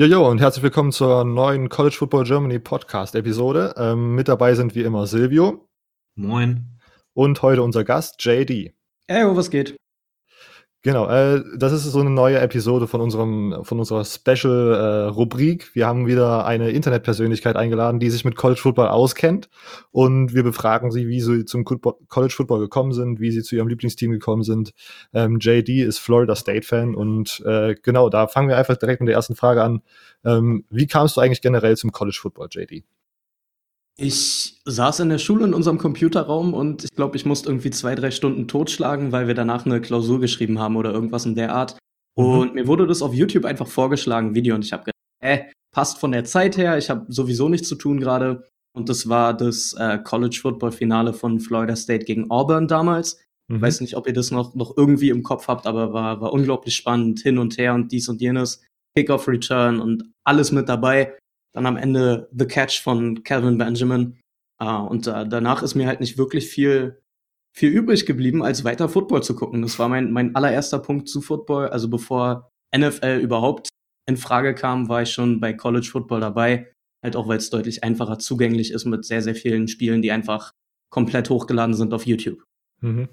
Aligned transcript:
Jojo 0.00 0.30
und 0.30 0.40
herzlich 0.40 0.62
willkommen 0.62 0.92
zur 0.92 1.24
neuen 1.24 1.68
College 1.68 1.96
Football 1.98 2.22
Germany 2.22 2.60
Podcast 2.60 3.16
Episode. 3.16 3.74
Ähm, 3.76 4.14
mit 4.14 4.28
dabei 4.28 4.54
sind 4.54 4.76
wie 4.76 4.82
immer 4.82 5.08
Silvio. 5.08 5.68
Moin. 6.14 6.78
Und 7.14 7.42
heute 7.42 7.64
unser 7.64 7.82
Gast 7.82 8.24
JD. 8.24 8.76
Hey, 9.08 9.24
was 9.36 9.50
geht? 9.50 9.76
Genau, 10.82 11.08
äh, 11.08 11.42
das 11.56 11.72
ist 11.72 11.82
so 11.82 11.98
eine 11.98 12.10
neue 12.10 12.38
Episode 12.38 12.86
von 12.86 13.00
unserem 13.00 13.64
von 13.64 13.80
unserer 13.80 14.04
Special 14.04 14.74
äh, 14.74 15.08
Rubrik. 15.08 15.74
Wir 15.74 15.88
haben 15.88 16.06
wieder 16.06 16.46
eine 16.46 16.70
Internetpersönlichkeit 16.70 17.56
eingeladen, 17.56 17.98
die 17.98 18.10
sich 18.10 18.24
mit 18.24 18.36
College 18.36 18.60
Football 18.60 18.86
auskennt 18.86 19.48
und 19.90 20.34
wir 20.34 20.44
befragen 20.44 20.92
sie, 20.92 21.08
wie 21.08 21.20
sie 21.20 21.44
zum 21.44 21.64
College 21.64 22.32
Football 22.32 22.60
gekommen 22.60 22.92
sind, 22.92 23.18
wie 23.18 23.32
sie 23.32 23.42
zu 23.42 23.56
ihrem 23.56 23.66
Lieblingsteam 23.66 24.12
gekommen 24.12 24.44
sind. 24.44 24.72
Ähm, 25.12 25.38
JD 25.40 25.68
ist 25.68 25.98
Florida 25.98 26.36
State 26.36 26.64
Fan 26.64 26.94
und 26.94 27.42
äh, 27.44 27.74
genau, 27.82 28.08
da 28.08 28.28
fangen 28.28 28.48
wir 28.48 28.56
einfach 28.56 28.76
direkt 28.76 29.00
mit 29.00 29.08
der 29.08 29.16
ersten 29.16 29.34
Frage 29.34 29.64
an. 29.64 29.82
Ähm, 30.24 30.64
wie 30.70 30.86
kamst 30.86 31.16
du 31.16 31.20
eigentlich 31.20 31.42
generell 31.42 31.76
zum 31.76 31.90
College 31.90 32.18
Football, 32.20 32.48
JD? 32.52 32.84
Ich 34.00 34.60
saß 34.64 35.00
in 35.00 35.08
der 35.08 35.18
Schule 35.18 35.44
in 35.44 35.54
unserem 35.54 35.76
Computerraum 35.76 36.54
und 36.54 36.84
ich 36.84 36.94
glaube, 36.94 37.16
ich 37.16 37.26
musste 37.26 37.48
irgendwie 37.48 37.70
zwei, 37.70 37.96
drei 37.96 38.12
Stunden 38.12 38.46
totschlagen, 38.46 39.10
weil 39.10 39.26
wir 39.26 39.34
danach 39.34 39.66
eine 39.66 39.80
Klausur 39.80 40.20
geschrieben 40.20 40.60
haben 40.60 40.76
oder 40.76 40.92
irgendwas 40.92 41.26
in 41.26 41.34
der 41.34 41.52
Art. 41.52 41.76
Mhm. 42.16 42.24
Und 42.24 42.54
mir 42.54 42.68
wurde 42.68 42.86
das 42.86 43.02
auf 43.02 43.12
YouTube 43.12 43.44
einfach 43.44 43.66
vorgeschlagen, 43.66 44.36
Video, 44.36 44.54
und 44.54 44.64
ich 44.64 44.72
habe 44.72 44.84
gedacht, 44.84 44.94
äh, 45.20 45.50
passt 45.74 45.98
von 45.98 46.12
der 46.12 46.24
Zeit 46.24 46.56
her, 46.56 46.78
ich 46.78 46.90
habe 46.90 47.06
sowieso 47.08 47.48
nichts 47.48 47.68
zu 47.68 47.74
tun 47.74 47.98
gerade. 47.98 48.46
Und 48.72 48.88
das 48.88 49.08
war 49.08 49.36
das 49.36 49.72
äh, 49.72 49.98
College 49.98 50.38
Football 50.40 50.70
Finale 50.70 51.12
von 51.12 51.40
Florida 51.40 51.74
State 51.74 52.04
gegen 52.04 52.30
Auburn 52.30 52.68
damals. 52.68 53.20
Mhm. 53.48 53.56
Ich 53.56 53.62
weiß 53.62 53.80
nicht, 53.80 53.96
ob 53.96 54.06
ihr 54.06 54.12
das 54.12 54.30
noch, 54.30 54.54
noch 54.54 54.76
irgendwie 54.76 55.08
im 55.08 55.24
Kopf 55.24 55.48
habt, 55.48 55.66
aber 55.66 55.92
war, 55.92 56.20
war 56.20 56.32
unglaublich 56.32 56.76
spannend, 56.76 57.18
hin 57.18 57.38
und 57.38 57.58
her 57.58 57.74
und 57.74 57.90
dies 57.90 58.08
und 58.08 58.20
jenes. 58.20 58.62
Kickoff 58.96 59.26
Return 59.26 59.80
und 59.80 60.04
alles 60.24 60.52
mit 60.52 60.68
dabei. 60.68 61.16
Dann 61.58 61.66
am 61.66 61.76
Ende 61.76 62.28
The 62.30 62.46
Catch 62.46 62.82
von 62.84 63.24
Calvin 63.24 63.58
Benjamin. 63.58 64.20
Uh, 64.62 64.86
und 64.88 65.08
uh, 65.08 65.24
danach 65.24 65.60
ist 65.64 65.74
mir 65.74 65.88
halt 65.88 65.98
nicht 65.98 66.16
wirklich 66.16 66.46
viel, 66.46 67.02
viel 67.52 67.70
übrig 67.70 68.06
geblieben, 68.06 68.44
als 68.44 68.62
weiter 68.62 68.88
Football 68.88 69.24
zu 69.24 69.34
gucken. 69.34 69.62
Das 69.62 69.76
war 69.80 69.88
mein, 69.88 70.12
mein 70.12 70.36
allererster 70.36 70.78
Punkt 70.78 71.08
zu 71.08 71.20
Football. 71.20 71.70
Also 71.70 71.88
bevor 71.88 72.48
NFL 72.76 73.18
überhaupt 73.20 73.70
in 74.06 74.16
Frage 74.16 74.54
kam, 74.54 74.88
war 74.88 75.02
ich 75.02 75.10
schon 75.10 75.40
bei 75.40 75.52
College 75.52 75.88
Football 75.90 76.20
dabei. 76.20 76.70
Halt 77.02 77.16
auch, 77.16 77.26
weil 77.26 77.38
es 77.38 77.50
deutlich 77.50 77.82
einfacher 77.82 78.20
zugänglich 78.20 78.70
ist 78.70 78.84
mit 78.84 79.04
sehr, 79.04 79.22
sehr 79.22 79.34
vielen 79.34 79.66
Spielen, 79.66 80.00
die 80.00 80.12
einfach 80.12 80.52
komplett 80.90 81.28
hochgeladen 81.28 81.74
sind 81.74 81.92
auf 81.92 82.06
YouTube. 82.06 82.44
Mhm. 82.82 83.08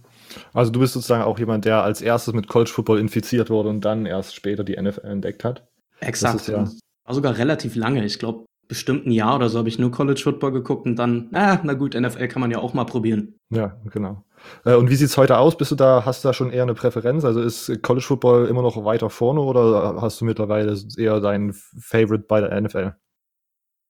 Also 0.53 0.71
du 0.71 0.79
bist 0.79 0.93
sozusagen 0.93 1.23
auch 1.23 1.39
jemand, 1.39 1.65
der 1.65 1.81
als 1.81 2.03
erstes 2.03 2.35
mit 2.35 2.47
College 2.47 2.69
Football 2.69 2.99
infiziert 2.99 3.49
wurde 3.49 3.69
und 3.69 3.83
dann 3.83 4.05
erst 4.05 4.35
später 4.35 4.63
die 4.63 4.79
NFL 4.79 5.07
entdeckt 5.07 5.43
hat. 5.43 5.67
Exakt. 5.99 6.47
Ja 6.47 6.69
war 7.05 7.15
sogar 7.15 7.37
relativ 7.37 7.75
lange. 7.75 8.03
Ich 8.03 8.19
glaube, 8.19 8.45
bestimmt 8.67 9.05
ein 9.05 9.11
Jahr 9.11 9.35
oder 9.35 9.49
so 9.49 9.59
habe 9.59 9.69
ich 9.69 9.79
nur 9.79 9.91
College 9.91 10.21
Football 10.23 10.51
geguckt 10.51 10.85
und 10.85 10.95
dann, 10.95 11.29
ah, 11.33 11.59
na 11.63 11.73
gut, 11.73 11.93
NFL 11.93 12.27
kann 12.27 12.41
man 12.41 12.51
ja 12.51 12.59
auch 12.59 12.73
mal 12.73 12.85
probieren. 12.85 13.35
Ja, 13.51 13.77
genau. 13.91 14.23
Äh, 14.63 14.75
und 14.75 14.89
wie 14.89 14.95
sieht 14.95 15.09
es 15.09 15.17
heute 15.17 15.37
aus? 15.37 15.57
Bist 15.57 15.71
du 15.71 15.75
da, 15.75 16.03
hast 16.05 16.23
du 16.23 16.29
da 16.29 16.33
schon 16.33 16.51
eher 16.51 16.63
eine 16.63 16.73
Präferenz? 16.73 17.23
Also 17.23 17.41
ist 17.41 17.81
College 17.83 18.05
Football 18.05 18.47
immer 18.47 18.61
noch 18.61 18.83
weiter 18.83 19.09
vorne 19.09 19.41
oder 19.41 20.01
hast 20.01 20.19
du 20.21 20.25
mittlerweile 20.25 20.77
eher 20.97 21.19
dein 21.19 21.53
Favorite 21.53 22.25
bei 22.27 22.41
der 22.41 22.59
NFL? 22.59 22.95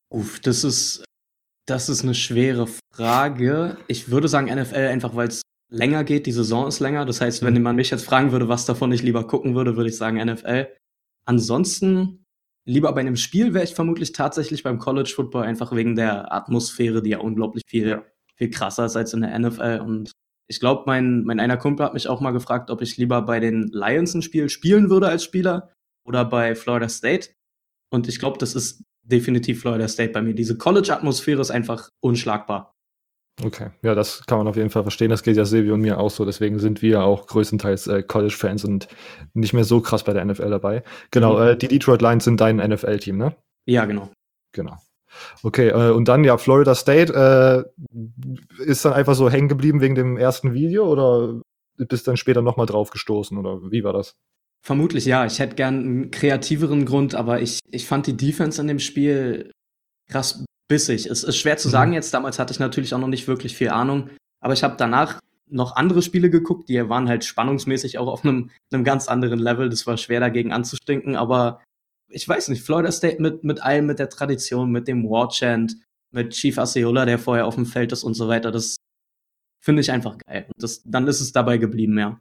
Uff, 0.09 0.39
das 0.41 0.63
ist, 0.63 1.03
das 1.65 1.89
ist 1.89 2.03
eine 2.03 2.13
schwere 2.13 2.67
Frage. 2.93 3.77
Ich 3.87 4.11
würde 4.11 4.27
sagen 4.27 4.53
NFL 4.53 4.75
einfach, 4.75 5.15
weil 5.15 5.29
es 5.29 5.41
länger 5.71 6.03
geht, 6.03 6.25
die 6.25 6.31
Saison 6.31 6.67
ist 6.67 6.79
länger. 6.79 7.05
Das 7.05 7.21
heißt, 7.21 7.43
wenn 7.43 7.53
mhm. 7.53 7.63
man 7.63 7.75
mich 7.75 7.89
jetzt 7.89 8.05
fragen 8.05 8.31
würde, 8.31 8.49
was 8.49 8.65
davon 8.65 8.91
ich 8.91 9.03
lieber 9.03 9.25
gucken 9.25 9.55
würde, 9.55 9.75
würde 9.77 9.89
ich 9.89 9.97
sagen 9.97 10.23
NFL. 10.23 10.67
Ansonsten 11.25 12.24
lieber 12.65 12.91
bei 12.93 13.01
einem 13.01 13.15
Spiel 13.15 13.53
wäre 13.53 13.63
ich 13.63 13.75
vermutlich 13.75 14.11
tatsächlich 14.11 14.63
beim 14.63 14.79
College 14.79 15.11
Football, 15.15 15.43
einfach 15.43 15.71
wegen 15.71 15.95
der 15.95 16.33
Atmosphäre, 16.33 17.01
die 17.01 17.11
ja 17.11 17.19
unglaublich 17.19 17.63
viel, 17.67 17.87
ja. 17.87 18.03
viel 18.35 18.49
krasser 18.49 18.85
ist 18.85 18.95
als 18.95 19.13
in 19.13 19.21
der 19.21 19.37
NFL. 19.37 19.81
Und 19.85 20.11
ich 20.47 20.59
glaube, 20.59 20.83
mein, 20.85 21.23
mein 21.23 21.39
einer 21.39 21.57
Kumpel 21.57 21.85
hat 21.85 21.93
mich 21.93 22.07
auch 22.07 22.21
mal 22.21 22.31
gefragt, 22.31 22.69
ob 22.69 22.81
ich 22.81 22.97
lieber 22.97 23.21
bei 23.21 23.39
den 23.39 23.69
Lions 23.69 24.13
ein 24.13 24.21
Spiel 24.21 24.49
spielen 24.49 24.89
würde 24.89 25.07
als 25.07 25.23
Spieler 25.23 25.71
oder 26.05 26.25
bei 26.25 26.55
Florida 26.55 26.89
State. 26.89 27.29
Und 27.91 28.07
ich 28.07 28.19
glaube, 28.19 28.37
das 28.39 28.55
ist 28.55 28.83
definitiv 29.03 29.61
Florida 29.61 29.87
State 29.87 30.11
bei 30.11 30.21
mir. 30.21 30.33
Diese 30.33 30.57
College-Atmosphäre 30.57 31.41
ist 31.41 31.51
einfach 31.51 31.89
unschlagbar. 32.01 32.74
Okay, 33.43 33.71
ja, 33.81 33.95
das 33.95 34.25
kann 34.27 34.37
man 34.37 34.47
auf 34.47 34.55
jeden 34.55 34.69
Fall 34.69 34.83
verstehen. 34.83 35.09
Das 35.09 35.21
geht 35.21 35.35
ja 35.35 35.43
Silvio 35.43 35.73
und 35.73 35.81
mir 35.81 35.99
auch 35.99 36.09
so. 36.09 36.23
Deswegen 36.23 36.59
sind 36.59 36.81
wir 36.81 37.03
auch 37.03 37.27
größtenteils 37.27 37.87
äh, 37.87 38.01
College-Fans 38.01 38.63
und 38.63 38.87
nicht 39.33 39.53
mehr 39.53 39.65
so 39.65 39.81
krass 39.81 40.05
bei 40.05 40.13
der 40.13 40.23
NFL 40.23 40.49
dabei. 40.49 40.83
Genau, 41.11 41.37
mhm. 41.37 41.47
äh, 41.47 41.57
die 41.57 41.67
Detroit 41.67 42.01
Lions 42.01 42.23
sind 42.23 42.39
dein 42.39 42.57
NFL-Team, 42.57 43.17
ne? 43.17 43.35
Ja, 43.65 43.85
genau. 43.85 44.09
Genau. 44.53 44.77
Okay, 45.43 45.69
äh, 45.69 45.91
und 45.91 46.07
dann 46.07 46.23
ja, 46.23 46.37
Florida 46.37 46.75
State 46.75 47.13
äh, 47.13 48.63
ist 48.63 48.85
dann 48.85 48.93
einfach 48.93 49.15
so 49.15 49.29
hängen 49.29 49.49
geblieben 49.49 49.81
wegen 49.81 49.95
dem 49.95 50.17
ersten 50.17 50.53
Video 50.53 50.85
oder 50.89 51.41
bist 51.77 52.07
dann 52.07 52.17
später 52.17 52.41
nochmal 52.41 52.65
drauf 52.67 52.89
gestoßen 52.89 53.37
oder 53.37 53.69
wie 53.69 53.83
war 53.83 53.93
das? 53.93 54.15
Vermutlich 54.61 55.05
ja. 55.05 55.25
Ich 55.25 55.39
hätte 55.39 55.55
gern 55.55 55.79
einen 55.79 56.11
kreativeren 56.11 56.85
Grund, 56.85 57.15
aber 57.15 57.41
ich, 57.41 57.59
ich 57.69 57.85
fand 57.85 58.07
die 58.07 58.17
Defense 58.17 58.61
in 58.61 58.67
dem 58.67 58.79
Spiel 58.79 59.51
krass 60.09 60.43
bissig. 60.67 61.05
Es 61.05 61.23
ist 61.23 61.37
schwer 61.37 61.57
zu 61.57 61.69
sagen 61.69 61.91
mhm. 61.91 61.95
jetzt. 61.95 62.13
Damals 62.13 62.39
hatte 62.39 62.53
ich 62.53 62.59
natürlich 62.59 62.93
auch 62.93 62.99
noch 62.99 63.07
nicht 63.07 63.27
wirklich 63.27 63.55
viel 63.55 63.69
Ahnung. 63.69 64.09
Aber 64.39 64.53
ich 64.53 64.63
habe 64.63 64.75
danach 64.77 65.19
noch 65.47 65.75
andere 65.75 66.01
Spiele 66.01 66.29
geguckt, 66.29 66.69
die 66.69 66.89
waren 66.89 67.07
halt 67.07 67.23
spannungsmäßig 67.23 67.99
auch 67.99 68.07
auf 68.07 68.23
einem, 68.23 68.49
einem 68.71 68.83
ganz 68.83 69.07
anderen 69.07 69.39
Level. 69.39 69.69
Das 69.69 69.85
war 69.85 69.97
schwer 69.97 70.19
dagegen 70.19 70.51
anzustinken. 70.51 71.15
Aber 71.15 71.61
ich 72.09 72.27
weiß 72.27 72.49
nicht, 72.49 72.63
Florida 72.63 72.91
State 72.91 73.21
mit, 73.21 73.43
mit 73.43 73.61
allem, 73.61 73.85
mit 73.85 73.99
der 73.99 74.09
Tradition, 74.09 74.71
mit 74.71 74.87
dem 74.87 75.03
War 75.09 75.29
Chant, 75.29 75.75
mit 76.11 76.31
Chief 76.31 76.57
Aseola, 76.57 77.05
der 77.05 77.19
vorher 77.19 77.45
auf 77.45 77.55
dem 77.55 77.65
Feld 77.65 77.91
ist 77.91 78.03
und 78.03 78.13
so 78.13 78.27
weiter, 78.27 78.51
das 78.51 78.77
finde 79.61 79.81
ich 79.81 79.91
einfach 79.91 80.17
geil. 80.25 80.45
Und 80.47 80.63
das, 80.63 80.81
dann 80.83 81.07
ist 81.07 81.21
es 81.21 81.31
dabei 81.31 81.57
geblieben, 81.57 81.97
ja. 81.97 82.19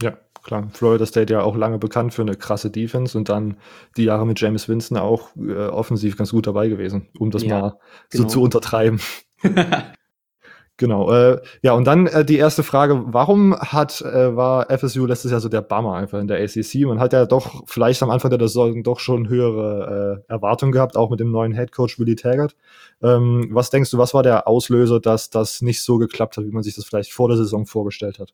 Ja, 0.00 0.16
klar. 0.44 0.68
Florida 0.72 1.06
State 1.06 1.32
ja 1.32 1.42
auch 1.42 1.56
lange 1.56 1.78
bekannt 1.78 2.14
für 2.14 2.22
eine 2.22 2.36
krasse 2.36 2.70
Defense 2.70 3.18
und 3.18 3.28
dann 3.28 3.56
die 3.96 4.04
Jahre 4.04 4.26
mit 4.26 4.40
James 4.40 4.68
Winston 4.68 4.96
auch 4.96 5.30
äh, 5.36 5.66
offensiv 5.66 6.16
ganz 6.16 6.30
gut 6.30 6.46
dabei 6.46 6.68
gewesen, 6.68 7.08
um 7.18 7.30
das 7.30 7.42
ja, 7.42 7.60
mal 7.60 7.78
genau. 8.10 8.24
so 8.24 8.28
zu 8.28 8.42
untertreiben. 8.42 9.00
genau. 10.76 11.12
Äh, 11.12 11.40
ja, 11.62 11.72
und 11.72 11.84
dann 11.84 12.06
äh, 12.06 12.24
die 12.24 12.36
erste 12.36 12.62
Frage, 12.62 13.06
warum 13.06 13.58
hat, 13.58 14.00
äh, 14.02 14.36
war 14.36 14.70
FSU 14.70 15.04
letztes 15.04 15.32
Jahr 15.32 15.40
so 15.40 15.48
der 15.48 15.62
Bummer 15.62 15.94
einfach 15.94 16.20
in 16.20 16.28
der 16.28 16.40
ACC? 16.44 16.86
Man 16.86 17.00
hat 17.00 17.12
ja 17.12 17.26
doch 17.26 17.64
vielleicht 17.66 18.00
am 18.04 18.10
Anfang 18.10 18.30
der 18.30 18.38
Saison 18.46 18.84
doch 18.84 19.00
schon 19.00 19.28
höhere 19.28 20.24
äh, 20.28 20.32
Erwartungen 20.32 20.70
gehabt, 20.70 20.96
auch 20.96 21.10
mit 21.10 21.18
dem 21.18 21.32
neuen 21.32 21.54
Head 21.54 21.72
Coach 21.72 21.98
Willie 21.98 22.14
Taggart. 22.14 22.54
Ähm, 23.02 23.48
was 23.50 23.70
denkst 23.70 23.90
du, 23.90 23.98
was 23.98 24.14
war 24.14 24.22
der 24.22 24.46
Auslöser, 24.46 25.00
dass 25.00 25.30
das 25.30 25.60
nicht 25.60 25.82
so 25.82 25.98
geklappt 25.98 26.36
hat, 26.36 26.44
wie 26.44 26.52
man 26.52 26.62
sich 26.62 26.76
das 26.76 26.84
vielleicht 26.84 27.12
vor 27.12 27.26
der 27.26 27.36
Saison 27.36 27.66
vorgestellt 27.66 28.20
hat? 28.20 28.32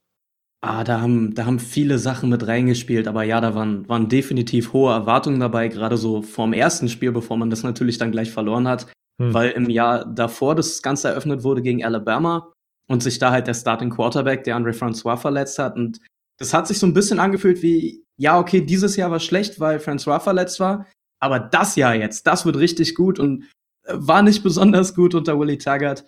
Ah, 0.67 0.83
da 0.83 1.03
haben, 1.03 1.35
da 1.35 1.45
haben 1.45 1.59
viele 1.59 1.99
Sachen 1.99 2.31
mit 2.31 2.47
reingespielt, 2.47 3.07
aber 3.07 3.23
ja, 3.23 3.39
da 3.43 3.55
waren, 3.55 3.87
waren 3.87 4.09
definitiv 4.09 4.73
hohe 4.73 4.95
Erwartungen 4.95 5.39
dabei, 5.39 5.69
gerade 5.69 5.99
so 5.99 6.23
vorm 6.23 6.55
ersten 6.55 6.89
Spiel, 6.89 7.13
bevor 7.13 7.37
man 7.37 7.51
das 7.51 7.63
natürlich 7.63 7.99
dann 7.99 8.13
gleich 8.13 8.31
verloren 8.31 8.67
hat, 8.67 8.87
hm. 9.21 9.35
weil 9.35 9.51
im 9.51 9.69
Jahr 9.69 10.07
davor 10.07 10.55
das 10.55 10.81
Ganze 10.81 11.09
eröffnet 11.09 11.43
wurde 11.43 11.61
gegen 11.61 11.85
Alabama 11.85 12.51
und 12.89 13.03
sich 13.03 13.19
da 13.19 13.31
halt 13.31 13.47
der 13.47 13.53
Starting 13.53 13.91
Quarterback, 13.91 14.45
der 14.45 14.57
Andre 14.57 14.73
Francois, 14.73 15.19
verletzt 15.19 15.59
hat. 15.59 15.77
Und 15.77 16.01
das 16.39 16.55
hat 16.55 16.67
sich 16.67 16.79
so 16.79 16.87
ein 16.87 16.95
bisschen 16.95 17.21
angefühlt 17.21 17.63
wie, 17.63 18.03
ja, 18.17 18.39
okay, 18.39 18.63
dieses 18.63 18.97
Jahr 18.97 19.11
war 19.11 19.21
schlecht, 19.21 19.61
weil 19.61 19.81
Francois 19.81 20.21
verletzt 20.21 20.61
war, 20.61 20.87
aber 21.21 21.41
das 21.41 21.77
Jahr 21.77 21.95
jetzt, 21.95 22.27
das 22.27 22.47
wird 22.47 22.57
richtig 22.57 22.95
gut 22.95 23.19
und 23.19 23.45
äh, 23.83 23.93
war 23.97 24.23
nicht 24.23 24.43
besonders 24.43 24.95
gut 24.95 25.15
unter 25.15 25.39
Willie 25.39 25.59
Taggart. 25.59 26.07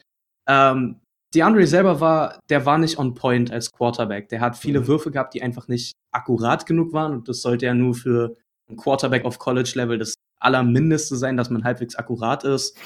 Ähm, 0.48 1.00
DeAndre 1.34 1.66
selber 1.66 2.00
war, 2.00 2.40
der 2.48 2.66
war 2.66 2.78
nicht 2.78 2.98
on 2.98 3.14
point 3.14 3.50
als 3.50 3.72
Quarterback. 3.72 4.28
Der 4.28 4.40
hat 4.40 4.56
viele 4.56 4.80
mhm. 4.80 4.86
Würfe 4.86 5.10
gehabt, 5.10 5.34
die 5.34 5.42
einfach 5.42 5.68
nicht 5.68 5.92
akkurat 6.12 6.66
genug 6.66 6.92
waren. 6.92 7.12
Und 7.12 7.28
das 7.28 7.42
sollte 7.42 7.66
ja 7.66 7.74
nur 7.74 7.94
für 7.94 8.36
einen 8.68 8.76
Quarterback 8.78 9.24
auf 9.24 9.38
College-Level 9.38 9.98
das 9.98 10.14
Allermindeste 10.38 11.16
sein, 11.16 11.36
dass 11.36 11.50
man 11.50 11.64
halbwegs 11.64 11.96
akkurat 11.96 12.44
ist. 12.44 12.76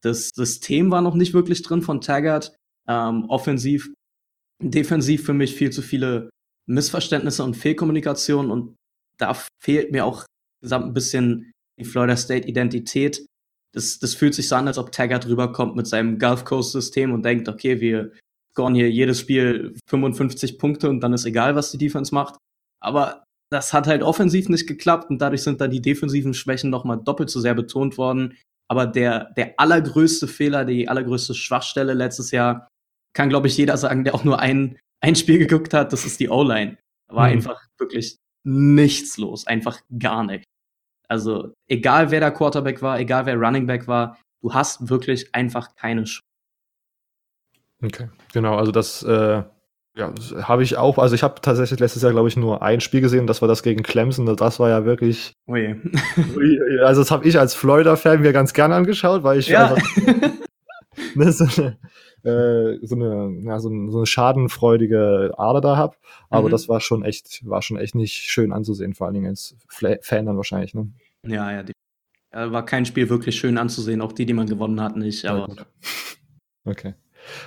Das 0.00 0.30
System 0.34 0.90
war 0.90 1.02
noch 1.02 1.14
nicht 1.14 1.34
wirklich 1.34 1.62
drin 1.62 1.82
von 1.82 2.00
Taggart. 2.00 2.54
Ähm, 2.86 3.24
offensiv, 3.28 3.92
defensiv 4.62 5.24
für 5.24 5.32
mich 5.32 5.54
viel 5.54 5.70
zu 5.70 5.80
viele 5.80 6.30
Missverständnisse 6.66 7.42
und 7.42 7.56
Fehlkommunikation. 7.56 8.50
Und 8.50 8.76
da 9.18 9.36
fehlt 9.62 9.92
mir 9.92 10.04
auch 10.04 10.24
gesamt 10.60 10.86
ein 10.86 10.94
bisschen 10.94 11.52
die 11.78 11.84
Florida 11.84 12.16
State-Identität 12.16 13.24
das, 13.74 13.98
das 13.98 14.14
fühlt 14.14 14.34
sich 14.34 14.48
so 14.48 14.54
an, 14.54 14.68
als 14.68 14.78
ob 14.78 14.92
Taggart 14.92 15.26
rüberkommt 15.26 15.74
mit 15.74 15.86
seinem 15.86 16.18
Gulf 16.18 16.44
Coast-System 16.44 17.12
und 17.12 17.24
denkt, 17.24 17.48
okay, 17.48 17.80
wir 17.80 18.12
scoren 18.52 18.74
hier 18.74 18.90
jedes 18.90 19.18
Spiel 19.18 19.74
55 19.88 20.58
Punkte 20.58 20.88
und 20.88 21.00
dann 21.00 21.12
ist 21.12 21.26
egal, 21.26 21.56
was 21.56 21.72
die 21.72 21.78
Defense 21.78 22.14
macht. 22.14 22.36
Aber 22.80 23.24
das 23.50 23.72
hat 23.72 23.88
halt 23.88 24.02
offensiv 24.02 24.48
nicht 24.48 24.68
geklappt 24.68 25.10
und 25.10 25.18
dadurch 25.20 25.42
sind 25.42 25.60
dann 25.60 25.72
die 25.72 25.82
defensiven 25.82 26.34
Schwächen 26.34 26.70
nochmal 26.70 27.00
doppelt 27.02 27.30
so 27.30 27.40
sehr 27.40 27.54
betont 27.54 27.98
worden. 27.98 28.36
Aber 28.68 28.86
der, 28.86 29.32
der 29.36 29.58
allergrößte 29.58 30.28
Fehler, 30.28 30.64
die 30.64 30.88
allergrößte 30.88 31.34
Schwachstelle 31.34 31.94
letztes 31.94 32.30
Jahr, 32.30 32.68
kann, 33.12 33.28
glaube 33.28 33.48
ich, 33.48 33.56
jeder 33.56 33.76
sagen, 33.76 34.04
der 34.04 34.14
auch 34.14 34.24
nur 34.24 34.38
ein, 34.38 34.78
ein 35.00 35.16
Spiel 35.16 35.38
geguckt 35.38 35.74
hat, 35.74 35.92
das 35.92 36.04
ist 36.04 36.20
die 36.20 36.28
O-Line. 36.28 36.78
Da 37.08 37.16
war 37.16 37.26
mhm. 37.26 37.34
einfach 37.34 37.60
wirklich 37.78 38.16
nichts 38.44 39.18
los, 39.18 39.46
einfach 39.46 39.80
gar 39.98 40.24
nicht. 40.24 40.44
Also 41.08 41.52
egal 41.68 42.10
wer 42.10 42.20
der 42.20 42.30
Quarterback 42.30 42.82
war, 42.82 42.98
egal 42.98 43.26
wer 43.26 43.36
Running 43.36 43.66
Back 43.66 43.86
war, 43.86 44.18
du 44.42 44.52
hast 44.52 44.88
wirklich 44.88 45.34
einfach 45.34 45.74
keine 45.76 46.04
Chance. 46.04 46.20
Okay, 47.82 48.08
genau, 48.32 48.56
also 48.56 48.72
das 48.72 49.02
äh, 49.02 49.42
ja, 49.96 50.12
habe 50.42 50.62
ich 50.64 50.76
auch. 50.76 50.98
Also 50.98 51.14
ich 51.14 51.22
habe 51.22 51.40
tatsächlich 51.40 51.78
letztes 51.78 52.02
Jahr, 52.02 52.12
glaube 52.12 52.28
ich, 52.28 52.36
nur 52.36 52.62
ein 52.62 52.80
Spiel 52.80 53.00
gesehen, 53.00 53.26
das 53.26 53.42
war 53.42 53.48
das 53.48 53.62
gegen 53.62 53.82
Clemson. 53.82 54.26
Das 54.36 54.58
war 54.58 54.68
ja 54.68 54.84
wirklich. 54.84 55.34
Ui. 55.46 55.80
also 56.82 57.00
das 57.02 57.10
habe 57.10 57.26
ich 57.28 57.38
als 57.38 57.54
Florida-Fan 57.54 58.20
mir 58.20 58.32
ganz 58.32 58.52
gerne 58.54 58.74
angeschaut, 58.74 59.22
weil 59.22 59.38
ich 59.38 59.48
ja. 59.48 59.74
einfach, 59.74 59.82
ne, 61.24 61.32
so, 61.32 61.44
eine, 61.44 61.78
äh, 62.22 62.78
so, 62.86 62.94
eine, 62.94 63.40
ja, 63.42 63.58
so, 63.60 63.68
eine, 63.68 63.90
so 63.90 63.98
eine 63.98 64.06
schadenfreudige 64.06 65.32
Ader 65.36 65.60
da 65.60 65.76
habe. 65.76 65.96
Aber 66.30 66.48
mhm. 66.48 66.52
das 66.52 66.68
war 66.68 66.80
schon 66.80 67.04
echt, 67.04 67.46
war 67.48 67.62
schon 67.62 67.76
echt 67.76 67.94
nicht 67.94 68.14
schön 68.14 68.52
anzusehen, 68.52 68.94
vor 68.94 69.06
allen 69.06 69.14
Dingen 69.14 69.28
als 69.28 69.56
Fan 69.68 70.26
dann 70.26 70.36
wahrscheinlich. 70.36 70.74
Ne? 70.74 70.92
Ja, 71.26 71.50
ja, 71.52 71.62
die, 71.62 71.72
war 72.32 72.64
kein 72.64 72.84
Spiel 72.84 73.08
wirklich 73.08 73.36
schön 73.36 73.58
anzusehen, 73.58 74.00
auch 74.00 74.12
die, 74.12 74.26
die 74.26 74.34
man 74.34 74.46
gewonnen 74.46 74.80
hat, 74.80 74.96
nicht. 74.96 75.24
Aber 75.26 75.48
ja, 75.54 75.66
okay. 76.64 76.94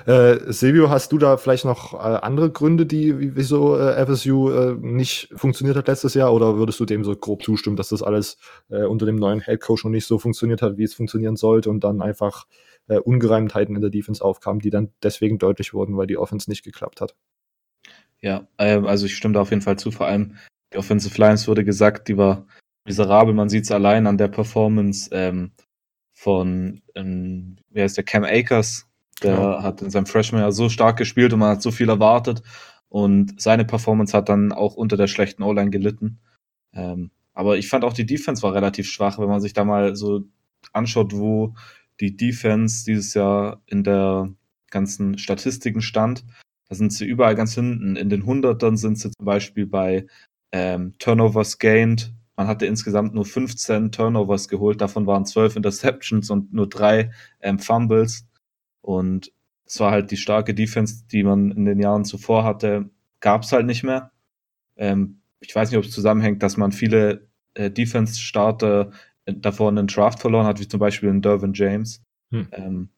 Äh, 0.06 0.52
Silvio, 0.52 0.90
hast 0.90 1.12
du 1.12 1.18
da 1.18 1.38
vielleicht 1.38 1.66
noch 1.66 1.94
äh, 1.94 1.98
andere 1.98 2.52
Gründe, 2.52 2.86
die 2.86 3.36
wieso 3.36 3.78
äh, 3.78 4.06
FSU 4.06 4.50
äh, 4.50 4.75
nicht 4.80 5.30
funktioniert 5.36 5.78
hat 5.78 5.88
letztes 5.88 6.14
Jahr, 6.14 6.34
oder 6.34 6.58
würdest 6.58 6.80
du 6.80 6.86
dem 6.86 7.04
so 7.04 7.16
grob 7.16 7.44
zustimmen, 7.44 7.75
dass 7.75 7.90
das 7.90 8.02
alles 8.02 8.38
äh, 8.69 8.84
unter 8.84 9.06
dem 9.06 9.18
neuen 9.18 9.42
Head 9.42 9.62
Coach 9.62 9.84
noch 9.84 9.92
nicht 9.92 10.08
so 10.08 10.18
funktioniert 10.18 10.62
hat, 10.62 10.78
wie 10.78 10.84
es 10.84 10.94
funktionieren 10.94 11.36
sollte 11.36 11.69
und 11.69 11.84
dann 11.84 12.02
einfach 12.02 12.46
äh, 12.88 13.00
Ungereimtheiten 13.00 13.75
in 13.75 13.81
der 13.81 13.89
Defense 13.89 14.24
aufkamen, 14.24 14.62
die 14.62 14.69
dann 14.69 14.92
deswegen 15.04 15.38
deutlich 15.38 15.74
wurden, 15.74 15.98
weil 15.98 16.07
die 16.07 16.18
Offense 16.18 16.50
nicht 16.50 16.63
geklappt 16.63 17.01
hat? 17.01 17.16
Ja, 18.19 18.48
ähm, 18.57 18.86
also 18.86 19.06
ich 19.06 19.16
stimme 19.16 19.34
da 19.34 19.42
auf 19.42 19.51
jeden 19.51 19.62
Fall 19.62 19.78
zu. 19.78 19.92
Vor 19.92 20.07
allem 20.07 20.38
die 20.74 20.78
Offensive 20.78 21.19
Lines 21.19 21.48
wurde 21.48 21.63
gesagt, 21.63 22.07
die 22.07 22.18
war 22.18 22.48
miserabel. 22.86 23.34
Man 23.34 23.50
sieht 23.50 23.66
es 23.66 23.72
allein 23.72 24.07
an 24.07 24.18
der 24.18 24.28
Performance 24.28 25.10
ähm, 25.12 25.51
von, 26.13 26.81
ähm, 26.95 27.57
wer 27.69 27.86
ist 27.86 27.98
der, 27.98 28.04
Cam 28.04 28.24
Akers, 28.24 28.88
der 29.22 29.33
ja. 29.33 29.63
hat 29.63 29.81
in 29.81 29.90
seinem 29.90 30.07
Freshman 30.07 30.42
ja 30.42 30.51
so 30.51 30.69
stark 30.69 30.98
gespielt 30.98 31.33
und 31.33 31.40
man 31.40 31.51
hat 31.51 31.62
so 31.62 31.72
viel 31.72 31.90
erwartet. 31.90 32.42
Und 32.90 33.40
seine 33.42 33.66
Performance 33.66 34.16
hat 34.16 34.30
dann 34.30 34.51
auch 34.51 34.75
unter 34.75 34.98
der 34.98 35.07
schlechten 35.07 35.44
O-Line 35.44 35.69
gelitten. 35.69 36.19
Ähm, 36.74 37.12
aber 37.33 37.57
ich 37.57 37.69
fand 37.69 37.83
auch 37.83 37.94
die 37.94 38.06
Defense 38.06 38.42
war 38.42 38.54
relativ 38.54 38.90
schwach, 38.90 39.19
wenn 39.19 39.28
man 39.28 39.42
sich 39.42 39.54
da 39.54 39.63
mal 39.63 39.95
so 39.95 40.24
anschaut, 40.74 41.13
wo 41.13 41.54
die 42.00 42.16
Defense 42.16 42.86
dieses 42.86 43.14
Jahr 43.14 43.62
in 43.66 43.84
der 43.84 44.34
ganzen 44.70 45.18
Statistiken 45.18 45.82
stand. 45.82 46.26
Da 46.70 46.76
sind 46.76 46.92
sie 46.92 47.06
überall 47.06 47.36
ganz 47.36 47.56
hinten. 47.56 47.96
In 47.96 48.10
den 48.10 48.26
Hundertern 48.26 48.78
sind 48.78 48.98
sie 49.00 49.12
zum 49.12 49.26
Beispiel 49.26 49.66
bei 49.66 50.06
ähm, 50.52 50.96
Turnovers 51.00 51.60
gained. 51.60 52.14
Man 52.36 52.48
hatte 52.48 52.66
insgesamt 52.66 53.16
nur 53.16 53.26
15 53.26 53.92
Turnovers 53.92 54.48
geholt, 54.48 54.80
davon 54.82 55.08
waren 55.08 55.26
12 55.26 55.56
Interceptions 55.56 56.30
und 56.30 56.54
nur 56.54 56.70
drei 56.70 57.12
ähm, 57.42 57.58
Fumbles. 57.58 58.28
Und 58.82 59.32
es 59.66 59.80
war 59.80 59.92
halt 59.92 60.12
die 60.12 60.18
starke 60.18 60.54
Defense, 60.54 61.04
die 61.12 61.24
man 61.24 61.52
in 61.52 61.66
den 61.66 61.80
Jahren 61.80 62.06
zuvor 62.06 62.44
hatte, 62.44 62.90
gab 63.20 63.44
es 63.44 63.52
halt 63.52 63.66
nicht 63.66 63.84
mehr. 63.84 64.12
Ähm, 64.76 65.22
ich 65.40 65.56
weiß 65.56 65.72
nicht, 65.72 65.78
ob 65.78 65.86
es 65.86 65.92
zusammenhängt, 65.92 66.44
dass 66.44 66.58
man 66.58 66.72
viele 66.72 67.28
äh, 67.56 67.72
Defense-Starter 67.72 68.92
davor 69.28 69.70
einen 69.70 69.88
Draft 69.88 70.20
verloren 70.20 70.46
hat, 70.46 70.60
wie 70.60 70.68
zum 70.68 70.80
Beispiel 70.80 71.10
in 71.10 71.22
Dervin 71.22 71.54
James. 71.54 72.02
Hm. 72.32 72.48
Ähm, 72.52 72.90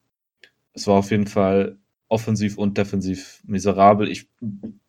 es 0.73 0.87
war 0.87 0.95
auf 0.95 1.11
jeden 1.11 1.27
Fall 1.27 1.77
offensiv 2.07 2.57
und 2.57 2.77
defensiv 2.77 3.41
miserabel. 3.45 4.07
Ich 4.07 4.29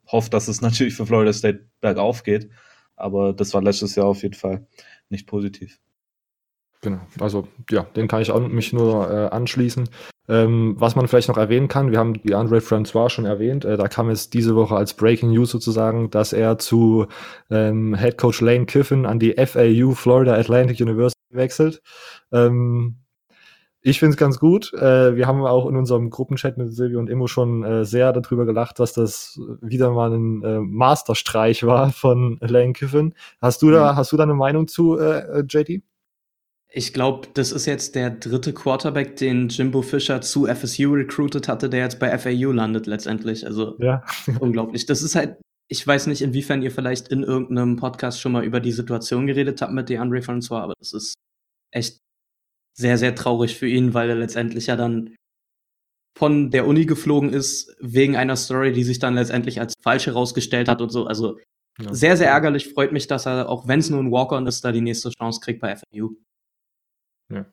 hoffe, 0.06 0.30
dass 0.30 0.48
es 0.48 0.60
natürlich 0.62 0.94
für 0.94 1.06
Florida 1.06 1.32
State 1.32 1.68
bergauf 1.80 2.22
geht, 2.22 2.50
aber 2.96 3.32
das 3.32 3.54
war 3.54 3.62
letztes 3.62 3.94
Jahr 3.94 4.06
auf 4.06 4.22
jeden 4.22 4.34
Fall 4.34 4.66
nicht 5.08 5.26
positiv. 5.26 5.80
Genau, 6.82 7.00
also 7.18 7.46
ja, 7.70 7.82
den 7.82 8.08
kann 8.08 8.22
ich 8.22 8.30
auch 8.30 8.46
mich 8.48 8.72
nur 8.72 9.10
äh, 9.10 9.28
anschließen. 9.28 9.90
Ähm, 10.28 10.76
was 10.78 10.94
man 10.94 11.08
vielleicht 11.08 11.28
noch 11.28 11.38
erwähnen 11.38 11.68
kann, 11.68 11.90
wir 11.90 11.98
haben 11.98 12.14
die 12.22 12.34
Andre 12.34 12.60
Francois 12.60 13.08
schon 13.08 13.24
erwähnt, 13.24 13.64
äh, 13.64 13.76
da 13.76 13.88
kam 13.88 14.10
es 14.10 14.30
diese 14.30 14.54
Woche 14.54 14.76
als 14.76 14.94
Breaking 14.94 15.30
News 15.30 15.50
sozusagen, 15.50 16.10
dass 16.10 16.32
er 16.32 16.58
zu 16.58 17.06
ähm, 17.50 17.96
Head 17.96 18.16
Coach 18.16 18.40
Lane 18.40 18.66
Kiffin 18.66 19.06
an 19.06 19.18
die 19.18 19.32
FAU 19.34 19.92
Florida 19.94 20.34
Atlantic 20.34 20.80
University 20.80 21.20
wechselt. 21.30 21.82
Ähm, 22.32 23.00
ich 23.82 23.98
finde 23.98 24.12
es 24.12 24.16
ganz 24.18 24.38
gut. 24.38 24.74
Äh, 24.74 25.16
wir 25.16 25.26
haben 25.26 25.44
auch 25.44 25.66
in 25.66 25.76
unserem 25.76 26.10
Gruppenchat 26.10 26.58
mit 26.58 26.72
Silvio 26.74 26.98
und 26.98 27.08
Immo 27.08 27.26
schon 27.26 27.64
äh, 27.64 27.84
sehr 27.86 28.12
darüber 28.12 28.44
gelacht, 28.44 28.78
dass 28.78 28.92
das 28.92 29.40
wieder 29.62 29.90
mal 29.90 30.12
ein 30.12 30.42
äh, 30.42 30.60
Masterstreich 30.60 31.64
war 31.64 31.90
von 31.90 32.36
Lane 32.42 32.74
Kiffin. 32.74 33.14
Hast 33.40 33.62
du 33.62 33.70
da, 33.70 33.92
mhm. 33.92 33.96
hast 33.96 34.12
du 34.12 34.18
da 34.18 34.24
eine 34.24 34.34
Meinung 34.34 34.68
zu, 34.68 34.98
äh, 34.98 35.40
äh 35.40 35.44
JD? 35.48 35.82
Ich 36.72 36.92
glaube, 36.92 37.28
das 37.34 37.50
ist 37.50 37.66
jetzt 37.66 37.96
der 37.96 38.10
dritte 38.10 38.52
Quarterback, 38.52 39.16
den 39.16 39.48
Jimbo 39.48 39.82
Fischer 39.82 40.20
zu 40.20 40.46
FSU 40.46 40.92
recruited 40.92 41.48
hatte, 41.48 41.68
der 41.68 41.80
jetzt 41.80 41.98
bei 41.98 42.16
FAU 42.16 42.52
landet 42.52 42.86
letztendlich. 42.86 43.44
Also 43.44 43.76
ja. 43.80 44.04
unglaublich. 44.40 44.86
Das 44.86 45.02
ist 45.02 45.16
halt, 45.16 45.36
ich 45.68 45.84
weiß 45.84 46.06
nicht, 46.06 46.22
inwiefern 46.22 46.62
ihr 46.62 46.70
vielleicht 46.70 47.08
in 47.08 47.24
irgendeinem 47.24 47.76
Podcast 47.76 48.20
schon 48.20 48.32
mal 48.32 48.44
über 48.44 48.60
die 48.60 48.72
Situation 48.72 49.26
geredet 49.26 49.60
habt 49.62 49.72
mit 49.72 49.88
DeAndre 49.88 50.22
Francois, 50.22 50.60
aber 50.60 50.74
das 50.78 50.92
ist 50.92 51.14
echt 51.72 51.98
sehr, 52.76 52.98
sehr 52.98 53.14
traurig 53.16 53.56
für 53.56 53.68
ihn, 53.68 53.92
weil 53.92 54.08
er 54.08 54.16
letztendlich 54.16 54.68
ja 54.68 54.76
dann 54.76 55.16
von 56.16 56.50
der 56.50 56.66
Uni 56.66 56.86
geflogen 56.86 57.32
ist, 57.32 57.74
wegen 57.80 58.16
einer 58.16 58.36
Story, 58.36 58.72
die 58.72 58.84
sich 58.84 58.98
dann 58.98 59.14
letztendlich 59.14 59.60
als 59.60 59.74
falsch 59.82 60.06
herausgestellt 60.06 60.68
hat 60.68 60.80
und 60.80 60.90
so. 60.90 61.06
Also 61.06 61.38
ja. 61.80 61.94
sehr, 61.94 62.16
sehr 62.16 62.28
ärgerlich. 62.28 62.72
Freut 62.72 62.92
mich, 62.92 63.06
dass 63.06 63.26
er, 63.26 63.48
auch 63.48 63.66
wenn 63.66 63.80
es 63.80 63.90
nur 63.90 64.00
ein 64.00 64.10
Walk-On 64.12 64.46
ist, 64.46 64.64
da 64.64 64.72
die 64.72 64.80
nächste 64.80 65.10
Chance 65.10 65.40
kriegt 65.40 65.60
bei 65.60 65.76
FAU. 65.76 66.10
Ja. 67.30 67.46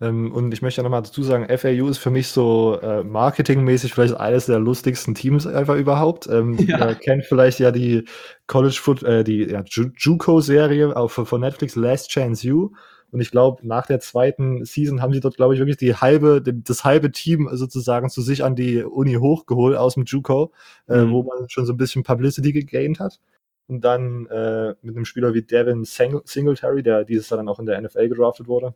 Ähm, 0.00 0.30
und 0.30 0.52
ich 0.52 0.60
möchte 0.60 0.80
ja 0.80 0.82
nochmal 0.82 1.02
dazu 1.02 1.22
sagen, 1.22 1.46
FAU 1.56 1.88
ist 1.88 1.98
für 1.98 2.10
mich 2.10 2.28
so 2.28 2.78
äh, 2.80 3.02
marketingmäßig 3.02 3.94
vielleicht 3.94 4.14
eines 4.14 4.46
der 4.46 4.58
lustigsten 4.58 5.14
Teams 5.14 5.46
einfach 5.46 5.76
überhaupt. 5.76 6.28
Ähm, 6.28 6.58
ja. 6.66 6.90
Ihr 6.90 6.94
kennt 6.96 7.24
vielleicht 7.24 7.58
ja 7.58 7.70
die 7.70 8.04
College 8.46 8.78
Foot, 8.78 9.02
äh, 9.02 9.24
die 9.24 9.44
ja, 9.44 9.64
JUCO-Serie 9.64 10.94
von 11.08 11.40
Netflix, 11.40 11.76
Last 11.76 12.10
Chance 12.10 12.52
U. 12.52 12.72
Und 13.10 13.20
ich 13.20 13.30
glaube, 13.30 13.66
nach 13.66 13.86
der 13.86 14.00
zweiten 14.00 14.64
Season 14.64 15.00
haben 15.02 15.12
sie 15.12 15.20
dort, 15.20 15.36
glaube 15.36 15.54
ich, 15.54 15.60
wirklich 15.60 15.76
die 15.76 15.94
halbe, 15.94 16.42
das 16.42 16.84
halbe 16.84 17.10
Team 17.10 17.48
sozusagen 17.52 18.08
zu 18.08 18.22
sich 18.22 18.44
an 18.44 18.54
die 18.54 18.82
Uni 18.82 19.14
hochgeholt 19.14 19.76
aus 19.76 19.94
dem 19.94 20.04
JUCO, 20.04 20.52
äh, 20.88 21.02
mhm. 21.02 21.12
wo 21.12 21.22
man 21.22 21.48
schon 21.48 21.66
so 21.66 21.72
ein 21.72 21.78
bisschen 21.78 22.02
Publicity 22.02 22.52
gegaint 22.52 23.00
hat. 23.00 23.18
Und 23.66 23.82
dann 23.82 24.26
äh, 24.26 24.74
mit 24.82 24.96
einem 24.96 25.04
Spieler 25.04 25.32
wie 25.32 25.42
Devin 25.42 25.84
Singletary, 25.84 26.82
der 26.82 27.04
dieses 27.04 27.30
Jahr 27.30 27.38
dann 27.38 27.48
auch 27.48 27.58
in 27.58 27.66
der 27.66 27.80
NFL 27.80 28.08
gedraftet 28.08 28.46
wurde 28.46 28.74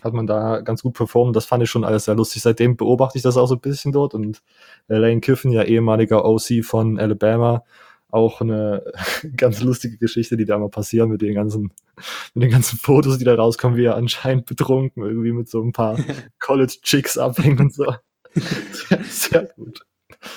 hat 0.00 0.12
man 0.12 0.26
da 0.26 0.60
ganz 0.60 0.82
gut 0.82 0.94
performt. 0.94 1.36
Das 1.36 1.44
fand 1.44 1.62
ich 1.62 1.70
schon 1.70 1.84
alles 1.84 2.06
sehr 2.06 2.14
lustig. 2.14 2.42
Seitdem 2.42 2.76
beobachte 2.76 3.18
ich 3.18 3.22
das 3.22 3.36
auch 3.36 3.46
so 3.46 3.54
ein 3.54 3.60
bisschen 3.60 3.92
dort 3.92 4.14
und 4.14 4.42
Lane 4.88 5.20
Kiffin, 5.20 5.52
ja 5.52 5.62
ehemaliger 5.62 6.24
OC 6.24 6.64
von 6.64 6.98
Alabama, 6.98 7.64
auch 8.08 8.40
eine 8.40 8.84
ganz 9.36 9.60
lustige 9.62 9.98
Geschichte, 9.98 10.36
die 10.36 10.44
da 10.44 10.58
mal 10.58 10.68
passieren 10.68 11.10
mit 11.10 11.22
den 11.22 11.34
ganzen, 11.34 11.72
mit 12.34 12.44
den 12.44 12.50
ganzen 12.50 12.78
Fotos, 12.78 13.18
die 13.18 13.24
da 13.24 13.34
rauskommen, 13.34 13.76
wie 13.76 13.84
er 13.84 13.96
anscheinend 13.96 14.46
betrunken 14.46 15.02
irgendwie 15.02 15.32
mit 15.32 15.48
so 15.48 15.62
ein 15.62 15.72
paar 15.72 15.98
College 16.38 16.78
Chicks 16.82 17.18
abhängt 17.18 17.60
und 17.60 17.72
so. 17.72 17.94
Sehr, 18.34 19.04
sehr 19.04 19.44
gut. 19.56 19.84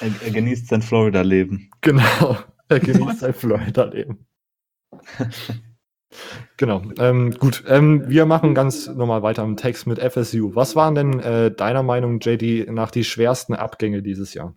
Er, 0.02 0.10
er 0.26 0.32
genießt 0.32 0.68
sein 0.68 0.82
Florida-Leben. 0.82 1.70
Genau, 1.82 2.38
er 2.70 2.80
genießt 2.80 3.20
sein 3.20 3.34
Florida-Leben. 3.34 4.26
Genau. 6.58 6.84
Ähm, 7.00 7.32
gut, 7.32 7.64
ähm, 7.68 8.08
wir 8.08 8.26
machen 8.26 8.56
ganz 8.56 8.88
normal 8.88 9.22
weiter 9.24 9.44
im 9.44 9.58
Text 9.58 9.88
mit 9.88 10.00
FSU. 10.00 10.56
Was 10.56 10.76
waren 10.76 10.96
denn 10.96 11.20
äh, 11.20 11.52
deiner 11.52 11.84
Meinung, 11.84 12.20
JD, 12.20 12.72
nach 12.72 12.92
die 12.92 13.04
schwersten 13.04 13.54
Abgänge 13.54 14.02
dieses 14.02 14.34
Jahr? 14.34 14.56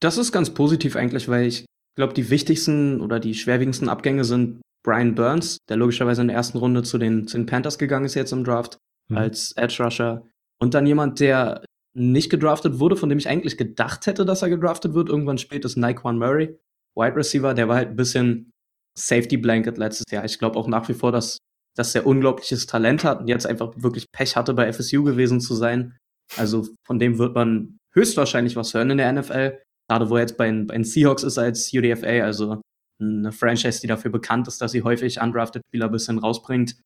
Das 0.00 0.18
ist 0.18 0.32
ganz 0.32 0.50
positiv 0.50 0.96
eigentlich, 0.96 1.28
weil 1.28 1.46
ich 1.46 1.66
glaube, 1.96 2.14
die 2.14 2.30
wichtigsten 2.30 3.00
oder 3.00 3.20
die 3.20 3.34
schwerwiegendsten 3.34 3.88
Abgänge 3.88 4.24
sind 4.24 4.62
Brian 4.84 5.14
Burns, 5.14 5.58
der 5.68 5.76
logischerweise 5.76 6.22
in 6.22 6.28
der 6.28 6.36
ersten 6.36 6.58
Runde 6.58 6.82
zu 6.82 6.98
den, 6.98 7.26
zu 7.28 7.36
den 7.36 7.46
Panthers 7.46 7.78
gegangen 7.78 8.06
ist 8.06 8.14
jetzt 8.14 8.32
im 8.32 8.44
Draft 8.44 8.78
mhm. 9.08 9.18
als 9.18 9.52
Edge 9.52 9.82
Rusher. 9.82 10.26
Und 10.60 10.74
dann 10.74 10.86
jemand, 10.86 11.20
der 11.20 11.64
nicht 11.94 12.30
gedraftet 12.30 12.78
wurde, 12.78 12.96
von 12.96 13.08
dem 13.08 13.18
ich 13.18 13.28
eigentlich 13.28 13.58
gedacht 13.58 14.06
hätte, 14.06 14.24
dass 14.24 14.42
er 14.42 14.48
gedraftet 14.48 14.94
wird, 14.94 15.08
irgendwann 15.08 15.38
spät, 15.38 15.64
ist 15.64 15.76
Naquan 15.76 16.18
Murray, 16.18 16.58
Wide 16.96 17.16
Receiver, 17.16 17.54
der 17.54 17.68
war 17.68 17.76
halt 17.76 17.90
ein 17.90 17.96
bisschen 17.96 18.51
Safety 18.98 19.36
Blanket 19.36 19.78
letztes 19.78 20.10
Jahr. 20.10 20.24
Ich 20.24 20.38
glaube 20.38 20.58
auch 20.58 20.68
nach 20.68 20.88
wie 20.88 20.94
vor, 20.94 21.12
dass, 21.12 21.38
dass 21.76 21.94
er 21.94 22.06
unglaubliches 22.06 22.66
Talent 22.66 23.04
hat 23.04 23.20
und 23.20 23.28
jetzt 23.28 23.46
einfach 23.46 23.72
wirklich 23.76 24.06
Pech 24.12 24.36
hatte, 24.36 24.54
bei 24.54 24.72
FSU 24.72 25.02
gewesen 25.02 25.40
zu 25.40 25.54
sein. 25.54 25.96
Also 26.36 26.68
von 26.86 26.98
dem 26.98 27.18
wird 27.18 27.34
man 27.34 27.78
höchstwahrscheinlich 27.94 28.56
was 28.56 28.74
hören 28.74 28.90
in 28.90 28.98
der 28.98 29.12
NFL. 29.12 29.58
Gerade 29.88 30.10
wo 30.10 30.16
er 30.16 30.22
jetzt 30.22 30.36
bei, 30.36 30.50
bei 30.50 30.74
den 30.74 30.84
Seahawks 30.84 31.22
ist 31.22 31.38
als 31.38 31.72
UDFA, 31.72 32.24
also 32.24 32.60
eine 33.00 33.32
Franchise, 33.32 33.80
die 33.80 33.86
dafür 33.86 34.10
bekannt 34.10 34.48
ist, 34.48 34.60
dass 34.60 34.72
sie 34.72 34.82
häufig 34.82 35.20
undrafted 35.20 35.62
Spieler 35.68 35.86
ein 35.86 35.92
bisschen 35.92 36.18
rausbringt. 36.18 36.76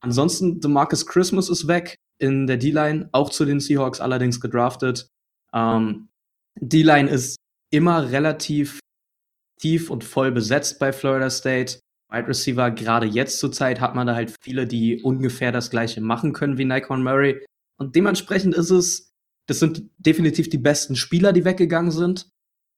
Ansonsten, 0.00 0.60
DeMarcus 0.60 1.06
Christmas 1.06 1.48
ist 1.48 1.66
weg 1.66 1.96
in 2.18 2.46
der 2.46 2.56
D-Line, 2.56 3.08
auch 3.12 3.30
zu 3.30 3.44
den 3.44 3.60
Seahawks 3.60 4.00
allerdings 4.00 4.40
gedraftet. 4.40 5.08
Ähm, 5.52 6.08
D-Line 6.60 7.10
ist 7.10 7.36
immer 7.70 8.10
relativ 8.10 8.78
tief 9.60 9.90
und 9.90 10.04
voll 10.04 10.32
besetzt 10.32 10.78
bei 10.78 10.92
Florida 10.92 11.30
State. 11.30 11.80
Wide 12.10 12.28
Receiver, 12.28 12.70
gerade 12.70 13.06
jetzt 13.06 13.38
zur 13.38 13.50
Zeit, 13.50 13.80
hat 13.80 13.94
man 13.94 14.06
da 14.06 14.14
halt 14.14 14.34
viele, 14.40 14.66
die 14.66 15.02
ungefähr 15.02 15.50
das 15.50 15.70
gleiche 15.70 16.00
machen 16.00 16.32
können 16.32 16.56
wie 16.56 16.64
Nikon 16.64 17.02
Murray. 17.02 17.44
Und 17.78 17.96
dementsprechend 17.96 18.54
ist 18.54 18.70
es, 18.70 19.10
das 19.48 19.58
sind 19.58 19.90
definitiv 19.98 20.48
die 20.48 20.58
besten 20.58 20.96
Spieler, 20.96 21.32
die 21.32 21.44
weggegangen 21.44 21.90
sind, 21.90 22.28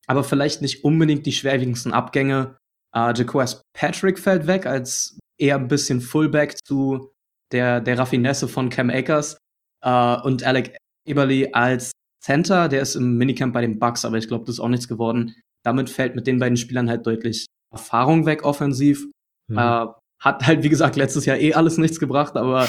aber 0.06 0.24
vielleicht 0.24 0.62
nicht 0.62 0.84
unbedingt 0.84 1.26
die 1.26 1.32
schwerwiegendsten 1.32 1.92
Abgänge. 1.92 2.56
Äh, 2.94 3.12
Jaquez 3.14 3.62
Patrick 3.74 4.18
fällt 4.18 4.46
weg 4.46 4.66
als 4.66 5.18
eher 5.38 5.56
ein 5.56 5.68
bisschen 5.68 6.00
Fullback 6.00 6.56
zu 6.64 7.12
der, 7.52 7.80
der 7.80 7.98
Raffinesse 7.98 8.48
von 8.48 8.70
Cam 8.70 8.90
Akers. 8.90 9.36
Äh, 9.82 10.16
und 10.22 10.42
Alec 10.42 10.76
Eberly 11.06 11.50
als 11.52 11.92
Center, 12.22 12.68
der 12.68 12.82
ist 12.82 12.96
im 12.96 13.16
Minicamp 13.16 13.54
bei 13.54 13.60
den 13.60 13.78
Bucks, 13.78 14.04
aber 14.04 14.18
ich 14.18 14.28
glaube, 14.28 14.44
das 14.46 14.56
ist 14.56 14.60
auch 14.60 14.68
nichts 14.68 14.88
geworden. 14.88 15.34
Damit 15.64 15.90
fällt 15.90 16.14
mit 16.14 16.26
den 16.26 16.38
beiden 16.38 16.56
Spielern 16.56 16.88
halt 16.88 17.06
deutlich 17.06 17.46
Erfahrung 17.70 18.26
weg 18.26 18.44
offensiv. 18.44 19.06
Mhm. 19.48 19.58
Äh, 19.58 19.86
hat 20.20 20.46
halt, 20.46 20.62
wie 20.62 20.68
gesagt, 20.68 20.96
letztes 20.96 21.26
Jahr 21.26 21.38
eh 21.38 21.54
alles 21.54 21.78
nichts 21.78 22.00
gebracht, 22.00 22.36
aber 22.36 22.68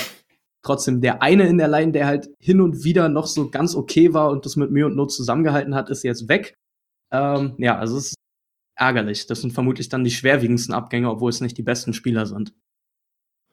trotzdem 0.64 1.02
der 1.02 1.22
eine 1.22 1.48
in 1.48 1.58
der 1.58 1.68
Line, 1.68 1.92
der 1.92 2.06
halt 2.06 2.30
hin 2.40 2.62
und 2.62 2.84
wieder 2.84 3.10
noch 3.10 3.26
so 3.26 3.50
ganz 3.50 3.76
okay 3.76 4.14
war 4.14 4.30
und 4.30 4.46
das 4.46 4.56
mit 4.56 4.72
Mühe 4.72 4.86
und 4.86 4.96
Not 4.96 5.12
zusammengehalten 5.12 5.74
hat, 5.74 5.90
ist 5.90 6.04
jetzt 6.04 6.28
weg. 6.28 6.56
Ähm, 7.12 7.56
ja, 7.58 7.78
also 7.78 7.98
es 7.98 8.08
ist 8.08 8.16
ärgerlich. 8.76 9.26
Das 9.28 9.42
sind 9.42 9.52
vermutlich 9.52 9.90
dann 9.90 10.04
die 10.04 10.12
schwerwiegendsten 10.12 10.74
Abgänge, 10.74 11.10
obwohl 11.10 11.30
es 11.30 11.42
nicht 11.42 11.58
die 11.58 11.64
besten 11.64 11.94
Spieler 11.94 12.26
sind. 12.26 12.54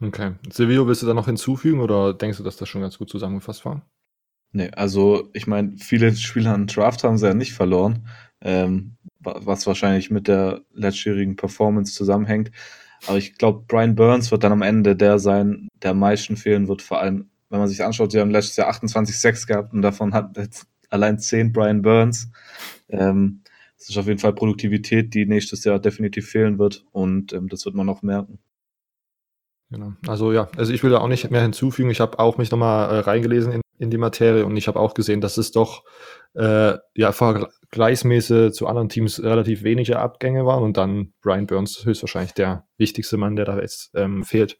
Okay. 0.02 0.34
Silvio, 0.50 0.86
willst 0.86 1.02
du 1.02 1.06
da 1.06 1.14
noch 1.14 1.26
hinzufügen 1.26 1.80
oder 1.80 2.12
denkst 2.12 2.38
du, 2.38 2.44
dass 2.44 2.56
das 2.56 2.68
schon 2.68 2.82
ganz 2.82 2.98
gut 2.98 3.08
zusammengefasst 3.08 3.64
war? 3.64 3.88
Nee, 4.52 4.70
also 4.72 5.30
ich 5.32 5.46
meine, 5.46 5.76
viele 5.78 6.14
Spieler 6.14 6.54
an 6.54 6.66
Draft 6.66 7.02
haben 7.02 7.18
sie 7.18 7.26
ja 7.26 7.34
nicht 7.34 7.54
verloren, 7.54 8.06
ähm, 8.40 8.96
was 9.26 9.66
wahrscheinlich 9.66 10.10
mit 10.10 10.28
der 10.28 10.62
letztjährigen 10.72 11.36
Performance 11.36 11.94
zusammenhängt. 11.94 12.50
Aber 13.06 13.18
ich 13.18 13.34
glaube, 13.34 13.64
Brian 13.66 13.94
Burns 13.94 14.30
wird 14.30 14.44
dann 14.44 14.52
am 14.52 14.62
Ende 14.62 14.96
der 14.96 15.18
sein, 15.18 15.68
der 15.82 15.92
am 15.92 15.98
meisten 15.98 16.36
fehlen 16.36 16.68
wird. 16.68 16.82
Vor 16.82 17.00
allem, 17.00 17.28
wenn 17.50 17.58
man 17.58 17.68
sich 17.68 17.84
anschaut, 17.84 18.12
sie 18.12 18.20
haben 18.20 18.30
letztes 18.30 18.56
Jahr 18.56 18.68
28 18.68 19.18
Sex 19.18 19.46
gehabt 19.46 19.72
und 19.72 19.82
davon 19.82 20.14
hat 20.14 20.36
jetzt 20.36 20.66
allein 20.90 21.18
10 21.18 21.52
Brian 21.52 21.82
Burns. 21.82 22.30
Ähm, 22.88 23.42
das 23.78 23.90
ist 23.90 23.98
auf 23.98 24.06
jeden 24.06 24.18
Fall 24.18 24.32
Produktivität, 24.32 25.12
die 25.14 25.26
nächstes 25.26 25.64
Jahr 25.64 25.78
definitiv 25.78 26.28
fehlen 26.28 26.58
wird 26.58 26.84
und 26.92 27.32
ähm, 27.32 27.48
das 27.48 27.64
wird 27.66 27.74
man 27.74 27.86
noch 27.86 28.02
merken. 28.02 28.38
Genau. 29.70 29.92
Also 30.06 30.32
ja, 30.32 30.48
also 30.56 30.72
ich 30.72 30.82
will 30.82 30.90
da 30.90 30.98
auch 30.98 31.08
nicht 31.08 31.30
mehr 31.30 31.42
hinzufügen. 31.42 31.90
Ich 31.90 32.00
habe 32.00 32.18
auch 32.18 32.38
mich 32.38 32.50
nochmal 32.50 32.88
äh, 32.88 32.98
reingelesen 33.00 33.52
in, 33.52 33.60
in 33.78 33.90
die 33.90 33.98
Materie 33.98 34.44
und 34.46 34.56
ich 34.56 34.68
habe 34.68 34.80
auch 34.80 34.94
gesehen, 34.94 35.20
dass 35.20 35.36
es 35.36 35.52
doch 35.52 35.84
äh, 36.34 36.74
ja 36.94 37.12
vergleichsmäßig 37.12 38.52
zu 38.52 38.66
anderen 38.66 38.88
Teams 38.88 39.22
relativ 39.22 39.62
wenige 39.62 39.98
Abgänge 39.98 40.44
waren 40.44 40.62
und 40.62 40.76
dann 40.76 41.12
Brian 41.22 41.46
Burns 41.46 41.84
höchstwahrscheinlich 41.84 42.34
der 42.34 42.66
wichtigste 42.78 43.16
Mann, 43.16 43.36
der 43.36 43.46
da 43.46 43.58
jetzt 43.58 43.90
ähm, 43.94 44.24
fehlt. 44.24 44.58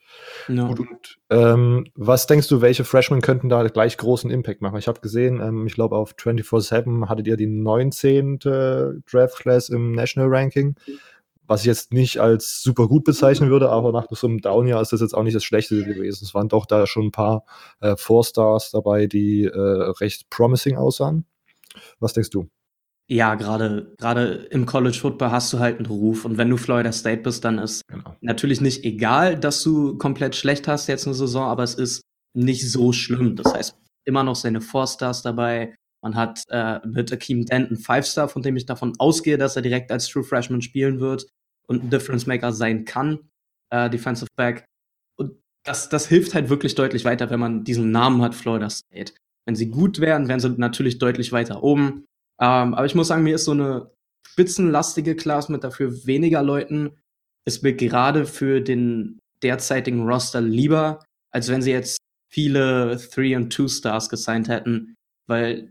No. 0.49 0.69
Und, 0.69 0.81
und 0.81 1.19
ähm, 1.31 1.87
was 1.95 2.27
denkst 2.27 2.49
du, 2.49 2.61
welche 2.61 2.85
Freshmen 2.85 3.21
könnten 3.21 3.49
da 3.49 3.63
gleich 3.69 3.97
großen 3.97 4.31
Impact 4.31 4.63
machen? 4.63 4.79
Ich 4.79 4.89
habe 4.89 5.01
gesehen, 5.01 5.41
ähm, 5.41 5.67
ich 5.67 5.75
glaube 5.75 5.97
auf 5.97 6.15
24-7 6.15 7.09
hattet 7.09 7.27
ihr 7.27 7.37
die 7.37 7.47
19. 7.47 8.39
Draft 8.39 9.39
Class 9.39 9.69
im 9.69 9.93
National 9.93 10.29
Ranking. 10.29 10.77
Mhm 10.87 10.99
was 11.47 11.61
ich 11.61 11.67
jetzt 11.67 11.93
nicht 11.93 12.19
als 12.19 12.63
super 12.63 12.89
gut 12.89 13.05
bezeichnen 13.05 13.51
würde, 13.51 13.71
aber 13.71 13.93
nach 13.93 14.07
so 14.11 14.27
einem 14.27 14.41
Downjahr 14.41 14.83
ist 14.83 14.93
das 14.93 15.01
jetzt 15.01 15.15
auch 15.15 15.23
nicht 15.23 15.37
das 15.37 15.45
Schlechteste 15.45 15.85
gewesen. 15.85 16.25
Es 16.25 16.35
waren 16.35 16.49
doch 16.49 16.67
da 16.67 16.87
schon 16.87 17.07
ein 17.07 17.13
paar 17.13 17.45
äh, 17.81 17.97
Four-Stars 17.97 18.71
dabei, 18.71 19.07
die 19.07 19.45
äh, 19.45 19.59
recht 20.01 20.29
promising 20.31 20.77
aussahen. 20.77 21.25
Was 22.01 22.13
denkst 22.13 22.31
du? 22.31 22.49
Ja, 23.09 23.37
gerade 23.37 23.95
gerade 23.99 24.49
im 24.51 24.67
College 24.67 24.99
Football 25.01 25.31
hast 25.31 25.53
du 25.53 25.61
halt 25.61 25.79
einen 25.79 25.87
Ruf 25.87 26.25
und 26.25 26.39
wenn 26.39 26.51
du 26.51 26.57
Florida 26.57 26.91
State 26.91 27.23
bist, 27.23 27.45
dann 27.45 27.59
ist 27.59 27.87
genau. 27.87 28.17
natürlich 28.21 28.61
nicht 28.61 28.85
egal, 28.85 29.39
dass 29.39 29.63
du 29.63 29.97
komplett 29.97 30.35
schlecht 30.35 30.67
hast 30.67 30.89
jetzt 30.89 31.07
eine 31.07 31.15
Saison, 31.15 31.45
aber 31.45 31.63
es 31.63 31.75
ist 31.75 32.03
nicht 32.35 32.69
so 32.69 32.93
schlimm. 32.93 33.37
Das 33.37 33.55
heißt, 33.55 33.77
immer 34.05 34.25
noch 34.25 34.35
seine 34.35 34.61
Four 34.61 34.89
Stars 34.89 35.23
dabei. 35.23 35.77
Man 36.07 36.15
hat 36.15 36.45
äh, 36.51 36.79
mit 36.87 37.13
Akeem 37.13 37.47
Denton 37.47 37.77
Five 37.77 38.07
Star, 38.07 38.29
von 38.29 38.41
dem 38.41 38.57
ich 38.57 38.65
davon 38.65 38.93
ausgehe, 38.99 39.39
dass 39.39 39.57
er 39.57 39.63
direkt 39.63 39.91
als 39.91 40.07
True 40.07 40.23
Freshman 40.23 40.63
spielen 40.63 41.01
wird 41.01 41.27
und 41.67 41.83
ein 41.83 41.91
Difference 41.91 42.29
Maker 42.29 42.53
sein 42.53 42.85
kann, 42.85 43.29
äh, 43.71 43.91
Defensive 43.91 44.29
Back. 44.37 44.65
Und 45.19 45.33
das, 45.65 45.89
das 45.89 46.07
hilft 46.07 46.35
halt 46.35 46.49
wirklich 46.49 46.77
deutlich 46.77 47.05
weiter, 47.05 47.29
wenn 47.31 47.41
man 47.41 47.65
diesen 47.65 47.91
Namen 47.91 48.23
hat, 48.23 48.37
Florida 48.37 48.71
State. 48.71 49.15
Wenn 49.47 49.57
sie 49.57 49.69
gut 49.69 49.99
wären, 49.99 50.29
wären 50.29 50.39
sie 50.39 50.51
natürlich 50.51 50.99
deutlich 50.99 51.33
weiter 51.33 51.65
oben. 51.65 52.05
Ähm, 52.41 52.75
aber 52.75 52.87
ich 52.87 52.95
muss 52.95 53.09
sagen, 53.09 53.25
mir 53.25 53.35
ist 53.35 53.45
so 53.45 53.51
eine 53.51 53.91
spitzenlastige 54.29 55.17
Class 55.17 55.49
mit 55.49 55.65
dafür 55.65 56.07
weniger 56.07 56.45
Leuten, 56.45 56.93
ist 57.49 57.65
mir 57.65 57.75
gerade 57.75 58.27
für 58.27 58.61
den 58.61 59.19
derzeitigen 59.43 60.07
Roster 60.07 60.41
lieber, 60.41 61.05
als 61.33 61.49
wenn 61.49 61.63
sie 61.63 61.73
jetzt 61.73 61.99
viele 62.33 62.97
3 62.97 63.39
und 63.39 63.53
2 63.53 63.67
Stars 63.67 64.09
gesigned 64.09 64.49
hätten, 64.49 64.95
weil 65.27 65.71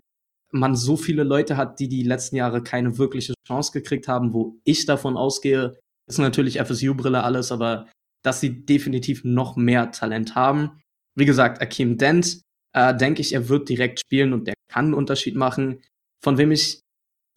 man 0.56 0.76
so 0.76 0.98
viele 0.98 1.24
Leute 1.24 1.58
hat, 1.58 1.80
die 1.80 1.88
die 1.88 2.04
letzten 2.04 2.36
Jahre 2.36 2.64
keine 2.64 2.98
wirkliche 2.98 3.34
Chance 3.48 3.72
gekriegt 3.72 4.08
haben, 4.08 4.34
wo 4.34 4.58
ich 4.64 4.86
davon 4.86 5.18
ausgehe, 5.18 5.78
ist 6.08 6.20
natürlich 6.20 6.60
FSU-Brille 6.60 7.24
alles, 7.24 7.52
aber 7.52 7.88
dass 8.24 8.40
sie 8.40 8.66
definitiv 8.66 9.24
noch 9.24 9.56
mehr 9.56 9.92
Talent 9.92 10.36
haben. 10.36 10.82
Wie 11.16 11.26
gesagt, 11.26 11.62
Akeem 11.62 11.98
Dent, 11.98 12.42
äh, 12.74 12.96
denke 12.96 13.22
ich, 13.22 13.34
er 13.34 13.50
wird 13.50 13.70
direkt 13.70 14.00
spielen 14.00 14.34
und 14.34 14.48
der 14.48 14.56
kann 14.72 14.86
einen 14.86 14.94
Unterschied 14.94 15.36
machen. 15.36 15.82
Von 16.24 16.38
wem 16.38 16.52
ich 16.52 16.80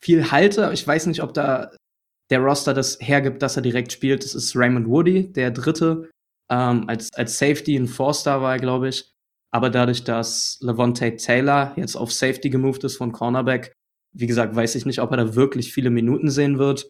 viel 0.03 0.31
halte, 0.31 0.71
ich 0.73 0.87
weiß 0.87 1.07
nicht, 1.07 1.23
ob 1.23 1.35
da 1.35 1.71
der 2.31 2.41
Roster 2.41 2.75
das 2.75 2.99
hergibt, 3.01 3.43
dass 3.43 3.57
er 3.57 3.63
direkt 3.63 3.93
spielt. 3.93 4.25
Das 4.25 4.35
ist 4.35 4.55
Raymond 4.55 4.89
Woody, 4.89 5.33
der 5.33 5.51
dritte. 5.51 6.11
Ähm, 6.51 6.89
als, 6.89 7.13
als 7.15 7.39
Safety 7.39 7.77
ein 7.77 7.89
Four-Star 7.89 8.43
war, 8.43 8.59
glaube 8.59 8.89
ich. 8.89 9.11
Aber 9.51 9.71
dadurch, 9.71 10.05
dass 10.05 10.59
Levante 10.61 11.17
Taylor 11.17 11.73
jetzt 11.77 11.97
auf 11.97 12.13
Safety 12.13 12.51
gemoved 12.51 12.85
ist 12.85 12.97
von 12.97 13.13
Cornerback, 13.13 13.73
wie 14.13 14.27
gesagt, 14.27 14.55
weiß 14.55 14.75
ich 14.75 14.87
nicht, 14.87 15.01
ob 15.01 15.11
er 15.11 15.19
da 15.19 15.35
wirklich 15.35 15.73
viele 15.73 15.91
Minuten 15.91 16.31
sehen 16.31 16.59
wird. 16.59 16.89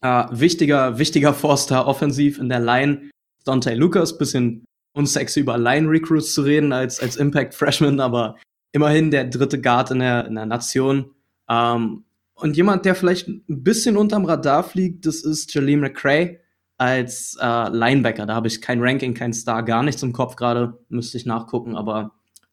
Äh, 0.00 0.24
wichtiger, 0.30 0.98
wichtiger 0.98 1.34
Forster 1.34 1.86
offensiv 1.86 2.38
in 2.38 2.48
der 2.48 2.60
Line. 2.60 3.10
Dante 3.44 3.74
Lucas, 3.74 4.18
bisschen 4.18 4.64
unsexy 4.94 5.40
über 5.40 5.58
Line-Recruits 5.58 6.34
zu 6.34 6.42
reden 6.42 6.72
als, 6.72 7.00
als 7.00 7.16
Impact 7.16 7.54
Freshman, 7.54 8.00
aber 8.00 8.36
immerhin 8.72 9.10
der 9.10 9.24
dritte 9.24 9.60
Guard 9.60 9.90
in 9.90 10.00
der, 10.00 10.26
in 10.26 10.34
der 10.34 10.46
Nation. 10.46 11.14
Ähm, 11.48 12.04
und 12.34 12.56
jemand, 12.56 12.84
der 12.84 12.94
vielleicht 12.94 13.26
ein 13.28 13.42
bisschen 13.64 13.96
unterm 13.96 14.24
Radar 14.24 14.62
fliegt, 14.62 15.06
das 15.06 15.22
ist 15.22 15.52
Jaleel 15.54 15.78
McCray 15.78 16.40
als 16.78 17.36
äh, 17.40 17.68
Linebacker. 17.68 18.24
Da 18.24 18.34
habe 18.34 18.48
ich 18.48 18.62
kein 18.62 18.80
Ranking, 18.80 19.12
kein 19.12 19.32
Star, 19.32 19.62
gar 19.64 19.82
nichts 19.82 20.02
im 20.02 20.12
Kopf 20.12 20.36
gerade, 20.36 20.78
müsste 20.88 21.18
ich 21.18 21.26
nachgucken, 21.26 21.76
aber 21.76 22.12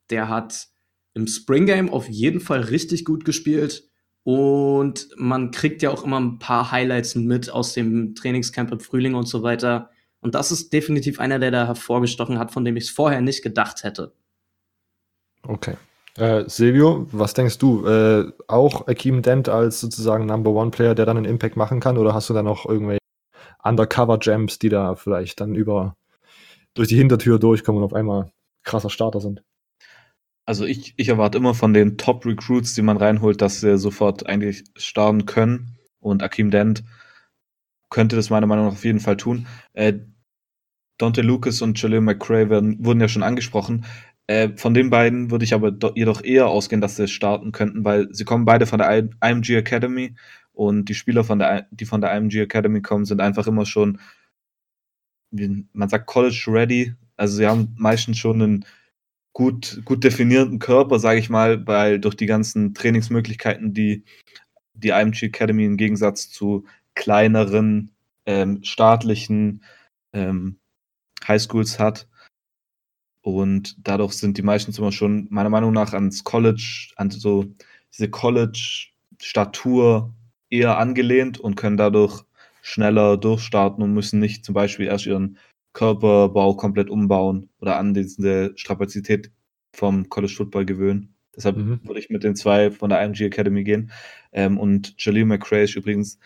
der 0.09 0.27
hat 0.27 0.67
im 1.13 1.27
Spring 1.27 1.65
Game 1.65 1.89
auf 1.89 2.09
jeden 2.09 2.41
Fall 2.41 2.61
richtig 2.61 3.05
gut 3.05 3.23
gespielt. 3.23 3.83
Und 4.23 5.07
man 5.17 5.51
kriegt 5.51 5.83
ja 5.83 5.91
auch 5.91 6.03
immer 6.03 6.19
ein 6.19 6.39
paar 6.39 6.71
Highlights 6.71 7.13
mit 7.13 7.51
aus 7.51 7.73
dem 7.73 8.15
Trainingscamp 8.15 8.71
im 8.71 8.79
Frühling 8.79 9.13
und 9.13 9.27
so 9.27 9.43
weiter. 9.43 9.91
Und 10.19 10.33
das 10.33 10.51
ist 10.51 10.73
definitiv 10.73 11.19
einer, 11.19 11.37
der 11.37 11.51
da 11.51 11.67
hervorgestochen 11.67 12.39
hat, 12.39 12.51
von 12.51 12.65
dem 12.65 12.75
ich 12.75 12.85
es 12.85 12.89
vorher 12.89 13.21
nicht 13.21 13.43
gedacht 13.43 13.83
hätte. 13.83 14.13
Okay. 15.43 15.75
Äh, 16.17 16.45
Silvio, 16.47 17.07
was 17.11 17.35
denkst 17.35 17.59
du? 17.59 17.85
Äh, 17.85 18.31
auch 18.47 18.87
Akeem 18.87 19.21
Dent 19.21 19.47
als 19.47 19.79
sozusagen 19.79 20.25
Number 20.25 20.49
One 20.51 20.71
Player, 20.71 20.95
der 20.95 21.05
dann 21.05 21.17
einen 21.17 21.27
Impact 21.27 21.55
machen 21.55 21.79
kann? 21.79 21.99
Oder 21.99 22.15
hast 22.15 22.29
du 22.29 22.33
da 22.33 22.41
noch 22.41 22.65
irgendwelche 22.65 23.04
Undercover-Gems, 23.65 24.59
die 24.59 24.69
da 24.69 24.95
vielleicht 24.95 25.41
dann 25.41 25.55
über 25.55 25.95
durch 26.73 26.87
die 26.87 26.97
Hintertür 26.97 27.39
durchkommen 27.39 27.81
und 27.81 27.85
auf 27.85 27.93
einmal 27.93 28.31
krasser 28.63 28.89
Starter 28.89 29.19
sind? 29.19 29.43
Also 30.45 30.65
ich, 30.65 30.93
ich 30.97 31.09
erwarte 31.09 31.37
immer 31.37 31.55
von 31.55 31.73
den 31.73 31.97
Top-Recruits, 31.97 32.75
die 32.75 32.83
man 32.83 32.97
reinholt, 32.97 33.41
dass 33.41 33.61
sie 33.61 33.77
sofort 33.77 34.27
eigentlich 34.27 34.63
starten 34.75 35.25
können. 35.25 35.77
Und 35.99 36.21
Akeem 36.21 36.51
Dent 36.51 36.83
könnte 37.89 38.15
das 38.15 38.29
meiner 38.29 38.45
Meinung 38.45 38.65
nach 38.65 38.73
auf 38.73 38.85
jeden 38.85 38.99
Fall 38.99 39.17
tun. 39.17 39.47
Äh, 39.73 39.93
Dante 40.97 41.21
Lucas 41.21 41.61
und 41.61 41.81
Jaleel 41.81 42.01
McCray 42.01 42.49
werden, 42.49 42.85
wurden 42.85 43.01
ja 43.01 43.07
schon 43.07 43.23
angesprochen. 43.23 43.85
Äh, 44.27 44.49
von 44.55 44.73
den 44.73 44.89
beiden 44.89 45.31
würde 45.31 45.45
ich 45.45 45.53
aber 45.53 45.75
jedoch 45.95 46.23
eher 46.23 46.47
ausgehen, 46.47 46.81
dass 46.81 46.95
sie 46.95 47.07
starten 47.07 47.51
könnten, 47.51 47.83
weil 47.83 48.07
sie 48.11 48.23
kommen 48.23 48.45
beide 48.45 48.65
von 48.65 48.79
der 48.79 49.09
IMG 49.23 49.55
Academy 49.55 50.15
und 50.55 50.85
die 50.85 50.95
Spieler, 50.95 51.23
von 51.23 51.39
der, 51.39 51.67
die 51.71 51.85
von 51.85 52.01
der 52.01 52.15
IMG 52.15 52.41
Academy 52.41 52.81
kommen, 52.81 53.05
sind 53.05 53.21
einfach 53.21 53.47
immer 53.47 53.65
schon, 53.65 53.99
man 55.31 55.89
sagt, 55.89 56.07
College 56.07 56.45
ready. 56.47 56.93
Also 57.17 57.37
sie 57.37 57.47
haben 57.47 57.75
meistens 57.77 58.17
schon 58.17 58.41
einen 58.41 58.65
gut, 59.33 59.81
gut 59.85 60.03
definierten 60.03 60.59
Körper, 60.59 60.97
sage 60.97 61.19
ich 61.19 61.29
mal, 61.29 61.67
weil 61.67 61.99
durch 61.99 62.15
die 62.15 62.25
ganzen 62.25 62.73
Trainingsmöglichkeiten, 62.73 63.73
die 63.73 64.03
die 64.73 64.89
IMG 64.89 65.23
Academy 65.23 65.65
im 65.65 65.77
Gegensatz 65.77 66.29
zu 66.29 66.65
kleineren 66.95 67.91
ähm, 68.25 68.63
staatlichen 68.63 69.63
ähm, 70.13 70.57
Highschools 71.27 71.79
hat. 71.79 72.07
Und 73.21 73.75
dadurch 73.79 74.13
sind 74.13 74.37
die 74.37 74.43
meisten 74.43 74.73
immer 74.73 74.91
schon 74.91 75.27
meiner 75.31 75.49
Meinung 75.49 75.73
nach 75.73 75.93
ans 75.93 76.23
College, 76.23 76.91
an 76.95 77.09
so 77.11 77.45
diese 77.91 78.09
College-Statur 78.09 80.13
eher 80.57 80.77
angelehnt 80.77 81.39
und 81.39 81.55
können 81.55 81.77
dadurch 81.77 82.23
schneller 82.61 83.17
durchstarten 83.17 83.83
und 83.83 83.93
müssen 83.93 84.19
nicht 84.19 84.43
zum 84.43 84.53
Beispiel 84.53 84.87
erst 84.87 85.05
ihren 85.05 85.37
Körperbau 85.73 86.55
komplett 86.55 86.89
umbauen 86.89 87.49
oder 87.59 87.77
an 87.77 87.93
diese 87.93 88.53
Strapazität 88.55 89.31
vom 89.73 90.09
College 90.09 90.33
Football 90.33 90.65
gewöhnen. 90.65 91.15
Deshalb 91.35 91.57
mhm. 91.57 91.81
würde 91.83 91.99
ich 91.99 92.09
mit 92.09 92.23
den 92.23 92.35
zwei 92.35 92.71
von 92.71 92.89
der 92.89 93.03
IMG 93.03 93.21
Academy 93.25 93.63
gehen. 93.63 93.91
Ähm, 94.31 94.57
und 94.57 94.95
Jaleel 94.97 95.25
McRae 95.25 95.63
ist 95.63 95.75
übrigens 95.75 96.17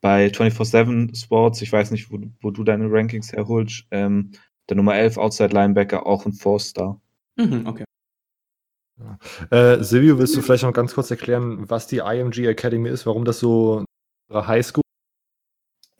bei 0.00 0.26
24-7 0.26 1.16
Sports, 1.16 1.62
ich 1.62 1.72
weiß 1.72 1.92
nicht, 1.92 2.10
wo, 2.10 2.18
wo 2.40 2.50
du 2.50 2.64
deine 2.64 2.90
Rankings 2.90 3.32
herholst, 3.32 3.86
ähm, 3.92 4.32
der 4.68 4.76
Nummer 4.76 4.96
11 4.96 5.16
Outside 5.16 5.54
Linebacker 5.54 6.06
auch 6.06 6.26
ein 6.26 6.32
Four-Star. 6.32 7.00
Mhm, 7.36 7.66
okay. 7.66 7.84
Äh, 9.50 9.82
Silvio, 9.82 10.18
willst 10.18 10.36
du 10.36 10.42
vielleicht 10.42 10.64
noch 10.64 10.72
ganz 10.72 10.94
kurz 10.94 11.10
erklären, 11.10 11.68
was 11.70 11.86
die 11.86 11.98
IMG 11.98 12.46
Academy 12.46 12.88
ist, 12.88 13.06
warum 13.06 13.24
das 13.24 13.38
so 13.38 13.84
Highschool? 14.32 14.82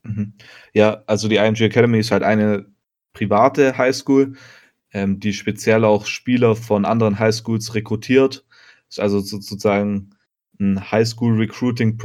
Mhm. 0.03 0.35
Ja, 0.73 1.03
also 1.07 1.29
die 1.29 1.37
IMG 1.37 1.63
Academy 1.63 1.99
ist 1.99 2.11
halt 2.11 2.23
eine 2.23 2.67
private 3.13 3.77
Highschool, 3.77 4.35
ähm, 4.93 5.21
die 5.21 5.33
speziell 5.33 5.85
auch 5.85 6.07
Spieler 6.07 6.57
von 6.57 6.85
anderen 6.85 7.19
Highschools 7.19 7.75
rekrutiert. 7.75 8.45
Ist 8.89 9.01
also 9.01 9.21
sozusagen 9.21 10.11
ein 10.61 10.91
Highschool 10.91 11.37
Recruiting 11.37 11.97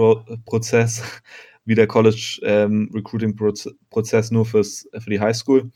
Prozess, 0.45 1.03
wie 1.65 1.75
der 1.75 1.87
College 1.87 2.39
ähm, 2.43 2.89
Recruiting 2.93 3.35
Prozess 3.35 4.31
nur 4.31 4.45
fürs, 4.45 4.87
für 4.97 5.09
die 5.09 5.19
Highschool. 5.19 5.71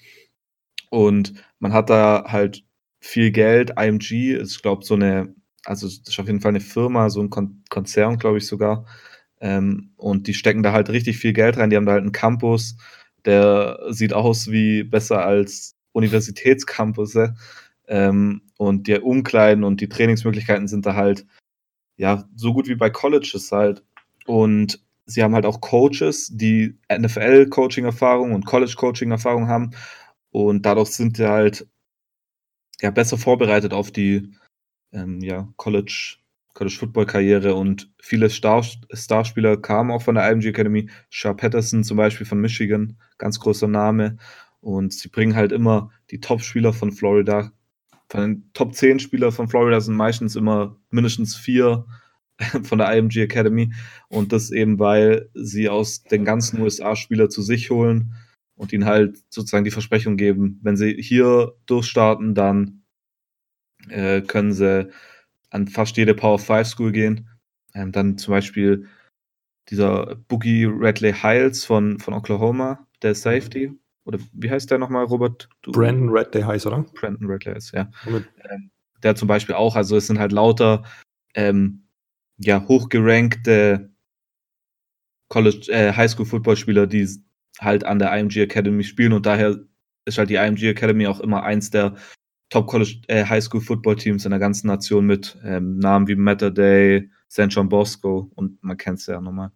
Und 0.89 1.33
man 1.59 1.73
hat 1.73 1.89
da 1.89 2.25
halt 2.27 2.63
viel 3.01 3.31
Geld. 3.31 3.73
IMG 3.77 4.33
ist, 4.33 4.61
glaube 4.61 4.85
so 4.85 4.93
eine, 4.93 5.35
also 5.65 5.87
ist 5.87 6.19
auf 6.19 6.27
jeden 6.27 6.39
Fall 6.39 6.49
eine 6.49 6.61
Firma, 6.61 7.09
so 7.09 7.21
ein 7.21 7.29
Kon 7.29 7.63
Konzern, 7.69 8.17
glaube 8.17 8.37
ich 8.37 8.47
sogar. 8.47 8.85
Ähm, 9.41 9.91
und 9.97 10.27
die 10.27 10.33
stecken 10.33 10.63
da 10.63 10.71
halt 10.71 10.89
richtig 10.89 11.17
viel 11.17 11.33
Geld 11.33 11.57
rein. 11.57 11.69
Die 11.71 11.75
haben 11.75 11.85
da 11.85 11.93
halt 11.93 12.03
einen 12.03 12.11
Campus, 12.13 12.77
der 13.25 13.79
sieht 13.89 14.13
aus 14.13 14.51
wie 14.51 14.83
besser 14.83 15.25
als 15.25 15.75
Universitätscampus. 15.93 17.17
Ähm, 17.87 18.43
und 18.57 18.87
die 18.87 18.99
Umkleiden 18.99 19.63
und 19.63 19.81
die 19.81 19.89
Trainingsmöglichkeiten 19.89 20.67
sind 20.67 20.85
da 20.85 20.95
halt 20.95 21.25
ja 21.97 22.25
so 22.35 22.53
gut 22.53 22.67
wie 22.67 22.75
bei 22.75 22.89
Colleges 22.91 23.51
halt. 23.51 23.83
Und 24.27 24.79
sie 25.05 25.23
haben 25.23 25.33
halt 25.35 25.45
auch 25.45 25.61
Coaches, 25.61 26.29
die 26.31 26.77
NFL-Coaching-Erfahrung 26.91 28.33
und 28.33 28.45
College-Coaching-Erfahrung 28.45 29.47
haben. 29.47 29.71
Und 30.31 30.65
dadurch 30.65 30.89
sind 30.89 31.17
sie 31.17 31.27
halt 31.27 31.67
ja 32.81 32.91
besser 32.91 33.17
vorbereitet 33.17 33.73
auf 33.73 33.91
die 33.91 34.31
ähm, 34.91 35.21
ja, 35.21 35.47
College, 35.57 36.17
College 36.53 36.75
Football 36.75 37.05
Karriere 37.05 37.55
und 37.55 37.91
viele 38.01 38.29
Star 38.29 38.63
Starspieler 38.91 39.57
kamen 39.57 39.91
auch 39.91 40.01
von 40.01 40.15
der 40.15 40.29
IMG 40.29 40.47
Academy. 40.47 40.89
Sharp 41.09 41.39
Patterson 41.39 41.83
zum 41.83 41.97
Beispiel 41.97 42.25
von 42.25 42.41
Michigan, 42.41 42.97
ganz 43.17 43.39
großer 43.39 43.67
Name. 43.67 44.17
Und 44.59 44.93
sie 44.93 45.07
bringen 45.07 45.35
halt 45.35 45.51
immer 45.51 45.91
die 46.11 46.19
Top-Spieler 46.19 46.73
von 46.73 46.91
Florida. 46.91 47.51
Von 48.09 48.21
den 48.21 48.49
Top 48.53 48.75
10 48.75 48.99
Spieler 48.99 49.31
von 49.31 49.47
Florida 49.47 49.79
sind 49.79 49.95
meistens 49.95 50.35
immer 50.35 50.77
mindestens 50.89 51.35
vier 51.35 51.85
von 52.63 52.77
der 52.77 52.95
IMG 52.95 53.21
Academy. 53.21 53.73
Und 54.09 54.33
das 54.33 54.51
eben, 54.51 54.77
weil 54.77 55.29
sie 55.33 55.69
aus 55.69 56.03
den 56.03 56.25
ganzen 56.25 56.61
USA 56.61 56.95
Spieler 56.95 57.29
zu 57.29 57.41
sich 57.41 57.71
holen 57.71 58.13
und 58.55 58.73
ihnen 58.73 58.85
halt 58.85 59.17
sozusagen 59.29 59.65
die 59.65 59.71
Versprechung 59.71 60.17
geben, 60.17 60.59
wenn 60.61 60.77
sie 60.77 60.93
hier 60.93 61.53
durchstarten, 61.65 62.35
dann 62.35 62.83
äh, 63.89 64.21
können 64.21 64.53
sie 64.53 64.89
an 65.49 65.67
fast 65.67 65.97
jede 65.97 66.13
Power 66.13 66.39
5 66.39 66.67
School 66.67 66.91
gehen. 66.91 67.29
Ähm, 67.73 67.91
dann 67.91 68.17
zum 68.17 68.31
Beispiel 68.33 68.87
dieser 69.69 70.15
Boogie 70.27 70.67
Radley 70.69 71.13
Hiles 71.13 71.65
von, 71.65 71.99
von 71.99 72.13
Oklahoma, 72.13 72.87
der 73.01 73.15
Safety. 73.15 73.71
Oder 74.03 74.19
wie 74.33 74.49
heißt 74.49 74.71
der 74.71 74.77
nochmal, 74.77 75.05
Robert? 75.05 75.49
Du, 75.61 75.71
Brandon 75.71 76.09
Radley 76.09 76.41
heißt, 76.41 76.65
oder? 76.65 76.85
Brandon 76.93 77.29
Radley 77.29 77.53
heißt, 77.53 77.73
ja. 77.73 77.89
Ähm, 78.05 78.71
der 79.03 79.15
zum 79.15 79.27
Beispiel 79.27 79.55
auch, 79.55 79.75
also 79.75 79.97
es 79.97 80.07
sind 80.07 80.19
halt 80.19 80.31
lauter 80.31 80.83
ähm, 81.33 81.87
ja, 82.37 82.67
hochgerankte 82.67 83.91
College, 85.29 85.71
äh, 85.71 85.93
Highschool-Footballspieler, 85.93 86.87
die 86.87 87.07
halt 87.59 87.83
an 87.83 87.99
der 87.99 88.17
IMG 88.17 88.37
Academy 88.37 88.83
spielen 88.83 89.13
und 89.13 89.25
daher 89.25 89.59
ist 90.05 90.17
halt 90.17 90.29
die 90.29 90.35
IMG 90.35 90.69
Academy 90.69 91.07
auch 91.07 91.19
immer 91.19 91.43
eins 91.43 91.69
der 91.69 91.95
Top 92.49 92.67
College 92.67 93.01
äh, 93.07 93.25
Highschool 93.25 93.61
Football 93.61 93.95
Teams 93.95 94.25
in 94.25 94.31
der 94.31 94.39
ganzen 94.39 94.67
Nation 94.67 95.05
mit 95.05 95.37
ähm, 95.43 95.77
Namen 95.77 96.07
wie 96.07 96.15
Matter 96.15 96.51
Day, 96.51 97.09
St. 97.29 97.47
John 97.47 97.69
Bosco 97.69 98.29
und 98.35 98.61
man 98.63 98.77
kennt 98.77 98.99
es 98.99 99.05
ja 99.07 99.21
nochmal. 99.21 99.51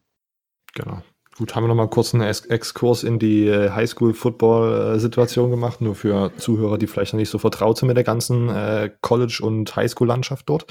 Genau. 0.74 1.02
Gut, 1.38 1.54
haben 1.54 1.66
wir 1.66 1.68
nochmal 1.68 1.90
kurz 1.90 2.14
einen 2.14 2.24
Exkurs 2.24 3.04
in 3.04 3.20
die 3.20 3.48
äh, 3.48 3.70
Highschool-Football-Situation 3.72 5.52
gemacht, 5.52 5.82
nur 5.82 5.94
für 5.94 6.32
Zuhörer, 6.38 6.78
die 6.78 6.88
vielleicht 6.88 7.12
noch 7.12 7.20
nicht 7.20 7.30
so 7.30 7.38
vertraut 7.38 7.78
sind 7.78 7.88
mit 7.88 7.98
der 7.98 8.06
ganzen 8.06 8.48
äh, 8.48 8.90
College- 9.02 9.42
und 9.44 9.76
Highschool-Landschaft 9.76 10.48
dort. 10.48 10.66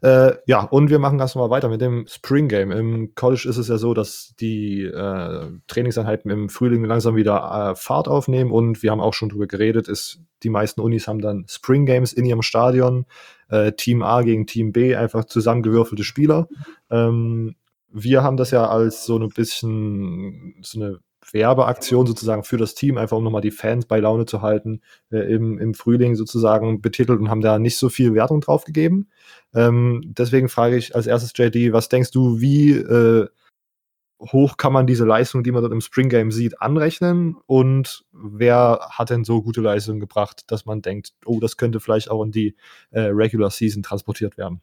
Äh, 0.00 0.34
ja, 0.46 0.62
und 0.62 0.90
wir 0.90 1.00
machen 1.00 1.18
das 1.18 1.34
mal 1.34 1.50
weiter 1.50 1.68
mit 1.68 1.80
dem 1.80 2.06
Spring 2.06 2.46
Game. 2.46 2.70
Im 2.70 3.14
College 3.16 3.48
ist 3.48 3.56
es 3.56 3.68
ja 3.68 3.78
so, 3.78 3.94
dass 3.94 4.34
die 4.38 4.84
äh, 4.84 5.50
Trainingseinheiten 5.66 6.30
im 6.30 6.48
Frühling 6.48 6.84
langsam 6.84 7.16
wieder 7.16 7.72
äh, 7.72 7.74
Fahrt 7.74 8.06
aufnehmen 8.06 8.52
und 8.52 8.82
wir 8.82 8.92
haben 8.92 9.00
auch 9.00 9.14
schon 9.14 9.28
drüber 9.28 9.48
geredet, 9.48 9.88
ist, 9.88 10.20
die 10.44 10.50
meisten 10.50 10.80
Unis 10.80 11.08
haben 11.08 11.20
dann 11.20 11.46
Spring 11.48 11.84
Games 11.84 12.12
in 12.12 12.24
ihrem 12.24 12.42
Stadion, 12.42 13.06
äh, 13.48 13.72
Team 13.72 14.02
A 14.02 14.22
gegen 14.22 14.46
Team 14.46 14.70
B, 14.72 14.94
einfach 14.94 15.24
zusammengewürfelte 15.24 16.04
Spieler. 16.04 16.48
Ähm, 16.90 17.56
wir 17.90 18.22
haben 18.22 18.36
das 18.36 18.52
ja 18.52 18.68
als 18.68 19.04
so 19.04 19.18
ein 19.18 19.30
bisschen 19.30 20.54
so 20.62 20.80
eine 20.80 21.00
Werbeaktion 21.32 22.06
sozusagen 22.06 22.44
für 22.44 22.56
das 22.56 22.74
Team, 22.74 22.98
einfach 22.98 23.16
um 23.16 23.24
nochmal 23.24 23.42
die 23.42 23.50
Fans 23.50 23.86
bei 23.86 24.00
Laune 24.00 24.26
zu 24.26 24.42
halten, 24.42 24.80
äh, 25.10 25.18
im, 25.18 25.58
im 25.58 25.74
Frühling 25.74 26.14
sozusagen 26.16 26.80
betitelt 26.80 27.20
und 27.20 27.30
haben 27.30 27.40
da 27.40 27.58
nicht 27.58 27.76
so 27.76 27.88
viel 27.88 28.14
Wertung 28.14 28.40
drauf 28.40 28.64
gegeben. 28.64 29.08
Ähm, 29.54 30.02
deswegen 30.04 30.48
frage 30.48 30.76
ich 30.76 30.94
als 30.94 31.06
erstes 31.06 31.32
JD, 31.36 31.72
was 31.72 31.88
denkst 31.88 32.10
du, 32.10 32.40
wie 32.40 32.72
äh, 32.72 33.28
hoch 34.20 34.56
kann 34.56 34.72
man 34.72 34.86
diese 34.86 35.04
Leistung, 35.04 35.44
die 35.44 35.52
man 35.52 35.62
dort 35.62 35.72
im 35.72 35.80
Spring 35.80 36.08
Game 36.08 36.32
sieht, 36.32 36.60
anrechnen? 36.60 37.36
Und 37.46 38.04
wer 38.12 38.80
hat 38.90 39.10
denn 39.10 39.24
so 39.24 39.42
gute 39.42 39.60
Leistungen 39.60 40.00
gebracht, 40.00 40.42
dass 40.48 40.66
man 40.66 40.82
denkt, 40.82 41.12
oh, 41.24 41.40
das 41.40 41.56
könnte 41.56 41.80
vielleicht 41.80 42.10
auch 42.10 42.22
in 42.24 42.32
die 42.32 42.56
äh, 42.90 43.00
Regular 43.00 43.50
Season 43.50 43.82
transportiert 43.82 44.36
werden? 44.36 44.60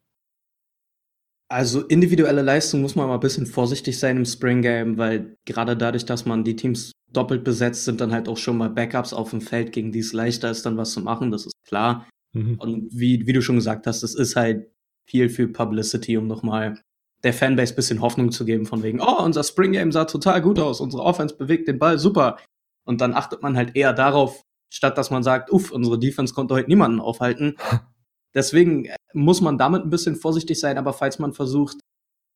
Also 1.47 1.81
individuelle 1.81 2.41
Leistung 2.41 2.81
muss 2.81 2.95
man 2.95 3.07
mal 3.07 3.15
ein 3.15 3.19
bisschen 3.19 3.45
vorsichtig 3.45 3.99
sein 3.99 4.17
im 4.17 4.25
Spring 4.25 4.61
Game, 4.61 4.97
weil 4.97 5.37
gerade 5.45 5.77
dadurch, 5.77 6.05
dass 6.05 6.25
man 6.25 6.43
die 6.43 6.55
Teams 6.55 6.91
doppelt 7.11 7.43
besetzt, 7.43 7.85
sind 7.85 8.01
dann 8.01 8.11
halt 8.11 8.27
auch 8.27 8.37
schon 8.37 8.57
mal 8.57 8.69
Backups 8.69 9.13
auf 9.13 9.29
dem 9.29 9.41
Feld, 9.41 9.71
gegen 9.71 9.91
die 9.91 9.99
es 9.99 10.11
leichter 10.11 10.49
ist, 10.49 10.65
dann 10.65 10.77
was 10.77 10.91
zu 10.91 11.01
machen, 11.01 11.31
das 11.31 11.45
ist 11.45 11.53
klar. 11.67 12.07
Mhm. 12.33 12.57
Und 12.59 12.89
wie, 12.91 13.27
wie 13.27 13.33
du 13.33 13.41
schon 13.41 13.55
gesagt 13.55 13.85
hast, 13.85 14.03
es 14.03 14.15
ist 14.15 14.35
halt 14.35 14.71
viel 15.07 15.29
für 15.29 15.47
Publicity, 15.47 16.17
um 16.17 16.27
nochmal 16.27 16.81
der 17.23 17.33
Fanbase 17.33 17.73
ein 17.73 17.75
bisschen 17.75 18.01
Hoffnung 18.01 18.31
zu 18.31 18.43
geben, 18.43 18.65
von 18.65 18.83
wegen, 18.83 18.99
oh, 18.99 19.23
unser 19.23 19.43
Spring 19.43 19.71
Game 19.71 19.91
sah 19.91 20.05
total 20.05 20.41
gut 20.41 20.59
aus, 20.59 20.81
unsere 20.81 21.03
Offense 21.03 21.35
bewegt 21.35 21.67
den 21.67 21.79
Ball 21.79 21.97
super. 21.99 22.37
Und 22.85 23.01
dann 23.01 23.13
achtet 23.13 23.41
man 23.41 23.55
halt 23.55 23.75
eher 23.75 23.93
darauf, 23.93 24.41
statt 24.71 24.97
dass 24.97 25.09
man 25.09 25.23
sagt, 25.23 25.51
uff, 25.51 25.71
unsere 25.71 25.99
Defense 25.99 26.33
konnte 26.33 26.55
heute 26.55 26.69
niemanden 26.69 26.99
aufhalten. 26.99 27.55
Deswegen 28.35 28.85
äh, 28.85 28.95
muss 29.13 29.41
man 29.41 29.57
damit 29.57 29.83
ein 29.83 29.89
bisschen 29.89 30.15
vorsichtig 30.15 30.59
sein, 30.59 30.77
aber 30.77 30.93
falls 30.93 31.19
man 31.19 31.33
versucht, 31.33 31.77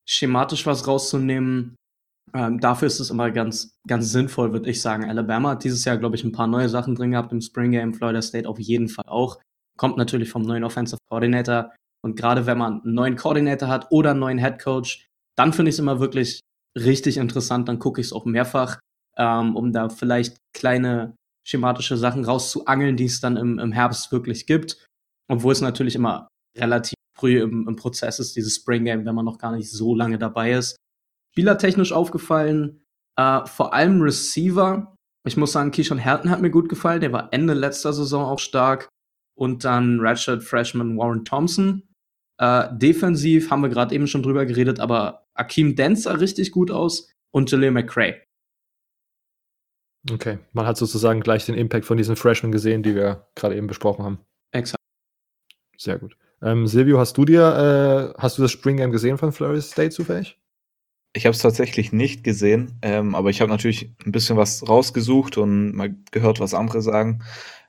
schematisch 0.08 0.66
was 0.66 0.88
rauszunehmen, 0.88 1.76
ähm, 2.34 2.60
dafür 2.60 2.88
ist 2.88 3.00
es 3.00 3.10
immer 3.10 3.32
ganz, 3.32 3.76
ganz 3.88 4.12
sinnvoll, 4.12 4.54
würde 4.54 4.70
ich 4.70 4.82
sagen. 4.82 5.06
Alabama 5.06 5.52
hat 5.52 5.64
dieses 5.64 5.84
Jahr, 5.86 5.98
glaube 5.98 6.16
ich, 6.16 6.24
ein 6.24 6.32
paar 6.32 6.48
neue 6.48 6.70
Sachen 6.70 6.96
drin 6.96 7.12
gehabt 7.12 7.32
im 7.32 7.42
Spring 7.42 7.72
Game, 7.72 7.94
Florida 7.94 8.22
State 8.22 8.48
auf 8.48 8.60
jeden 8.60 8.88
Fall 8.88 9.06
auch. 9.08 9.40
Kommt 9.78 9.98
natürlich 9.98 10.30
vom 10.30 10.44
neuen 10.44 10.64
Offensive 10.64 11.00
Coordinator. 11.10 11.74
Und 12.04 12.16
gerade 12.16 12.46
wenn 12.46 12.58
man 12.58 12.82
einen 12.82 12.94
neuen 12.94 13.16
Coordinator 13.16 13.68
hat 13.68 13.88
oder 13.90 14.12
einen 14.12 14.20
neuen 14.20 14.38
Head 14.38 14.60
Coach, 14.60 15.08
dann 15.38 15.54
finde 15.54 15.70
ich 15.70 15.76
es 15.76 15.80
immer 15.80 16.00
wirklich 16.00 16.40
richtig 16.78 17.18
interessant. 17.18 17.68
Dann 17.68 17.80
gucke 17.80 18.00
ich 18.00 18.08
es 18.08 18.14
auch 18.14 18.26
mehrfach, 18.26 18.80
ähm, 19.18 19.56
um 19.56 19.74
da 19.74 19.90
vielleicht 19.90 20.38
kleine 20.56 21.16
schematische 21.48 21.98
Sachen 21.98 22.26
rauszuangeln, 22.26 22.96
die 22.96 23.06
es 23.06 23.22
dann 23.22 23.38
im, 23.38 23.58
im 23.60 23.72
Herbst 23.72 24.12
wirklich 24.12 24.46
gibt. 24.46 24.86
Obwohl 25.30 25.54
es 25.54 25.62
natürlich 25.62 25.96
immer 25.96 26.28
relativ 26.58 26.96
früh 27.18 27.42
im, 27.42 27.68
im 27.68 27.76
Prozess 27.76 28.20
ist, 28.20 28.36
dieses 28.36 28.56
Spring 28.56 28.86
Game, 28.86 29.06
wenn 29.06 29.16
man 29.16 29.26
noch 29.26 29.38
gar 29.38 29.56
nicht 29.56 29.72
so 29.72 29.96
lange 29.96 30.18
dabei 30.18 30.54
ist. 30.54 30.76
Spielertechnisch 31.34 31.92
aufgefallen, 31.92 32.82
äh, 33.18 33.46
vor 33.46 33.74
allem 33.74 34.02
Receiver. 34.02 34.96
Ich 35.28 35.38
muss 35.38 35.52
sagen, 35.52 35.72
Keyshawn 35.72 35.98
Herten 35.98 36.30
hat 36.30 36.42
mir 36.42 36.50
gut 36.50 36.70
gefallen. 36.70 37.02
Der 37.02 37.12
war 37.12 37.30
Ende 37.32 37.54
letzter 37.54 37.94
Saison 37.94 38.26
auch 38.26 38.40
stark. 38.40 38.90
Und 39.38 39.64
dann 39.64 40.00
Redshirt 40.00 40.44
Freshman 40.44 40.98
Warren 40.98 41.24
Thompson. 41.24 41.84
Äh, 42.40 42.70
defensiv 42.72 43.52
haben 43.52 43.62
wir 43.62 43.70
gerade 43.70 43.94
eben 43.94 44.08
schon 44.08 44.24
drüber 44.24 44.46
geredet, 44.46 44.80
aber 44.80 45.26
Akeem 45.34 45.76
Dent 45.76 46.00
sah 46.00 46.14
richtig 46.14 46.52
gut 46.52 46.72
aus 46.72 47.12
und 47.32 47.52
Jaleel 47.52 47.72
McCray. 47.72 48.22
Okay, 50.10 50.40
man 50.54 50.66
hat 50.66 50.78
sozusagen 50.78 51.20
gleich 51.20 51.46
den 51.46 51.56
Impact 51.56 51.86
von 51.86 51.98
diesen 51.98 52.16
Freshmen 52.16 52.54
gesehen, 52.54 52.84
die 52.84 52.96
wir 52.96 53.28
gerade 53.36 53.58
eben 53.58 53.68
besprochen 53.68 54.06
haben. 54.06 54.20
Sehr 55.80 55.98
gut. 55.98 56.18
Ähm, 56.42 56.68
Silvio, 56.68 57.00
hast 57.00 57.18
du 57.18 57.24
dir, 57.24 58.14
äh, 58.16 58.22
hast 58.22 58.38
du 58.38 58.42
das 58.42 58.52
Spring 58.52 58.78
Game 58.78 58.92
gesehen 58.92 59.18
von 59.18 59.32
Florida 59.32 59.62
State 59.62 59.92
zufällig? 59.92 60.38
Ich 61.14 61.26
habe 61.26 61.34
es 61.34 61.42
tatsächlich 61.42 61.92
nicht 61.92 62.24
gesehen, 62.24 62.78
ähm, 62.82 63.16
aber 63.16 63.30
ich 63.30 63.42
habe 63.42 63.50
natürlich 63.50 63.96
ein 64.06 64.12
bisschen 64.12 64.38
was 64.38 64.68
rausgesucht 64.68 65.38
und 65.38 65.74
mal 65.74 65.96
gehört, 66.12 66.40
was 66.40 66.54
andere 66.54 66.82
sagen. 66.82 67.24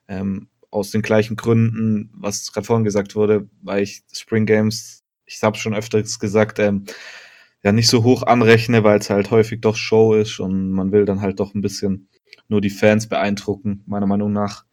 Ähm, 0.09 0.49
aus 0.70 0.90
den 0.90 1.03
gleichen 1.03 1.37
Gründen, 1.37 2.11
was 2.12 2.53
gerade 2.53 2.66
vorhin 2.66 2.85
gesagt 2.85 3.14
wurde, 3.14 3.49
weil 3.62 3.83
ich 3.83 4.03
Spring 4.12 4.44
Games, 4.44 5.05
ich 5.25 5.40
habe 5.42 5.57
schon 5.57 5.75
öfters 5.75 6.18
gesagt, 6.18 6.59
ähm, 6.59 6.85
ja 7.62 7.73
nicht 7.73 7.88
so 7.88 8.03
hoch 8.03 8.25
anrechne, 8.25 8.83
weil 8.83 8.99
es 8.99 9.11
halt 9.11 9.31
häufig 9.31 9.61
doch 9.61 9.77
Show 9.77 10.14
ist 10.14 10.40
und 10.40 10.70
man 10.73 10.90
will 10.90 11.05
dann 11.05 11.20
halt 11.20 11.38
doch 11.40 11.55
ein 11.55 11.61
bisschen 11.62 12.09
nur 12.49 12.61
die 12.61 12.70
Fans 12.70 13.09
beeindrucken, 13.09 13.85
meiner 13.87 14.07
Meinung 14.07 14.33
nach. 14.33 14.64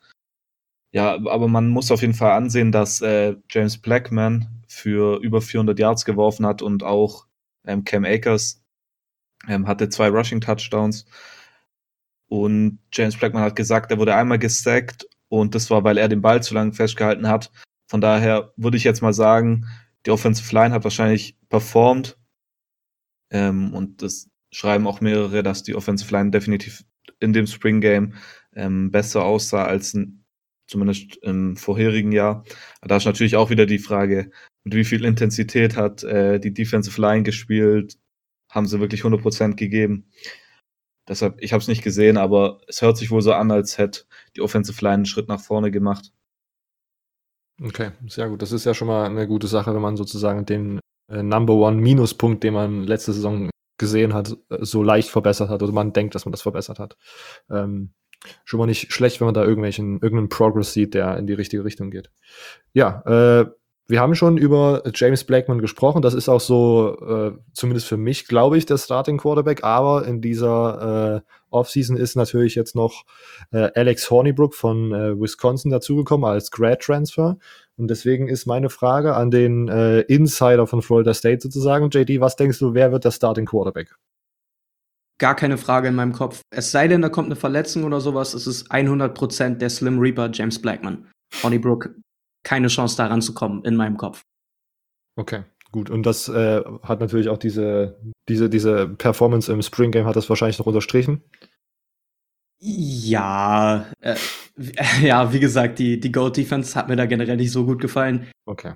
Ja, 0.98 1.14
aber 1.14 1.48
man 1.48 1.68
muss 1.70 1.92
auf 1.92 2.02
jeden 2.02 2.16
Fall 2.16 2.32
ansehen, 2.32 2.72
dass 2.72 3.02
äh, 3.02 3.36
James 3.52 3.78
Blackman 3.78 4.64
für 4.68 5.20
über 5.22 5.44
400 5.44 5.78
Yards 5.78 6.06
geworfen 6.06 6.44
hat 6.44 6.64
und 6.64 6.82
auch 6.82 7.28
ähm, 7.68 7.84
Cam 7.84 8.04
Akers 8.04 8.64
ähm, 9.48 9.68
hatte 9.68 9.90
zwei 9.90 10.10
Rushing 10.10 10.42
Touchdowns. 10.42 11.06
Und 12.30 12.80
James 12.92 13.16
Blackman 13.16 13.44
hat 13.44 13.56
gesagt, 13.56 13.92
er 13.92 14.00
wurde 14.00 14.16
einmal 14.16 14.40
gesackt 14.40 15.08
und 15.30 15.54
das 15.54 15.70
war, 15.70 15.84
weil 15.84 16.00
er 16.00 16.08
den 16.08 16.24
Ball 16.24 16.42
zu 16.42 16.56
lange 16.56 16.74
festgehalten 16.74 17.28
hat. 17.28 17.52
Von 17.88 18.02
daher 18.02 18.52
würde 18.56 18.78
ich 18.78 18.84
jetzt 18.84 19.04
mal 19.04 19.14
sagen, 19.14 19.68
die 20.08 20.10
Offensive 20.10 20.52
Line 20.56 20.74
hat 20.74 20.84
wahrscheinlich 20.84 21.38
performt. 21.48 22.18
Ähm, 23.30 23.72
und 23.72 24.02
das 24.02 24.32
schreiben 24.52 24.88
auch 24.88 25.00
mehrere, 25.00 25.44
dass 25.44 25.62
die 25.62 25.76
Offensive 25.76 26.12
Line 26.12 26.32
definitiv 26.32 26.86
in 27.20 27.34
dem 27.34 27.46
Spring 27.46 27.82
Game 27.82 28.16
ähm, 28.56 28.90
besser 28.90 29.24
aussah 29.24 29.66
als 29.66 29.94
in, 29.94 30.24
zumindest 30.68 31.18
im 31.18 31.58
vorherigen 31.58 32.12
Jahr. 32.12 32.44
Da 32.82 32.98
ist 32.98 33.06
natürlich 33.06 33.36
auch 33.36 33.50
wieder 33.50 33.66
die 33.66 33.80
Frage, 33.80 34.32
mit 34.64 34.76
wie 34.76 34.84
viel 34.84 35.06
Intensität 35.06 35.76
hat 35.76 36.04
äh, 36.04 36.40
die 36.40 36.54
Defensive 36.54 37.00
Line 37.02 37.24
gespielt? 37.24 37.98
Haben 38.50 38.66
sie 38.66 38.80
wirklich 38.80 39.02
100% 39.02 39.56
gegeben? 39.56 40.10
Deshalb, 41.08 41.42
ich 41.42 41.54
habe 41.54 41.62
es 41.62 41.68
nicht 41.68 41.84
gesehen, 41.84 42.18
aber 42.18 42.60
es 42.68 42.82
hört 42.82 42.98
sich 42.98 43.12
wohl 43.12 43.22
so 43.22 43.34
an, 43.34 43.50
als 43.52 43.78
hätte 43.78 44.04
die 44.36 44.42
Offensive 44.42 44.84
Line 44.84 44.96
einen 44.96 45.06
Schritt 45.06 45.30
nach 45.30 45.40
vorne 45.40 45.72
gemacht. 45.72 46.12
Okay, 47.62 47.92
sehr 48.08 48.30
gut. 48.30 48.42
Das 48.42 48.52
ist 48.52 48.66
ja 48.66 48.74
schon 48.74 48.88
mal 48.88 49.06
eine 49.06 49.28
gute 49.28 49.48
Sache, 49.48 49.74
wenn 49.74 49.82
man 49.82 49.98
sozusagen 49.98 50.46
den 50.46 50.80
äh, 51.10 51.24
Number 51.24 51.54
One 51.54 51.78
Minuspunkt, 51.78 52.44
den 52.44 52.54
man 52.54 52.84
letzte 52.84 53.14
Saison 53.14 53.50
gesehen 53.80 54.14
hat, 54.14 54.36
äh, 54.50 54.64
so 54.66 54.84
leicht 54.84 55.10
verbessert 55.10 55.50
hat 55.50 55.64
oder 55.64 55.72
man 55.72 55.94
denkt, 55.94 56.14
dass 56.14 56.26
man 56.26 56.34
das 56.34 56.42
verbessert 56.42 56.80
hat. 56.80 56.98
Ähm, 57.50 57.94
schon 58.46 58.60
mal 58.60 58.66
nicht 58.66 58.92
schlecht, 58.92 59.20
wenn 59.20 59.26
man 59.28 59.34
da 59.34 59.44
irgendwelchen, 59.44 59.94
irgendeinen 60.02 60.30
Progress 60.30 60.74
sieht, 60.74 60.94
der 60.94 61.18
in 61.18 61.28
die 61.28 61.34
richtige 61.34 61.64
Richtung 61.64 61.92
geht. 61.92 62.10
Ja, 62.74 63.02
äh, 63.06 63.46
wir 63.90 64.02
haben 64.02 64.16
schon 64.16 64.38
über 64.38 64.84
James 64.94 65.24
Blackman 65.24 65.62
gesprochen. 65.62 66.02
Das 66.02 66.14
ist 66.14 66.28
auch 66.28 66.42
so, 66.42 66.98
äh, 67.00 67.32
zumindest 67.54 67.88
für 67.88 67.96
mich, 67.96 68.28
glaube 68.28 68.58
ich, 68.58 68.66
der 68.66 68.78
Starting 68.78 69.18
Quarterback. 69.18 69.64
Aber 69.64 70.06
in 70.06 70.20
dieser 70.20 71.24
äh, 71.24 71.32
Offseason 71.50 71.96
ist 71.96 72.18
natürlich 72.18 72.56
jetzt 72.56 72.76
noch 72.76 73.06
äh, 73.52 73.70
Alex 73.76 74.12
Hornibrook 74.12 74.56
von 74.56 74.94
äh, 74.94 75.20
Wisconsin 75.20 75.72
dazugekommen 75.72 76.30
als 76.30 76.52
Grad 76.52 76.82
Transfer. 76.82 77.38
Und 77.78 77.90
deswegen 77.90 78.28
ist 78.28 78.46
meine 78.46 78.70
Frage 78.70 79.16
an 79.16 79.32
den 79.32 79.70
äh, 79.70 80.02
Insider 80.02 80.68
von 80.68 80.82
Florida 80.82 81.14
State 81.14 81.40
sozusagen, 81.42 81.90
JD, 81.90 82.20
was 82.20 82.36
denkst 82.36 82.60
du, 82.60 82.74
wer 82.74 82.92
wird 82.92 83.06
der 83.06 83.12
Starting 83.12 83.46
Quarterback? 83.46 83.96
Gar 85.20 85.36
keine 85.36 85.58
Frage 85.58 85.88
in 85.88 85.96
meinem 85.96 86.14
Kopf. 86.14 86.42
Es 86.52 86.72
sei 86.72 86.88
denn, 86.88 87.02
da 87.02 87.10
kommt 87.10 87.28
eine 87.28 87.36
Verletzung 87.36 87.84
oder 87.84 88.02
sowas, 88.02 88.34
es 88.34 88.46
ist 88.46 88.72
100% 88.72 89.56
der 89.56 89.70
Slim 89.70 90.00
Reaper 90.00 90.30
James 90.32 90.62
Blackman. 90.62 91.10
Hornibrook 91.42 91.90
keine 92.44 92.68
Chance 92.68 92.98
da 92.98 93.08
ranzukommen 93.08 93.64
in 93.66 93.76
meinem 93.76 93.98
Kopf. 93.98 94.24
Okay, 95.18 95.44
gut. 95.72 95.90
Und 95.90 96.06
das 96.06 96.30
äh, 96.30 96.62
hat 96.84 97.00
natürlich 97.00 97.30
auch 97.30 97.38
diese, 97.38 98.00
diese, 98.30 98.50
diese 98.50 98.88
Performance 98.88 99.52
im 99.52 99.62
Spring 99.62 99.92
Game 99.92 100.06
hat 100.06 100.16
das 100.16 100.30
wahrscheinlich 100.30 100.60
noch 100.60 100.68
unterstrichen. 100.68 101.24
Ja, 102.60 103.86
äh, 104.02 104.16
ja, 105.02 105.34
wie 105.34 105.40
gesagt, 105.40 105.80
die, 105.80 106.00
die 106.00 106.12
Gold 106.12 106.38
Defense 106.38 106.76
hat 106.76 106.88
mir 106.88 106.96
da 106.96 107.06
generell 107.06 107.38
nicht 107.38 107.52
so 107.52 107.66
gut 107.66 107.82
gefallen. 107.82 108.28
Okay. 108.46 108.76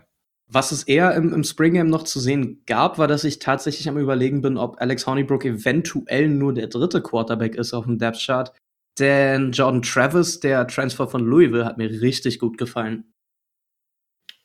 Was 0.54 0.74
es 0.74 0.84
eher 0.84 1.16
im, 1.16 1.34
im 1.34 1.46
Spring 1.46 1.74
Game 1.76 1.88
noch 1.88 2.04
zu 2.04 2.20
sehen 2.20 2.62
gab, 2.68 2.98
war, 2.98 3.08
dass 3.08 3.24
ich 3.24 3.40
tatsächlich 3.40 3.88
am 3.88 3.98
Überlegen 3.98 4.42
bin, 4.42 4.58
ob 4.58 4.82
Alex 4.82 5.08
Honeybrook 5.08 5.46
eventuell 5.46 6.28
nur 6.28 6.54
der 6.54 6.68
dritte 6.68 7.02
Quarterback 7.02 7.56
ist 7.56 7.74
auf 7.74 7.86
dem 7.86 7.98
Depth 7.98 8.20
Chart. 8.20 8.52
Denn 9.00 9.54
Jordan 9.54 9.82
Travis, 9.82 10.42
der 10.42 10.68
Transfer 10.68 11.08
von 11.08 11.26
Louisville, 11.26 11.64
hat 11.64 11.78
mir 11.78 11.90
richtig 11.90 12.38
gut 12.40 12.58
gefallen. 12.58 13.06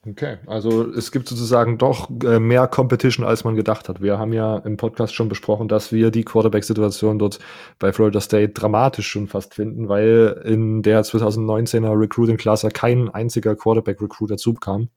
Okay, 0.08 0.38
also 0.46 0.88
es 0.92 1.10
gibt 1.10 1.28
sozusagen 1.28 1.78
doch 1.78 2.08
äh, 2.22 2.38
mehr 2.38 2.68
Competition, 2.68 3.26
als 3.26 3.42
man 3.42 3.56
gedacht 3.56 3.88
hat. 3.88 4.00
Wir 4.00 4.16
haben 4.20 4.32
ja 4.32 4.58
im 4.58 4.76
Podcast 4.76 5.12
schon 5.12 5.28
besprochen, 5.28 5.66
dass 5.66 5.90
wir 5.90 6.12
die 6.12 6.22
Quarterback-Situation 6.22 7.18
dort 7.18 7.40
bei 7.80 7.92
Florida 7.92 8.20
State 8.20 8.52
dramatisch 8.52 9.08
schon 9.08 9.26
fast 9.26 9.54
finden, 9.54 9.88
weil 9.88 10.40
in 10.44 10.82
der 10.82 11.02
2019er 11.02 11.98
Recruiting-Klasse 11.98 12.68
kein 12.68 13.08
einziger 13.08 13.56
Quarterback-Recruit 13.56 14.30
dazu 14.30 14.54
kam. 14.54 14.90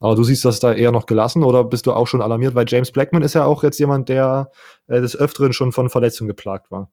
Aber 0.00 0.14
du 0.14 0.24
siehst 0.24 0.44
das 0.44 0.60
da 0.60 0.72
eher 0.72 0.92
noch 0.92 1.06
gelassen 1.06 1.44
oder 1.44 1.62
bist 1.62 1.86
du 1.86 1.92
auch 1.92 2.06
schon 2.06 2.22
alarmiert? 2.22 2.54
Weil 2.54 2.64
James 2.66 2.90
Blackman 2.90 3.22
ist 3.22 3.34
ja 3.34 3.44
auch 3.44 3.62
jetzt 3.62 3.78
jemand, 3.78 4.08
der 4.08 4.50
äh, 4.86 5.00
des 5.00 5.14
Öfteren 5.14 5.52
schon 5.52 5.72
von 5.72 5.90
Verletzungen 5.90 6.28
geplagt 6.28 6.70
war. 6.70 6.90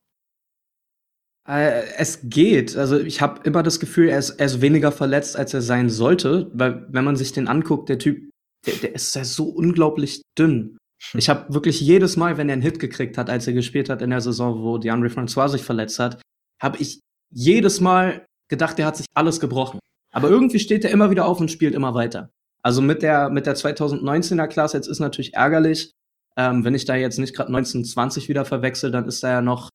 Äh, 1.48 1.84
es 1.98 2.20
geht. 2.24 2.76
Also 2.76 3.00
ich 3.00 3.22
habe 3.22 3.42
immer 3.46 3.64
das 3.64 3.80
Gefühl, 3.80 4.10
er 4.10 4.20
ist, 4.20 4.32
er 4.32 4.46
ist 4.46 4.62
weniger 4.62 4.92
verletzt, 4.92 5.38
als 5.38 5.54
er 5.54 5.62
sein 5.62 5.90
sollte. 5.90 6.52
Weil 6.54 6.86
wenn 6.90 7.06
man 7.06 7.16
sich 7.16 7.32
den 7.32 7.48
anguckt, 7.48 7.88
der 7.88 7.98
Typ, 7.98 8.30
der, 8.66 8.76
der 8.76 8.96
ist 8.96 9.16
ja 9.16 9.24
so 9.24 9.46
unglaublich 9.46 10.22
dünn. 10.38 10.78
Hm. 11.12 11.20
Ich 11.20 11.30
habe 11.30 11.54
wirklich 11.54 11.80
jedes 11.80 12.18
Mal, 12.18 12.38
wenn 12.38 12.50
er 12.50 12.54
einen 12.54 12.62
Hit 12.62 12.80
gekriegt 12.80 13.18
hat, 13.18 13.30
als 13.30 13.48
er 13.48 13.54
gespielt 13.54 13.90
hat 13.90 14.02
in 14.02 14.10
der 14.10 14.22
Saison, 14.22 14.62
wo 14.62 14.78
DeAndre 14.78 15.10
Francois 15.10 15.48
sich 15.48 15.64
verletzt 15.64 16.00
hat, 16.00 16.22
habe 16.62 16.78
ich 16.80 17.00
jedes 17.32 17.80
Mal 17.80 18.26
gedacht, 18.50 18.80
er 18.80 18.86
hat 18.88 18.98
sich 18.98 19.06
alles 19.14 19.40
gebrochen. 19.40 19.80
Aber 20.14 20.30
irgendwie 20.30 20.60
steht 20.60 20.84
er 20.84 20.92
immer 20.92 21.10
wieder 21.10 21.26
auf 21.26 21.40
und 21.40 21.52
spielt 21.52 21.76
immer 21.76 21.94
weiter. 21.94 22.32
Also 22.68 22.82
mit 22.82 23.02
der, 23.02 23.30
mit 23.30 23.46
der 23.46 23.56
2019er 23.56 24.48
Klasse, 24.48 24.76
jetzt 24.76 24.88
ist 24.88 25.00
natürlich 25.00 25.36
ärgerlich, 25.36 25.94
ähm, 26.36 26.66
wenn 26.66 26.76
ich 26.76 26.84
da 26.84 26.96
jetzt 26.96 27.18
nicht 27.18 27.34
gerade 27.34 27.48
1920 27.48 28.28
wieder 28.28 28.44
verwechsel, 28.44 28.92
dann 28.92 29.06
ist 29.06 29.24
da 29.24 29.30
ja 29.30 29.42
noch 29.42 29.70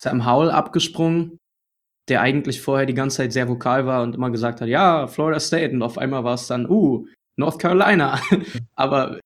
Sam 0.00 0.24
Howell 0.24 0.52
abgesprungen, 0.52 1.38
der 2.08 2.20
eigentlich 2.20 2.60
vorher 2.60 2.86
die 2.86 2.94
ganze 2.94 3.16
Zeit 3.16 3.32
sehr 3.32 3.48
vokal 3.48 3.86
war 3.86 4.04
und 4.04 4.14
immer 4.14 4.30
gesagt 4.30 4.60
hat, 4.60 4.68
ja, 4.68 5.08
Florida 5.08 5.40
State 5.40 5.74
und 5.74 5.82
auf 5.82 5.98
einmal 5.98 6.22
war 6.22 6.34
es 6.34 6.46
dann, 6.46 6.70
uh, 6.70 7.08
North 7.36 7.58
Carolina. 7.58 8.20
Aber 8.76 9.18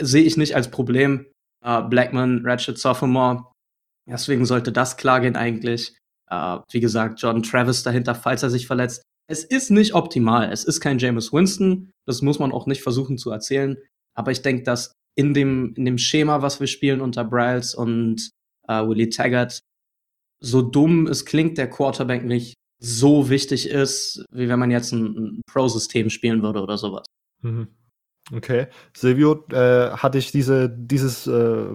sehe 0.00 0.24
ich 0.24 0.38
nicht 0.38 0.56
als 0.56 0.70
Problem. 0.70 1.26
Uh, 1.62 1.82
Blackman, 1.86 2.46
Ratchet 2.46 2.78
Sophomore, 2.78 3.44
deswegen 4.08 4.46
sollte 4.46 4.72
das 4.72 4.96
klar 4.96 5.20
gehen 5.20 5.36
eigentlich. 5.36 5.98
Uh, 6.32 6.60
wie 6.70 6.80
gesagt, 6.80 7.20
Jordan 7.20 7.42
Travis 7.42 7.82
dahinter, 7.82 8.14
falls 8.14 8.42
er 8.42 8.48
sich 8.48 8.66
verletzt. 8.66 9.02
Es 9.28 9.44
ist 9.44 9.70
nicht 9.70 9.94
optimal. 9.94 10.50
Es 10.50 10.64
ist 10.64 10.80
kein 10.80 10.98
Jameis 10.98 11.32
Winston. 11.32 11.90
Das 12.06 12.22
muss 12.22 12.38
man 12.38 12.50
auch 12.50 12.66
nicht 12.66 12.82
versuchen 12.82 13.18
zu 13.18 13.30
erzählen. 13.30 13.76
Aber 14.14 14.32
ich 14.32 14.42
denke, 14.42 14.62
dass 14.62 14.94
in 15.14 15.34
dem, 15.34 15.74
in 15.76 15.84
dem 15.84 15.98
Schema, 15.98 16.42
was 16.42 16.60
wir 16.60 16.66
spielen 16.66 17.00
unter 17.00 17.24
Bryles 17.24 17.74
und 17.74 18.30
uh, 18.68 18.88
Willie 18.88 19.10
Taggart, 19.10 19.60
so 20.40 20.62
dumm 20.62 21.06
es 21.06 21.26
klingt, 21.26 21.58
der 21.58 21.68
Quarterback 21.68 22.24
nicht 22.24 22.54
so 22.80 23.28
wichtig 23.28 23.68
ist, 23.68 24.24
wie 24.30 24.48
wenn 24.48 24.58
man 24.58 24.70
jetzt 24.70 24.92
ein, 24.92 25.04
ein 25.04 25.42
Pro-System 25.46 26.10
spielen 26.10 26.42
würde 26.42 26.62
oder 26.62 26.78
sowas. 26.78 27.06
Mhm. 27.42 27.68
Okay. 28.32 28.68
Silvio, 28.96 29.44
äh, 29.50 29.90
hat 29.90 30.14
dich 30.14 30.32
diese, 30.32 30.70
dieses 30.70 31.26
äh, 31.26 31.66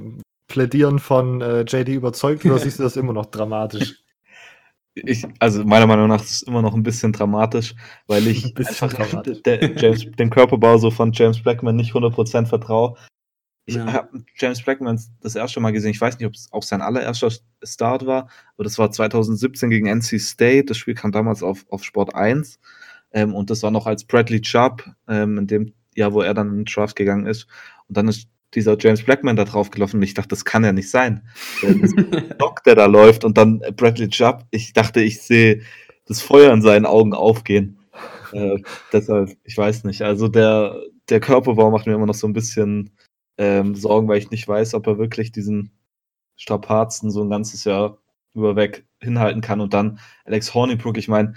Plädieren 0.47 0.99
von 0.99 1.41
äh, 1.41 1.61
JD 1.61 1.89
überzeugt 1.89 2.45
oder 2.45 2.57
siehst 2.59 2.79
du 2.79 2.83
das 2.83 2.95
immer 2.95 3.13
noch 3.13 3.27
dramatisch? 3.27 4.02
Ich, 4.95 5.25
also 5.39 5.63
meiner 5.63 5.87
Meinung 5.87 6.07
nach 6.07 6.21
ist 6.21 6.31
es 6.31 6.41
immer 6.43 6.61
noch 6.61 6.75
ein 6.75 6.83
bisschen 6.83 7.13
dramatisch, 7.13 7.73
weil 8.07 8.27
ich 8.27 8.55
einfach 8.57 9.23
der, 9.23 9.75
James, 9.75 10.05
den 10.17 10.29
Körperbau 10.29 10.77
so 10.77 10.91
von 10.91 11.11
James 11.11 11.41
Blackman 11.41 11.75
nicht 11.75 11.93
100% 11.93 12.45
vertraue. 12.45 12.95
Ich 13.65 13.75
ja. 13.75 13.91
habe 13.91 14.23
James 14.35 14.61
Blackman 14.61 14.99
das 15.21 15.35
erste 15.35 15.59
Mal 15.61 15.71
gesehen. 15.71 15.91
Ich 15.91 16.01
weiß 16.01 16.19
nicht, 16.19 16.27
ob 16.27 16.33
es 16.33 16.51
auch 16.51 16.63
sein 16.63 16.81
allererster 16.81 17.31
Start 17.63 18.05
war, 18.05 18.29
aber 18.55 18.63
das 18.65 18.77
war 18.77 18.91
2017 18.91 19.69
gegen 19.69 19.87
NC 19.87 20.19
State. 20.19 20.65
Das 20.65 20.77
Spiel 20.77 20.95
kam 20.95 21.11
damals 21.11 21.41
auf, 21.41 21.65
auf 21.69 21.83
Sport 21.83 22.13
1. 22.13 22.59
Ähm, 23.13 23.33
und 23.33 23.49
das 23.49 23.63
war 23.63 23.71
noch 23.71 23.87
als 23.87 24.03
Bradley 24.03 24.41
Chubb, 24.41 24.83
ähm, 25.07 25.37
in 25.37 25.47
dem 25.47 25.73
Jahr, 25.95 26.13
wo 26.13 26.21
er 26.21 26.33
dann 26.33 26.49
in 26.49 26.55
den 26.57 26.65
Draft 26.65 26.95
gegangen 26.95 27.25
ist. 27.25 27.47
Und 27.87 27.97
dann 27.97 28.07
ist 28.07 28.27
dieser 28.55 28.77
James 28.79 29.03
Blackman 29.03 29.35
da 29.35 29.45
drauf 29.45 29.69
gelaufen 29.69 29.97
und 29.97 30.03
ich 30.03 30.13
dachte, 30.13 30.29
das 30.29 30.45
kann 30.45 30.63
ja 30.63 30.71
nicht 30.71 30.89
sein. 30.89 31.27
Der 31.61 31.73
Doc, 32.37 32.63
der 32.63 32.75
da 32.75 32.85
läuft 32.85 33.23
und 33.23 33.37
dann 33.37 33.59
Bradley 33.75 34.09
Chubb. 34.09 34.45
Ich 34.51 34.73
dachte, 34.73 35.01
ich 35.01 35.21
sehe 35.21 35.61
das 36.05 36.21
Feuer 36.21 36.53
in 36.53 36.61
seinen 36.61 36.85
Augen 36.85 37.13
aufgehen. 37.13 37.79
Äh, 38.31 38.57
deshalb, 38.91 39.35
ich 39.43 39.57
weiß 39.57 39.83
nicht. 39.83 40.01
Also 40.01 40.27
der, 40.27 40.81
der 41.09 41.19
Körperbau 41.19 41.71
macht 41.71 41.87
mir 41.87 41.93
immer 41.93 42.05
noch 42.05 42.13
so 42.13 42.27
ein 42.27 42.33
bisschen 42.33 42.91
ähm, 43.37 43.75
Sorgen, 43.75 44.07
weil 44.07 44.17
ich 44.17 44.31
nicht 44.31 44.47
weiß, 44.47 44.73
ob 44.73 44.87
er 44.87 44.97
wirklich 44.97 45.31
diesen 45.31 45.71
Strapazen 46.35 47.11
so 47.11 47.23
ein 47.23 47.29
ganzes 47.29 47.63
Jahr 47.63 47.97
überweg 48.33 48.85
hinhalten 48.99 49.41
kann. 49.41 49.61
Und 49.61 49.73
dann 49.73 49.99
Alex 50.25 50.53
Hornibrook, 50.53 50.97
ich 50.97 51.07
meine, 51.07 51.33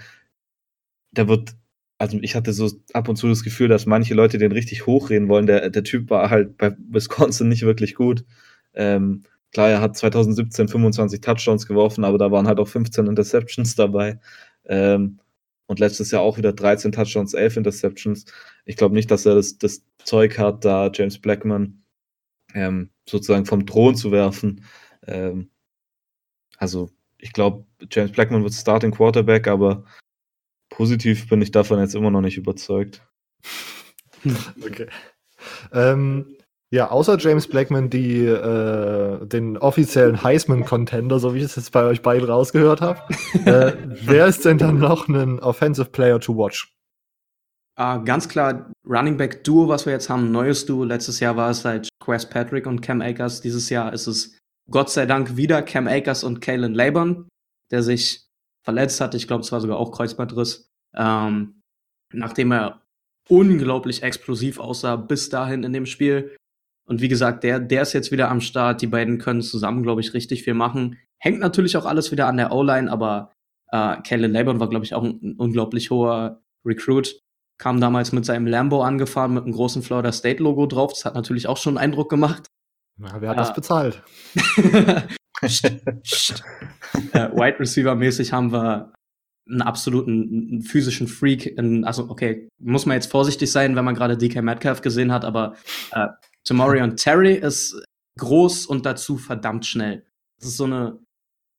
der 1.11 1.27
wird, 1.27 1.55
also 1.97 2.17
ich 2.21 2.35
hatte 2.35 2.53
so 2.53 2.69
ab 2.93 3.09
und 3.09 3.15
zu 3.15 3.27
das 3.27 3.43
Gefühl, 3.43 3.67
dass 3.67 3.85
manche 3.85 4.13
Leute 4.13 4.37
den 4.37 4.51
richtig 4.51 4.85
hochreden 4.85 5.29
wollen. 5.29 5.47
Der, 5.47 5.69
der 5.69 5.83
Typ 5.83 6.09
war 6.09 6.29
halt 6.29 6.57
bei 6.57 6.75
Wisconsin 6.89 7.49
nicht 7.49 7.63
wirklich 7.63 7.95
gut. 7.95 8.23
Ähm, 8.73 9.23
klar, 9.51 9.69
er 9.69 9.81
hat 9.81 9.97
2017 9.97 10.67
25 10.67 11.21
Touchdowns 11.21 11.65
geworfen, 11.67 12.03
aber 12.03 12.17
da 12.17 12.31
waren 12.31 12.47
halt 12.47 12.59
auch 12.59 12.67
15 12.67 13.07
Interceptions 13.07 13.75
dabei. 13.75 14.19
Ähm, 14.65 15.19
und 15.67 15.79
letztes 15.79 16.11
Jahr 16.11 16.21
auch 16.21 16.37
wieder 16.37 16.53
13 16.53 16.91
Touchdowns, 16.91 17.33
11 17.33 17.57
Interceptions. 17.57 18.25
Ich 18.65 18.77
glaube 18.77 18.95
nicht, 18.95 19.11
dass 19.11 19.25
er 19.25 19.35
das, 19.35 19.57
das 19.57 19.83
Zeug 20.03 20.37
hat, 20.37 20.63
da 20.65 20.89
James 20.93 21.19
Blackman 21.19 21.83
ähm, 22.53 22.91
sozusagen 23.09 23.45
vom 23.45 23.65
Thron 23.65 23.95
zu 23.95 24.11
werfen. 24.11 24.63
Ähm, 25.05 25.49
also 26.57 26.89
ich 27.17 27.33
glaube, 27.33 27.65
James 27.91 28.11
Blackman 28.11 28.43
wird 28.43 28.53
Starting 28.53 28.91
Quarterback, 28.91 29.47
aber 29.47 29.83
positiv 30.77 31.27
bin 31.27 31.41
ich 31.41 31.49
davon 31.51 31.79
jetzt 31.79 31.95
immer 31.95 32.11
noch 32.11 32.21
nicht 32.21 32.37
überzeugt. 32.37 33.01
okay. 34.63 34.87
Ähm, 35.73 36.37
ja, 36.69 36.91
außer 36.91 37.17
James 37.17 37.47
Blackman, 37.47 37.89
die 37.89 38.25
äh, 38.25 39.25
den 39.25 39.57
offiziellen 39.57 40.21
Heisman-Contender, 40.21 41.17
so 41.17 41.33
wie 41.33 41.39
ich 41.39 41.45
es 41.45 41.55
jetzt 41.55 41.71
bei 41.71 41.83
euch 41.83 42.03
beiden 42.03 42.29
rausgehört 42.29 42.81
habe. 42.81 43.01
äh, 43.45 43.73
wer 44.05 44.27
ist 44.27 44.45
denn 44.45 44.59
dann 44.59 44.77
noch 44.77 45.07
ein 45.07 45.39
Offensive 45.39 45.89
Player 45.89 46.19
to 46.19 46.37
watch? 46.37 46.71
Uh, 47.79 48.03
ganz 48.03 48.29
klar, 48.29 48.71
Running 48.87 49.17
Back 49.17 49.43
Duo, 49.43 49.67
was 49.67 49.85
wir 49.85 49.93
jetzt 49.93 50.09
haben, 50.09 50.31
neues 50.31 50.65
Duo. 50.65 50.83
Letztes 50.83 51.19
Jahr 51.19 51.35
war 51.37 51.49
es 51.49 51.65
halt 51.65 51.89
Quest 52.03 52.29
Patrick 52.29 52.67
und 52.67 52.81
Cam 52.81 53.01
Akers. 53.01 53.41
Dieses 53.41 53.69
Jahr 53.69 53.93
ist 53.93 54.07
es 54.07 54.37
Gott 54.69 54.89
sei 54.91 55.05
Dank 55.05 55.37
wieder 55.37 55.61
Cam 55.63 55.87
Akers 55.87 56.23
und 56.23 56.41
Kalen 56.41 56.73
Laban, 56.73 57.27
der 57.71 57.81
sich 57.81 58.27
verletzt 58.67 58.99
hat. 58.99 59.15
Ich 59.15 59.27
glaube, 59.27 59.43
es 59.43 59.51
war 59.53 59.61
sogar 59.61 59.77
auch 59.77 59.91
Kreuzbandriss. 59.91 60.66
Ähm, 60.95 61.61
nachdem 62.13 62.51
er 62.51 62.81
unglaublich 63.29 64.03
explosiv 64.03 64.59
aussah 64.59 64.95
bis 64.95 65.29
dahin 65.29 65.63
in 65.63 65.73
dem 65.73 65.85
Spiel. 65.85 66.35
Und 66.87 67.01
wie 67.01 67.09
gesagt, 67.09 67.43
der, 67.43 67.59
der 67.59 67.81
ist 67.81 67.93
jetzt 67.93 68.11
wieder 68.11 68.29
am 68.29 68.39
Start. 68.39 68.81
Die 68.81 68.87
beiden 68.87 69.17
können 69.17 69.41
zusammen, 69.41 69.83
glaube 69.83 70.01
ich, 70.01 70.13
richtig 70.13 70.43
viel 70.43 70.53
machen. 70.53 70.97
Hängt 71.19 71.39
natürlich 71.39 71.75
auch 71.75 71.85
alles 71.85 72.11
wieder 72.11 72.27
an 72.27 72.37
der 72.37 72.53
O-Line, 72.53 72.89
aber 72.89 73.33
äh, 73.71 73.97
Kalen 74.01 74.31
Laban 74.31 74.59
war, 74.59 74.69
glaube 74.69 74.85
ich, 74.85 74.93
auch 74.93 75.03
ein, 75.03 75.19
ein 75.21 75.35
unglaublich 75.37 75.89
hoher 75.89 76.41
Recruit 76.65 77.19
kam 77.57 77.81
damals 77.81 78.11
mit 78.11 78.25
seinem 78.25 78.45
Lambo 78.45 78.83
angefahren 78.83 79.33
mit 79.33 79.43
einem 79.43 79.53
großen 79.53 79.81
Florida 79.81 80.11
State 80.11 80.41
Logo 80.41 80.67
drauf. 80.67 80.93
Das 80.93 81.05
hat 81.05 81.15
natürlich 81.15 81.47
auch 81.47 81.57
schon 81.57 81.77
einen 81.77 81.85
Eindruck 81.85 82.09
gemacht. 82.09 82.47
Na, 82.97 83.19
wer 83.19 83.29
hat 83.29 83.37
ja. 83.37 83.43
das 83.43 83.53
bezahlt? 83.53 84.03
äh, 84.35 85.07
Wide 87.31 87.59
Receiver 87.59 87.95
mäßig 87.95 88.31
haben 88.31 88.51
wir 88.51 88.93
einen 89.49 89.61
absoluten 89.61 90.61
physischen 90.61 91.07
Freak. 91.07 91.57
In, 91.57 91.83
also 91.85 92.09
okay, 92.09 92.49
muss 92.59 92.85
man 92.85 92.95
jetzt 92.95 93.11
vorsichtig 93.11 93.51
sein, 93.51 93.75
wenn 93.75 93.85
man 93.85 93.95
gerade 93.95 94.17
DK 94.17 94.41
Metcalf 94.41 94.81
gesehen 94.81 95.11
hat, 95.11 95.25
aber 95.25 95.55
äh, 95.91 96.07
Tamorian 96.43 96.95
Terry 96.97 97.33
ist 97.33 97.81
groß 98.17 98.65
und 98.65 98.85
dazu 98.85 99.17
verdammt 99.17 99.65
schnell. 99.65 100.05
Das 100.39 100.49
ist 100.49 100.57
so 100.57 100.65
eine 100.65 100.99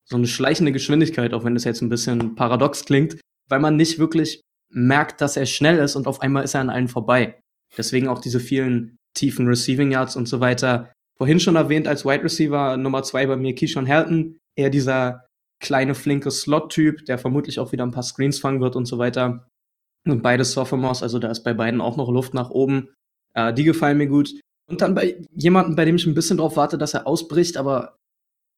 so 0.09 0.17
eine 0.17 0.27
schleichende 0.27 0.71
Geschwindigkeit, 0.71 1.33
auch 1.33 1.43
wenn 1.43 1.53
das 1.53 1.63
jetzt 1.63 1.81
ein 1.81 1.89
bisschen 1.89 2.35
paradox 2.35 2.83
klingt, 2.85 3.17
weil 3.47 3.59
man 3.59 3.75
nicht 3.75 3.99
wirklich 3.99 4.41
merkt, 4.71 5.21
dass 5.21 5.37
er 5.37 5.45
schnell 5.45 5.77
ist 5.77 5.95
und 5.95 6.07
auf 6.07 6.21
einmal 6.21 6.43
ist 6.43 6.55
er 6.55 6.61
an 6.61 6.69
allen 6.69 6.87
vorbei. 6.87 7.39
Deswegen 7.77 8.07
auch 8.07 8.19
diese 8.19 8.39
vielen 8.39 8.97
tiefen 9.15 9.47
Receiving 9.47 9.91
Yards 9.91 10.15
und 10.15 10.27
so 10.27 10.39
weiter. 10.39 10.91
Vorhin 11.17 11.39
schon 11.39 11.55
erwähnt 11.55 11.87
als 11.87 12.05
Wide 12.05 12.23
Receiver 12.23 12.77
Nummer 12.77 13.03
zwei 13.03 13.27
bei 13.27 13.35
mir 13.35 13.53
Keyshawn 13.53 13.85
Helton, 13.85 14.37
eher 14.55 14.69
dieser 14.69 15.27
kleine, 15.59 15.95
flinke 15.95 16.31
Slot-Typ, 16.31 17.05
der 17.05 17.17
vermutlich 17.17 17.59
auch 17.59 17.71
wieder 17.71 17.85
ein 17.85 17.91
paar 17.91 18.03
Screens 18.03 18.39
fangen 18.39 18.61
wird 18.61 18.75
und 18.75 18.85
so 18.85 18.97
weiter. 18.97 19.47
Und 20.07 20.23
beide 20.23 20.45
Sophomores, 20.45 21.03
also 21.03 21.19
da 21.19 21.29
ist 21.29 21.43
bei 21.43 21.53
beiden 21.53 21.81
auch 21.81 21.97
noch 21.97 22.09
Luft 22.09 22.33
nach 22.33 22.49
oben. 22.49 22.89
Äh, 23.33 23.53
die 23.53 23.63
gefallen 23.63 23.97
mir 23.97 24.07
gut. 24.07 24.39
Und 24.69 24.81
dann 24.81 24.95
bei 24.95 25.21
jemandem, 25.35 25.75
bei 25.75 25.85
dem 25.85 25.95
ich 25.95 26.05
ein 26.05 26.13
bisschen 26.13 26.37
drauf 26.37 26.55
warte, 26.55 26.77
dass 26.77 26.93
er 26.93 27.07
ausbricht, 27.07 27.57
aber 27.57 27.97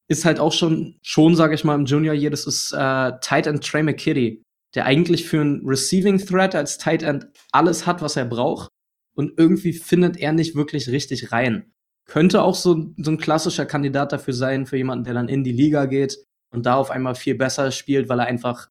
ist 0.09 0.25
halt 0.25 0.39
auch 0.39 0.51
schon, 0.51 0.97
schon 1.01 1.35
sage 1.35 1.55
ich 1.55 1.63
mal, 1.63 1.75
im 1.75 1.85
Junior 1.85 2.13
Year, 2.13 2.29
das 2.29 2.45
ist 2.45 2.73
äh, 2.73 3.11
Tight 3.21 3.47
End 3.47 3.65
Trey 3.65 3.81
McKitty 3.81 4.43
der 4.75 4.85
eigentlich 4.85 5.27
für 5.27 5.41
einen 5.41 5.67
Receiving 5.67 6.17
Threat 6.17 6.55
als 6.55 6.77
Tight 6.77 7.03
End 7.03 7.27
alles 7.51 7.85
hat, 7.85 8.01
was 8.01 8.15
er 8.15 8.25
braucht. 8.25 8.69
Und 9.15 9.37
irgendwie 9.37 9.73
findet 9.73 10.17
er 10.17 10.31
nicht 10.31 10.55
wirklich 10.55 10.89
richtig 10.89 11.31
rein. 11.31 11.71
Könnte 12.05 12.41
auch 12.41 12.55
so, 12.55 12.93
so 12.97 13.11
ein 13.11 13.17
klassischer 13.17 13.65
Kandidat 13.65 14.11
dafür 14.11 14.33
sein, 14.33 14.65
für 14.65 14.77
jemanden, 14.77 15.03
der 15.03 15.13
dann 15.13 15.27
in 15.27 15.43
die 15.43 15.51
Liga 15.51 15.85
geht 15.85 16.17
und 16.51 16.65
da 16.65 16.75
auf 16.75 16.91
einmal 16.91 17.15
viel 17.15 17.35
besser 17.35 17.71
spielt, 17.71 18.09
weil 18.09 18.19
er 18.19 18.25
einfach 18.25 18.69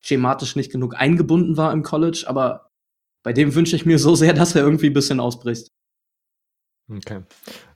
schematisch 0.00 0.56
nicht 0.56 0.70
genug 0.70 0.96
eingebunden 0.96 1.56
war 1.56 1.72
im 1.72 1.82
College. 1.82 2.24
Aber 2.26 2.70
bei 3.22 3.32
dem 3.32 3.54
wünsche 3.54 3.76
ich 3.76 3.86
mir 3.86 3.98
so 3.98 4.14
sehr, 4.14 4.32
dass 4.32 4.54
er 4.54 4.62
irgendwie 4.62 4.88
ein 4.88 4.94
bisschen 4.94 5.20
ausbricht. 5.20 5.68
Okay. 6.90 7.22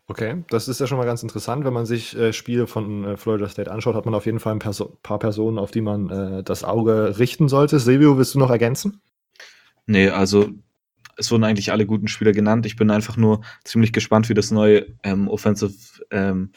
Okay, 0.09 0.45
das 0.51 0.69
ist 0.69 0.79
ja 0.79 0.87
schon 0.87 0.99
mal 0.99 1.05
ganz 1.05 1.25
interessant. 1.25 1.65
Wenn 1.65 1.73
man 1.73 1.85
sich 1.85 2.17
äh, 2.17 2.33
Spiele 2.33 2.69
von 2.69 3.05
äh, 3.05 3.17
Florida 3.17 3.49
State 3.49 3.73
anschaut, 3.73 3.97
hat 3.97 4.05
man 4.05 4.15
auf 4.15 4.27
jeden 4.27 4.39
Fall 4.39 4.53
ein 4.53 4.61
Perso 4.61 4.97
paar 5.03 5.19
Personen, 5.19 5.59
auf 5.59 5.73
die 5.73 5.81
man 5.81 6.11
äh, 6.11 6.43
das 6.45 6.63
Auge 6.63 7.19
richten 7.19 7.49
sollte. 7.49 7.81
Silvio, 7.81 8.17
willst 8.17 8.35
du 8.35 8.39
noch 8.39 8.51
ergänzen? 8.51 9.01
Nee, 9.87 10.09
also 10.11 10.51
es 11.17 11.31
wurden 11.33 11.43
eigentlich 11.43 11.73
alle 11.73 11.87
guten 11.87 12.07
Spieler 12.07 12.33
genannt. 12.33 12.67
Ich 12.67 12.77
bin 12.77 12.91
einfach 12.91 13.17
nur 13.17 13.41
ziemlich 13.65 13.93
gespannt, 13.93 14.29
wie 14.29 14.35
das 14.35 14.53
neue 14.53 14.87
ähm, 15.03 15.27
Offensive 15.29 15.75
ähm, 16.13 16.53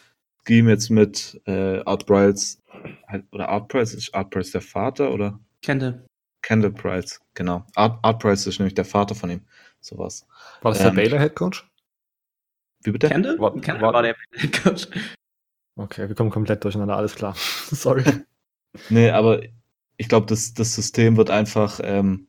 Scheme 0.50 0.72
jetzt 0.72 0.90
mit 0.90 1.40
äh, 1.46 1.80
Art 1.86 2.08
Bryles 2.08 2.60
halt, 3.08 3.26
oder 3.32 3.50
Art 3.50 3.68
Price, 3.68 3.94
ist 3.94 4.16
Art 4.16 4.32
Price 4.32 4.52
der 4.52 4.62
Vater 4.62 5.12
oder? 5.14 5.40
Kendall. 5.62 6.04
Kendall 6.42 6.72
Price, 6.72 7.22
genau. 7.36 7.66
Art, 7.76 8.00
Art 8.02 8.20
Price 8.20 8.48
ist 8.48 8.58
nämlich 8.58 8.74
der 8.74 8.86
Vater 8.86 9.14
von 9.14 9.30
ihm. 9.30 9.42
Sowas. 9.80 10.26
War 10.62 10.72
das 10.72 10.80
ähm, 10.80 10.96
der 10.96 11.04
Baylor 11.04 11.20
Head 11.20 11.36
Coach? 11.36 11.70
Wie 12.84 12.92
bitte? 12.92 13.10
Kendall? 13.10 13.38
War, 13.38 13.52
Kendall 13.62 13.82
war, 13.82 13.94
war 13.94 14.02
der 14.02 14.16
Coach. 14.64 14.88
Okay, 15.76 16.08
wir 16.08 16.16
kommen 16.16 16.32
komplett 16.32 16.64
durcheinander, 16.64 16.98
alles 16.98 17.14
klar. 17.16 17.36
Sorry. 17.72 18.04
Nee, 18.90 19.10
aber 19.10 19.42
ich 19.98 20.10
glaube, 20.10 20.28
das, 20.28 20.54
das 20.54 20.76
System 20.76 21.18
wird 21.18 21.32
einfach 21.32 21.80
ähm, 21.84 22.28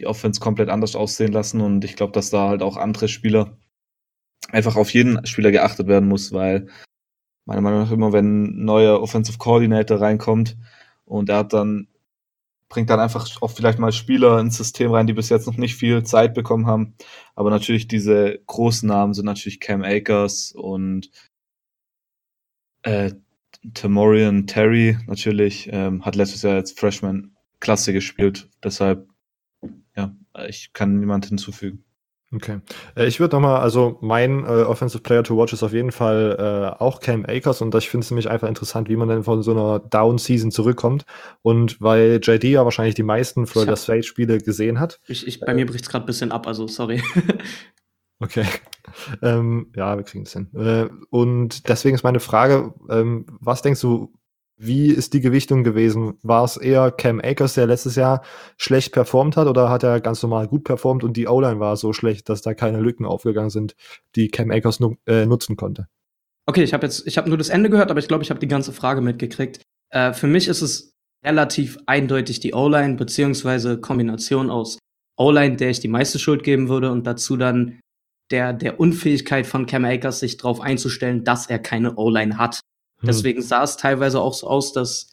die 0.00 0.08
Offense 0.08 0.40
komplett 0.40 0.70
anders 0.70 0.96
aussehen 0.96 1.30
lassen 1.30 1.60
und 1.60 1.84
ich 1.84 1.94
glaube, 1.94 2.12
dass 2.12 2.30
da 2.30 2.48
halt 2.48 2.62
auch 2.62 2.76
andere 2.76 3.06
Spieler 3.06 3.56
einfach 4.50 4.74
auf 4.74 4.92
jeden 4.92 5.24
Spieler 5.24 5.52
geachtet 5.52 5.86
werden 5.86 6.08
muss, 6.08 6.32
weil 6.32 6.68
meiner 7.48 7.62
Meinung 7.62 7.80
nach 7.80 7.90
immer, 7.90 8.12
wenn 8.12 8.44
ein 8.44 8.64
neuer 8.64 9.00
Offensive 9.00 9.38
Coordinator 9.38 10.00
reinkommt 10.00 10.56
und 11.06 11.30
er 11.30 11.38
hat 11.38 11.52
dann 11.54 11.88
bringt 12.68 12.90
dann 12.90 13.00
einfach 13.00 13.26
auch 13.40 13.50
vielleicht 13.50 13.78
mal 13.78 13.92
Spieler 13.92 14.38
ins 14.38 14.58
System 14.58 14.92
rein, 14.92 15.06
die 15.06 15.14
bis 15.14 15.30
jetzt 15.30 15.46
noch 15.46 15.56
nicht 15.56 15.74
viel 15.74 16.02
Zeit 16.02 16.34
bekommen 16.34 16.66
haben. 16.66 16.94
Aber 17.34 17.48
natürlich 17.48 17.88
diese 17.88 18.40
großen 18.46 18.86
Namen 18.86 19.14
sind 19.14 19.24
natürlich 19.24 19.60
Cam 19.60 19.82
Akers 19.82 20.52
und 20.52 21.10
äh, 22.82 23.12
Tamorian 23.72 24.46
Terry 24.46 24.98
natürlich, 25.06 25.70
ähm, 25.72 26.04
hat 26.04 26.14
letztes 26.14 26.42
Jahr 26.42 26.56
als 26.56 26.72
Freshman 26.72 27.34
klasse 27.60 27.94
gespielt. 27.94 28.50
Deshalb, 28.62 29.08
ja, 29.96 30.14
ich 30.46 30.74
kann 30.74 31.00
niemand 31.00 31.24
hinzufügen. 31.24 31.84
Okay. 32.34 32.60
Äh, 32.94 33.06
ich 33.06 33.20
würde 33.20 33.36
nochmal, 33.36 33.60
also 33.60 33.98
mein 34.02 34.44
äh, 34.44 34.62
Offensive 34.62 35.02
Player 35.02 35.22
to 35.22 35.36
Watch 35.36 35.52
ist 35.52 35.62
auf 35.62 35.72
jeden 35.72 35.92
Fall 35.92 36.36
äh, 36.38 36.82
auch 36.82 37.00
Cam 37.00 37.24
Akers 37.26 37.62
und 37.62 37.74
ich 37.74 37.88
finde 37.88 38.04
es 38.04 38.10
nämlich 38.10 38.28
einfach 38.28 38.48
interessant, 38.48 38.88
wie 38.88 38.96
man 38.96 39.08
dann 39.08 39.24
von 39.24 39.42
so 39.42 39.52
einer 39.52 39.78
Down-Season 39.78 40.50
zurückkommt. 40.50 41.04
Und 41.42 41.80
weil 41.80 42.20
JD 42.22 42.44
ja 42.44 42.64
wahrscheinlich 42.64 42.94
die 42.94 43.02
meisten 43.02 43.46
Florida 43.46 43.76
State-Spiele 43.76 44.38
gesehen 44.38 44.78
hat. 44.78 45.00
Ich, 45.08 45.26
ich, 45.26 45.40
bei 45.40 45.54
mir 45.54 45.66
bricht 45.66 45.84
es 45.84 45.90
gerade 45.90 46.04
ein 46.04 46.06
bisschen 46.06 46.30
ab, 46.30 46.46
also 46.46 46.66
sorry. 46.66 47.02
okay. 48.20 48.44
Ähm, 49.22 49.72
ja, 49.74 49.96
wir 49.96 50.04
kriegen 50.04 50.24
es 50.24 50.32
hin. 50.34 50.48
Äh, 50.54 50.88
und 51.08 51.68
deswegen 51.68 51.94
ist 51.94 52.04
meine 52.04 52.20
Frage, 52.20 52.74
ähm, 52.90 53.24
was 53.40 53.62
denkst 53.62 53.80
du, 53.80 54.12
wie 54.58 54.88
ist 54.88 55.14
die 55.14 55.20
Gewichtung 55.20 55.62
gewesen? 55.62 56.18
War 56.22 56.44
es 56.44 56.56
eher 56.56 56.90
Cam 56.90 57.20
Akers, 57.20 57.54
der 57.54 57.66
letztes 57.66 57.94
Jahr 57.94 58.22
schlecht 58.56 58.92
performt 58.92 59.36
hat, 59.36 59.46
oder 59.46 59.70
hat 59.70 59.84
er 59.84 60.00
ganz 60.00 60.22
normal 60.22 60.48
gut 60.48 60.64
performt 60.64 61.04
und 61.04 61.16
die 61.16 61.28
O-Line 61.28 61.60
war 61.60 61.76
so 61.76 61.92
schlecht, 61.92 62.28
dass 62.28 62.42
da 62.42 62.54
keine 62.54 62.80
Lücken 62.80 63.06
aufgegangen 63.06 63.50
sind, 63.50 63.76
die 64.16 64.28
Cam 64.28 64.50
Akers 64.50 64.80
nu 64.80 64.96
äh, 65.06 65.26
nutzen 65.26 65.56
konnte? 65.56 65.86
Okay, 66.46 66.62
ich 66.62 66.74
habe 66.74 66.86
jetzt, 66.86 67.06
ich 67.06 67.18
habe 67.18 67.28
nur 67.28 67.38
das 67.38 67.50
Ende 67.50 67.70
gehört, 67.70 67.90
aber 67.90 68.00
ich 68.00 68.08
glaube, 68.08 68.24
ich 68.24 68.30
habe 68.30 68.40
die 68.40 68.48
ganze 68.48 68.72
Frage 68.72 69.00
mitgekriegt. 69.00 69.62
Äh, 69.90 70.12
für 70.12 70.26
mich 70.26 70.48
ist 70.48 70.62
es 70.62 70.92
relativ 71.24 71.78
eindeutig 71.86 72.40
die 72.40 72.54
O-Line 72.54 72.96
beziehungsweise 72.96 73.80
Kombination 73.80 74.50
aus 74.50 74.78
O-Line, 75.16 75.56
der 75.56 75.70
ich 75.70 75.80
die 75.80 75.88
meiste 75.88 76.18
Schuld 76.18 76.42
geben 76.42 76.68
würde, 76.68 76.90
und 76.90 77.06
dazu 77.06 77.36
dann 77.36 77.80
der, 78.30 78.52
der 78.52 78.80
Unfähigkeit 78.80 79.46
von 79.46 79.66
Cam 79.66 79.84
Akers, 79.84 80.20
sich 80.20 80.36
darauf 80.36 80.60
einzustellen, 80.60 81.24
dass 81.24 81.48
er 81.48 81.58
keine 81.58 81.96
O-Line 81.96 82.38
hat. 82.38 82.60
Hm. 83.00 83.06
Deswegen 83.06 83.42
sah 83.42 83.62
es 83.62 83.76
teilweise 83.76 84.20
auch 84.20 84.34
so 84.34 84.46
aus, 84.46 84.72
dass 84.72 85.12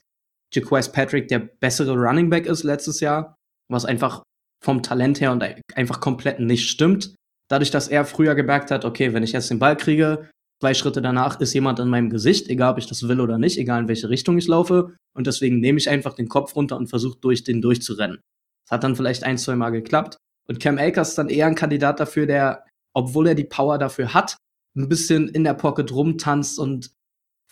Jaquez 0.54 0.91
Patrick 0.91 1.28
der 1.28 1.39
bessere 1.39 1.93
Running 1.93 2.30
Back 2.30 2.45
ist 2.45 2.63
letztes 2.63 3.00
Jahr, 3.00 3.36
was 3.69 3.86
einfach 3.86 4.24
vom 4.63 4.82
Talent 4.82 5.21
her 5.21 5.32
und 5.32 5.43
einfach 5.76 6.00
komplett 6.00 6.39
nicht 6.39 6.69
stimmt. 6.69 7.15
Dadurch, 7.50 7.71
dass 7.71 7.88
er 7.88 8.06
früher 8.06 8.36
gemerkt 8.36 8.71
hat, 8.71 8.86
okay, 8.86 9.13
wenn 9.13 9.24
ich 9.24 9.32
jetzt 9.32 9.52
den 9.52 9.60
Ball 9.60 9.78
kriege, 9.78 10.30
zwei 10.62 10.74
Schritte 10.74 11.02
danach 11.02 11.39
ist 11.39 11.54
jemand 11.54 11.80
in 11.80 11.89
meinem 11.89 12.10
Gesicht, 12.10 12.50
egal 12.50 12.71
ob 12.71 12.78
ich 12.80 12.88
das 12.88 13.08
will 13.08 13.19
oder 13.19 13.38
nicht, 13.38 13.58
egal 13.58 13.82
in 13.82 13.88
welche 13.88 14.10
Richtung 14.10 14.38
ich 14.38 14.48
laufe. 14.48 14.95
Und 15.15 15.28
deswegen 15.28 15.60
nehme 15.60 15.78
ich 15.78 15.89
einfach 15.89 16.15
den 16.15 16.28
Kopf 16.28 16.56
runter 16.56 16.78
und 16.78 16.88
versuche 16.88 17.19
durch 17.19 17.43
den 17.43 17.62
durchzurennen. 17.62 18.19
Das 18.65 18.71
hat 18.71 18.84
dann 18.84 18.95
vielleicht 18.95 19.24
ein, 19.24 19.38
zwei 19.38 19.56
Mal 19.56 19.69
geklappt. 19.69 20.17
Und 20.48 20.60
Cam 20.60 20.78
Akers 20.78 21.10
ist 21.10 21.17
dann 21.17 21.30
eher 21.30 21.48
ein 21.48 21.56
Kandidat 21.56 22.00
dafür, 22.00 22.26
der, 22.26 22.65
obwohl 22.95 23.28
er 23.28 23.36
die 23.36 23.43
Power 23.43 23.78
dafür 23.78 24.13
hat, 24.13 24.38
ein 24.76 24.89
bisschen 24.89 25.30
in 25.30 25.43
der 25.43 25.54
Pocket 25.54 25.91
rumtanzt 25.91 26.60
und 26.60 26.91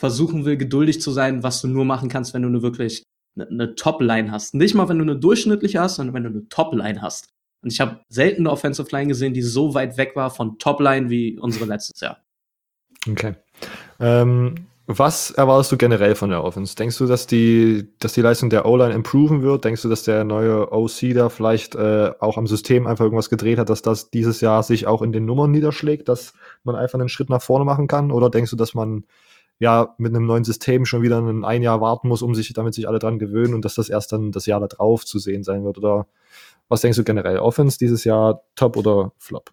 versuchen 0.04 0.44
will, 0.44 0.58
geduldig 0.58 1.00
zu 1.00 1.12
sein, 1.12 1.44
was 1.44 1.62
du 1.62 1.70
nur 1.70 1.86
machen 1.86 2.10
kannst, 2.10 2.34
wenn 2.34 2.42
du 2.42 2.50
eine 2.50 2.62
wirklich 2.62 3.04
eine, 3.38 3.48
eine 3.48 3.76
Top-Line 3.76 4.32
hast. 4.32 4.54
Nicht 4.54 4.76
mal, 4.76 4.90
wenn 4.90 4.98
du 4.98 5.04
eine 5.04 5.16
durchschnittliche 5.16 5.80
hast, 5.80 5.96
sondern 5.96 6.14
wenn 6.14 6.24
du 6.24 6.30
eine 6.30 6.50
Top-Line 6.50 7.02
hast. 7.02 7.30
Und 7.64 7.72
ich 7.72 7.80
habe 7.80 8.02
selten 8.10 8.42
eine 8.42 8.52
Offensive 8.52 8.90
Line 8.92 9.08
gesehen, 9.08 9.34
die 9.34 9.42
so 9.42 9.74
weit 9.76 9.96
weg 9.96 10.12
war 10.18 10.30
von 10.30 10.60
Top-Line 10.60 11.10
wie 11.10 11.40
unsere 11.40 11.64
letztes 11.64 12.02
Jahr. 12.02 12.18
Okay. 13.10 13.36
Ähm, 14.02 14.68
was 14.88 15.32
erwartest 15.32 15.72
du 15.72 15.78
generell 15.78 16.16
von 16.16 16.32
der 16.32 16.44
Offense? 16.44 16.76
Denkst 16.76 16.98
du, 16.98 17.06
dass 17.06 17.26
die, 17.26 17.88
dass 18.00 18.12
die 18.12 18.22
Leistung 18.22 18.50
der 18.50 18.66
O-Line 18.66 18.94
improven 18.94 19.42
wird? 19.42 19.64
Denkst 19.64 19.84
du, 19.84 19.88
dass 19.88 20.04
der 20.04 20.26
neue 20.26 20.74
OC 20.74 21.14
da 21.14 21.30
vielleicht 21.30 21.76
äh, 21.76 22.12
auch 22.20 22.38
am 22.38 22.46
System 22.46 22.88
einfach 22.88 23.06
irgendwas 23.06 23.30
gedreht 23.30 23.58
hat, 23.58 23.70
dass 23.70 23.82
das 23.82 24.10
dieses 24.10 24.42
Jahr 24.42 24.64
sich 24.64 24.86
auch 24.86 25.02
in 25.02 25.14
den 25.14 25.24
Nummern 25.24 25.52
niederschlägt, 25.52 26.10
dass 26.10 26.34
man 26.66 26.76
einfach 26.76 27.00
einen 27.00 27.08
Schritt 27.08 27.30
nach 27.30 27.42
vorne 27.42 27.64
machen 27.64 27.88
kann? 27.88 28.12
Oder 28.12 28.30
denkst 28.30 28.52
du, 28.52 28.58
dass 28.58 28.74
man 28.74 29.06
ja 29.64 29.96
mit 29.98 30.14
einem 30.14 30.26
neuen 30.26 30.44
System 30.44 30.86
schon 30.86 31.02
wieder 31.02 31.20
ein, 31.20 31.46
ein 31.46 31.64
Jahr 31.64 31.80
warten 31.80 32.10
muss, 32.10 32.22
um 32.22 32.36
sich, 32.36 32.52
damit 32.54 32.74
sich 32.74 32.88
alle 32.88 33.00
dran 33.00 33.18
gewöhnen 33.18 33.54
und 33.54 33.64
dass 33.64 33.76
das 33.76 33.90
erst 33.90 34.12
dann 34.12 34.32
das 34.32 34.46
Jahr 34.46 34.60
darauf 34.60 35.06
zu 35.06 35.20
sehen 35.20 35.44
sein 35.44 35.64
wird? 35.64 35.78
Oder 35.78 36.06
was 36.68 36.82
denkst 36.82 36.98
du 36.98 37.04
generell? 37.04 37.40
Offense 37.40 37.78
dieses 37.78 38.04
Jahr 38.04 38.44
top 38.56 38.76
oder 38.76 39.14
flop? 39.18 39.52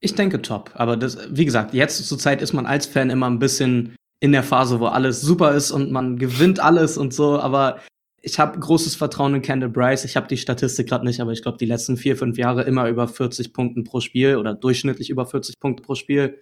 Ich 0.00 0.14
denke 0.14 0.40
top, 0.40 0.70
aber 0.74 0.96
das, 0.96 1.18
wie 1.30 1.44
gesagt, 1.44 1.74
jetzt 1.74 2.06
zur 2.06 2.18
Zeit 2.18 2.42
ist 2.42 2.52
man 2.52 2.64
als 2.64 2.86
Fan 2.86 3.10
immer 3.10 3.28
ein 3.28 3.38
bisschen 3.38 3.96
in 4.20 4.32
der 4.32 4.44
Phase, 4.44 4.78
wo 4.78 4.86
alles 4.86 5.20
super 5.20 5.52
ist 5.52 5.72
und 5.72 5.90
man 5.90 6.16
gewinnt 6.16 6.60
alles 6.60 6.96
und 6.96 7.12
so, 7.12 7.40
aber 7.40 7.80
ich 8.20 8.38
habe 8.38 8.58
großes 8.58 8.94
Vertrauen 8.94 9.34
in 9.34 9.42
Kendall 9.42 9.68
Bryce. 9.68 10.04
Ich 10.04 10.16
habe 10.16 10.28
die 10.28 10.36
Statistik 10.36 10.88
gerade 10.88 11.04
nicht, 11.04 11.20
aber 11.20 11.32
ich 11.32 11.42
glaube, 11.42 11.58
die 11.58 11.66
letzten 11.66 11.96
vier, 11.96 12.16
fünf 12.16 12.38
Jahre 12.38 12.62
immer 12.62 12.88
über 12.88 13.08
40 13.08 13.52
Punkten 13.52 13.82
pro 13.82 13.98
Spiel 13.98 14.36
oder 14.36 14.54
durchschnittlich 14.54 15.10
über 15.10 15.26
40 15.26 15.58
Punkte 15.58 15.82
pro 15.82 15.96
Spiel. 15.96 16.40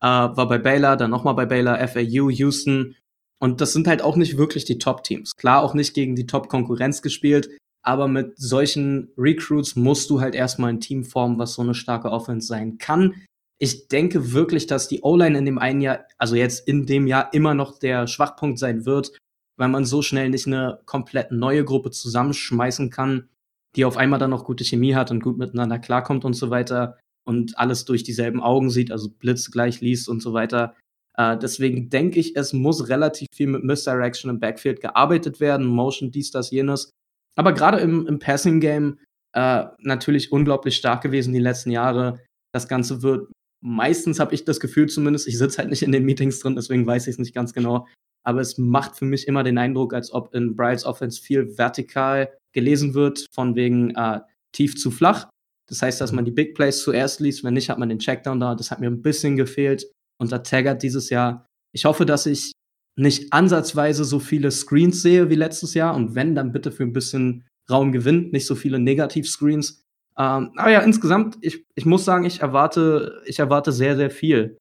Äh, 0.00 0.06
war 0.06 0.48
bei 0.48 0.58
Baylor, 0.58 0.96
dann 0.96 1.10
nochmal 1.10 1.34
bei 1.34 1.46
Baylor, 1.46 1.76
FAU, 1.86 2.30
Houston. 2.30 2.96
Und 3.38 3.60
das 3.60 3.72
sind 3.72 3.86
halt 3.86 4.02
auch 4.02 4.16
nicht 4.16 4.36
wirklich 4.36 4.64
die 4.64 4.78
Top-Teams. 4.78 5.36
Klar, 5.36 5.62
auch 5.62 5.74
nicht 5.74 5.94
gegen 5.94 6.14
die 6.14 6.26
Top-Konkurrenz 6.26 7.02
gespielt, 7.02 7.50
aber 7.82 8.08
mit 8.08 8.38
solchen 8.38 9.12
Recruits 9.16 9.76
musst 9.76 10.10
du 10.10 10.20
halt 10.20 10.34
erstmal 10.34 10.70
ein 10.70 10.80
Team 10.80 11.04
formen, 11.04 11.38
was 11.38 11.54
so 11.54 11.62
eine 11.62 11.74
starke 11.74 12.10
Offense 12.10 12.46
sein 12.46 12.78
kann 12.78 13.14
ich 13.62 13.88
denke 13.88 14.32
wirklich, 14.32 14.66
dass 14.66 14.88
die 14.88 15.02
O-Line 15.02 15.38
in 15.38 15.44
dem 15.44 15.58
einen 15.58 15.82
Jahr, 15.82 16.06
also 16.16 16.34
jetzt 16.34 16.66
in 16.66 16.86
dem 16.86 17.06
Jahr 17.06 17.32
immer 17.34 17.52
noch 17.52 17.78
der 17.78 18.06
Schwachpunkt 18.06 18.58
sein 18.58 18.86
wird, 18.86 19.18
weil 19.58 19.68
man 19.68 19.84
so 19.84 20.00
schnell 20.00 20.30
nicht 20.30 20.46
eine 20.46 20.80
komplett 20.86 21.30
neue 21.30 21.62
Gruppe 21.62 21.90
zusammenschmeißen 21.90 22.88
kann, 22.88 23.28
die 23.76 23.84
auf 23.84 23.98
einmal 23.98 24.18
dann 24.18 24.30
noch 24.30 24.44
gute 24.46 24.64
Chemie 24.64 24.94
hat 24.94 25.10
und 25.10 25.22
gut 25.22 25.36
miteinander 25.36 25.78
klarkommt 25.78 26.24
und 26.24 26.32
so 26.32 26.48
weiter 26.48 26.98
und 27.30 27.56
alles 27.58 27.84
durch 27.84 28.02
dieselben 28.02 28.42
Augen 28.42 28.70
sieht, 28.70 28.90
also 28.90 29.08
Blitz 29.08 29.50
gleich 29.50 29.80
liest 29.80 30.08
und 30.08 30.20
so 30.20 30.32
weiter. 30.32 30.74
Äh, 31.16 31.38
deswegen 31.38 31.88
denke 31.88 32.18
ich, 32.18 32.36
es 32.36 32.52
muss 32.52 32.88
relativ 32.88 33.28
viel 33.32 33.46
mit 33.46 33.62
Misdirection 33.62 34.30
im 34.30 34.40
Backfield 34.40 34.80
gearbeitet 34.80 35.38
werden, 35.38 35.66
Motion, 35.66 36.10
dies, 36.10 36.32
das, 36.32 36.50
jenes. 36.50 36.90
Aber 37.36 37.52
gerade 37.52 37.78
im, 37.78 38.06
im 38.06 38.18
Passing-Game 38.18 38.98
äh, 39.32 39.64
natürlich 39.78 40.32
unglaublich 40.32 40.76
stark 40.76 41.02
gewesen 41.02 41.32
die 41.32 41.38
letzten 41.38 41.70
Jahre. 41.70 42.20
Das 42.52 42.66
Ganze 42.66 43.02
wird 43.02 43.30
meistens 43.60 44.18
habe 44.20 44.34
ich 44.34 44.44
das 44.44 44.60
Gefühl 44.60 44.88
zumindest, 44.88 45.28
ich 45.28 45.38
sitze 45.38 45.58
halt 45.58 45.70
nicht 45.70 45.82
in 45.82 45.92
den 45.92 46.04
Meetings 46.04 46.40
drin, 46.40 46.56
deswegen 46.56 46.86
weiß 46.86 47.06
ich 47.06 47.12
es 47.12 47.18
nicht 47.18 47.34
ganz 47.34 47.52
genau. 47.52 47.86
Aber 48.22 48.40
es 48.40 48.58
macht 48.58 48.96
für 48.96 49.04
mich 49.04 49.28
immer 49.28 49.42
den 49.42 49.58
Eindruck, 49.58 49.94
als 49.94 50.12
ob 50.12 50.34
in 50.34 50.56
Bryles 50.56 50.84
Offense 50.84 51.20
viel 51.20 51.56
vertikal 51.56 52.32
gelesen 52.52 52.94
wird, 52.94 53.28
von 53.32 53.54
wegen 53.54 53.94
äh, 53.94 54.20
tief 54.52 54.76
zu 54.76 54.90
flach. 54.90 55.28
Das 55.70 55.82
heißt, 55.82 56.00
dass 56.00 56.12
man 56.12 56.24
die 56.24 56.32
Big 56.32 56.54
Plays 56.54 56.82
zuerst 56.82 57.20
liest, 57.20 57.44
wenn 57.44 57.54
nicht, 57.54 57.70
hat 57.70 57.78
man 57.78 57.88
den 57.88 58.00
Checkdown 58.00 58.40
da. 58.40 58.54
Das 58.54 58.70
hat 58.70 58.80
mir 58.80 58.88
ein 58.88 59.02
bisschen 59.02 59.36
gefehlt 59.36 59.90
unter 60.18 60.42
Taggart 60.42 60.82
dieses 60.82 61.10
Jahr. 61.10 61.46
Ich 61.72 61.84
hoffe, 61.84 62.04
dass 62.04 62.26
ich 62.26 62.52
nicht 62.98 63.32
ansatzweise 63.32 64.04
so 64.04 64.18
viele 64.18 64.50
Screens 64.50 65.00
sehe 65.00 65.30
wie 65.30 65.36
letztes 65.36 65.74
Jahr 65.74 65.94
und 65.94 66.14
wenn, 66.14 66.34
dann 66.34 66.52
bitte 66.52 66.72
für 66.72 66.82
ein 66.82 66.92
bisschen 66.92 67.46
Raum 67.70 67.92
gewinnt, 67.92 68.32
nicht 68.32 68.46
so 68.46 68.56
viele 68.56 68.80
Negativ-Screens. 68.80 69.82
Ähm, 70.18 70.50
aber 70.56 70.70
ja, 70.70 70.80
insgesamt, 70.80 71.38
ich, 71.40 71.64
ich 71.76 71.86
muss 71.86 72.04
sagen, 72.04 72.24
ich 72.24 72.40
erwarte, 72.40 73.22
ich 73.24 73.38
erwarte 73.38 73.72
sehr, 73.72 73.96
sehr 73.96 74.10
viel. 74.10 74.58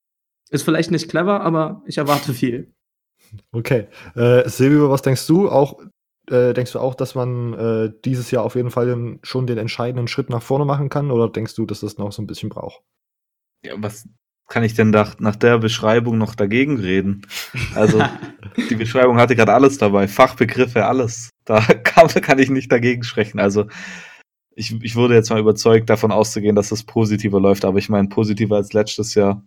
Ist 0.51 0.63
vielleicht 0.63 0.91
nicht 0.91 1.09
clever, 1.09 1.41
aber 1.41 1.83
ich 1.85 1.97
erwarte 1.97 2.33
viel. 2.35 2.71
Okay. 3.51 3.87
Äh, 4.15 4.47
Silvio, 4.47 4.89
was 4.89 5.01
denkst 5.01 5.25
du? 5.27 5.49
Auch, 5.49 5.81
äh, 6.29 6.53
denkst 6.53 6.73
du 6.73 6.79
auch, 6.79 6.95
dass 6.95 7.15
man 7.15 7.53
äh, 7.53 7.91
dieses 8.05 8.31
Jahr 8.31 8.43
auf 8.43 8.55
jeden 8.55 8.71
Fall 8.71 9.19
schon 9.23 9.47
den 9.47 9.57
entscheidenden 9.57 10.07
Schritt 10.07 10.29
nach 10.29 10.41
vorne 10.41 10.65
machen 10.65 10.89
kann? 10.89 11.11
Oder 11.11 11.29
denkst 11.29 11.55
du, 11.55 11.65
dass 11.65 11.81
das 11.81 11.97
noch 11.97 12.11
so 12.11 12.21
ein 12.21 12.27
bisschen 12.27 12.49
braucht? 12.49 12.81
Ja, 13.63 13.73
was 13.77 14.07
kann 14.47 14.63
ich 14.63 14.73
denn 14.73 14.89
nach, 14.89 15.19
nach 15.19 15.35
der 15.35 15.59
Beschreibung 15.59 16.17
noch 16.17 16.35
dagegen 16.35 16.79
reden? 16.79 17.21
Also, 17.75 18.01
die 18.69 18.75
Beschreibung 18.75 19.17
hatte 19.17 19.35
gerade 19.35 19.53
alles 19.53 19.77
dabei, 19.77 20.07
Fachbegriffe, 20.07 20.85
alles. 20.85 21.29
Da 21.45 21.59
kann, 21.83 22.07
kann 22.07 22.39
ich 22.39 22.49
nicht 22.49 22.71
dagegen 22.71 23.03
sprechen. 23.03 23.39
Also, 23.39 23.67
ich, 24.55 24.75
ich 24.83 24.95
wurde 24.95 25.13
jetzt 25.13 25.29
mal 25.29 25.39
überzeugt, 25.39 25.89
davon 25.89 26.11
auszugehen, 26.11 26.55
dass 26.55 26.71
es 26.71 26.83
positiver 26.83 27.39
läuft, 27.39 27.63
aber 27.63 27.77
ich 27.77 27.89
meine, 27.89 28.09
positiver 28.09 28.57
als 28.57 28.73
letztes 28.73 29.15
Jahr 29.15 29.43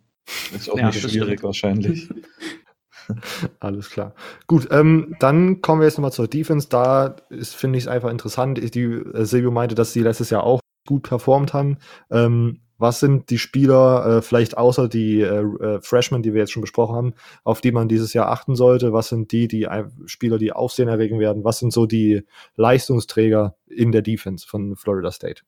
ist 0.54 0.70
auch 0.70 0.78
ja, 0.78 0.86
nicht 0.86 1.00
schwierig 1.00 1.40
stimmt. 1.40 1.42
wahrscheinlich. 1.42 2.08
Alles 3.60 3.90
klar. 3.90 4.14
Gut, 4.46 4.68
ähm, 4.70 5.16
dann 5.20 5.60
kommen 5.60 5.80
wir 5.80 5.86
jetzt 5.86 5.98
nochmal 5.98 6.12
zur 6.12 6.28
Defense. 6.28 6.68
Da 6.68 7.16
finde 7.30 7.78
ich 7.78 7.84
es 7.84 7.88
einfach 7.88 8.10
interessant. 8.10 8.74
Die, 8.74 8.82
äh, 8.82 9.24
Silvio 9.24 9.50
meinte, 9.50 9.74
dass 9.74 9.92
sie 9.92 10.00
letztes 10.00 10.30
Jahr 10.30 10.44
auch 10.44 10.60
gut 10.86 11.02
performt 11.04 11.54
haben. 11.54 11.78
Ähm, 12.10 12.60
was 12.78 12.98
sind 12.98 13.30
die 13.30 13.38
Spieler, 13.38 14.18
äh, 14.18 14.22
vielleicht 14.22 14.58
außer 14.58 14.88
die 14.88 15.20
äh, 15.20 15.42
äh, 15.42 15.80
Freshmen, 15.80 16.22
die 16.22 16.34
wir 16.34 16.40
jetzt 16.40 16.50
schon 16.50 16.62
besprochen 16.62 16.96
haben, 16.96 17.14
auf 17.44 17.60
die 17.60 17.70
man 17.70 17.86
dieses 17.86 18.12
Jahr 18.12 18.28
achten 18.28 18.56
sollte? 18.56 18.92
Was 18.92 19.08
sind 19.08 19.30
die, 19.30 19.46
die 19.46 19.68
Spieler, 20.06 20.36
die 20.36 20.52
Aufsehen 20.52 20.88
erregen 20.88 21.20
werden? 21.20 21.44
Was 21.44 21.60
sind 21.60 21.72
so 21.72 21.86
die 21.86 22.22
Leistungsträger 22.56 23.54
in 23.68 23.92
der 23.92 24.02
Defense 24.02 24.46
von 24.46 24.74
Florida 24.74 25.12
State? 25.12 25.42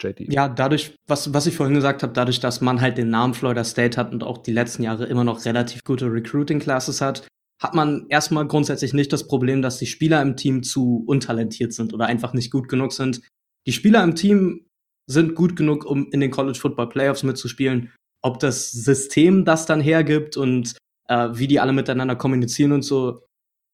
JD. 0.00 0.32
Ja, 0.32 0.48
dadurch, 0.48 0.94
was, 1.06 1.32
was 1.34 1.46
ich 1.46 1.56
vorhin 1.56 1.74
gesagt 1.74 2.02
habe, 2.02 2.12
dadurch, 2.12 2.40
dass 2.40 2.60
man 2.60 2.80
halt 2.80 2.98
den 2.98 3.10
Namen 3.10 3.34
Florida 3.34 3.64
State 3.64 3.96
hat 3.96 4.12
und 4.12 4.24
auch 4.24 4.38
die 4.38 4.52
letzten 4.52 4.82
Jahre 4.82 5.06
immer 5.06 5.24
noch 5.24 5.44
relativ 5.44 5.84
gute 5.84 6.06
Recruiting-Classes 6.12 7.00
hat, 7.00 7.26
hat 7.60 7.74
man 7.74 8.06
erstmal 8.08 8.46
grundsätzlich 8.46 8.94
nicht 8.94 9.12
das 9.12 9.26
Problem, 9.26 9.60
dass 9.60 9.78
die 9.78 9.86
Spieler 9.86 10.22
im 10.22 10.36
Team 10.36 10.62
zu 10.62 11.04
untalentiert 11.06 11.74
sind 11.74 11.92
oder 11.92 12.06
einfach 12.06 12.32
nicht 12.32 12.50
gut 12.50 12.68
genug 12.68 12.92
sind. 12.92 13.20
Die 13.66 13.72
Spieler 13.72 14.02
im 14.02 14.14
Team 14.14 14.66
sind 15.06 15.34
gut 15.34 15.56
genug, 15.56 15.84
um 15.84 16.10
in 16.10 16.20
den 16.20 16.30
College 16.30 16.58
Football 16.58 16.88
Playoffs 16.88 17.22
mitzuspielen. 17.22 17.92
Ob 18.22 18.38
das 18.38 18.70
System 18.70 19.44
das 19.44 19.66
dann 19.66 19.80
hergibt 19.80 20.36
und 20.36 20.74
äh, 21.08 21.28
wie 21.32 21.46
die 21.46 21.60
alle 21.60 21.72
miteinander 21.72 22.16
kommunizieren 22.16 22.72
und 22.72 22.82
so, 22.82 23.26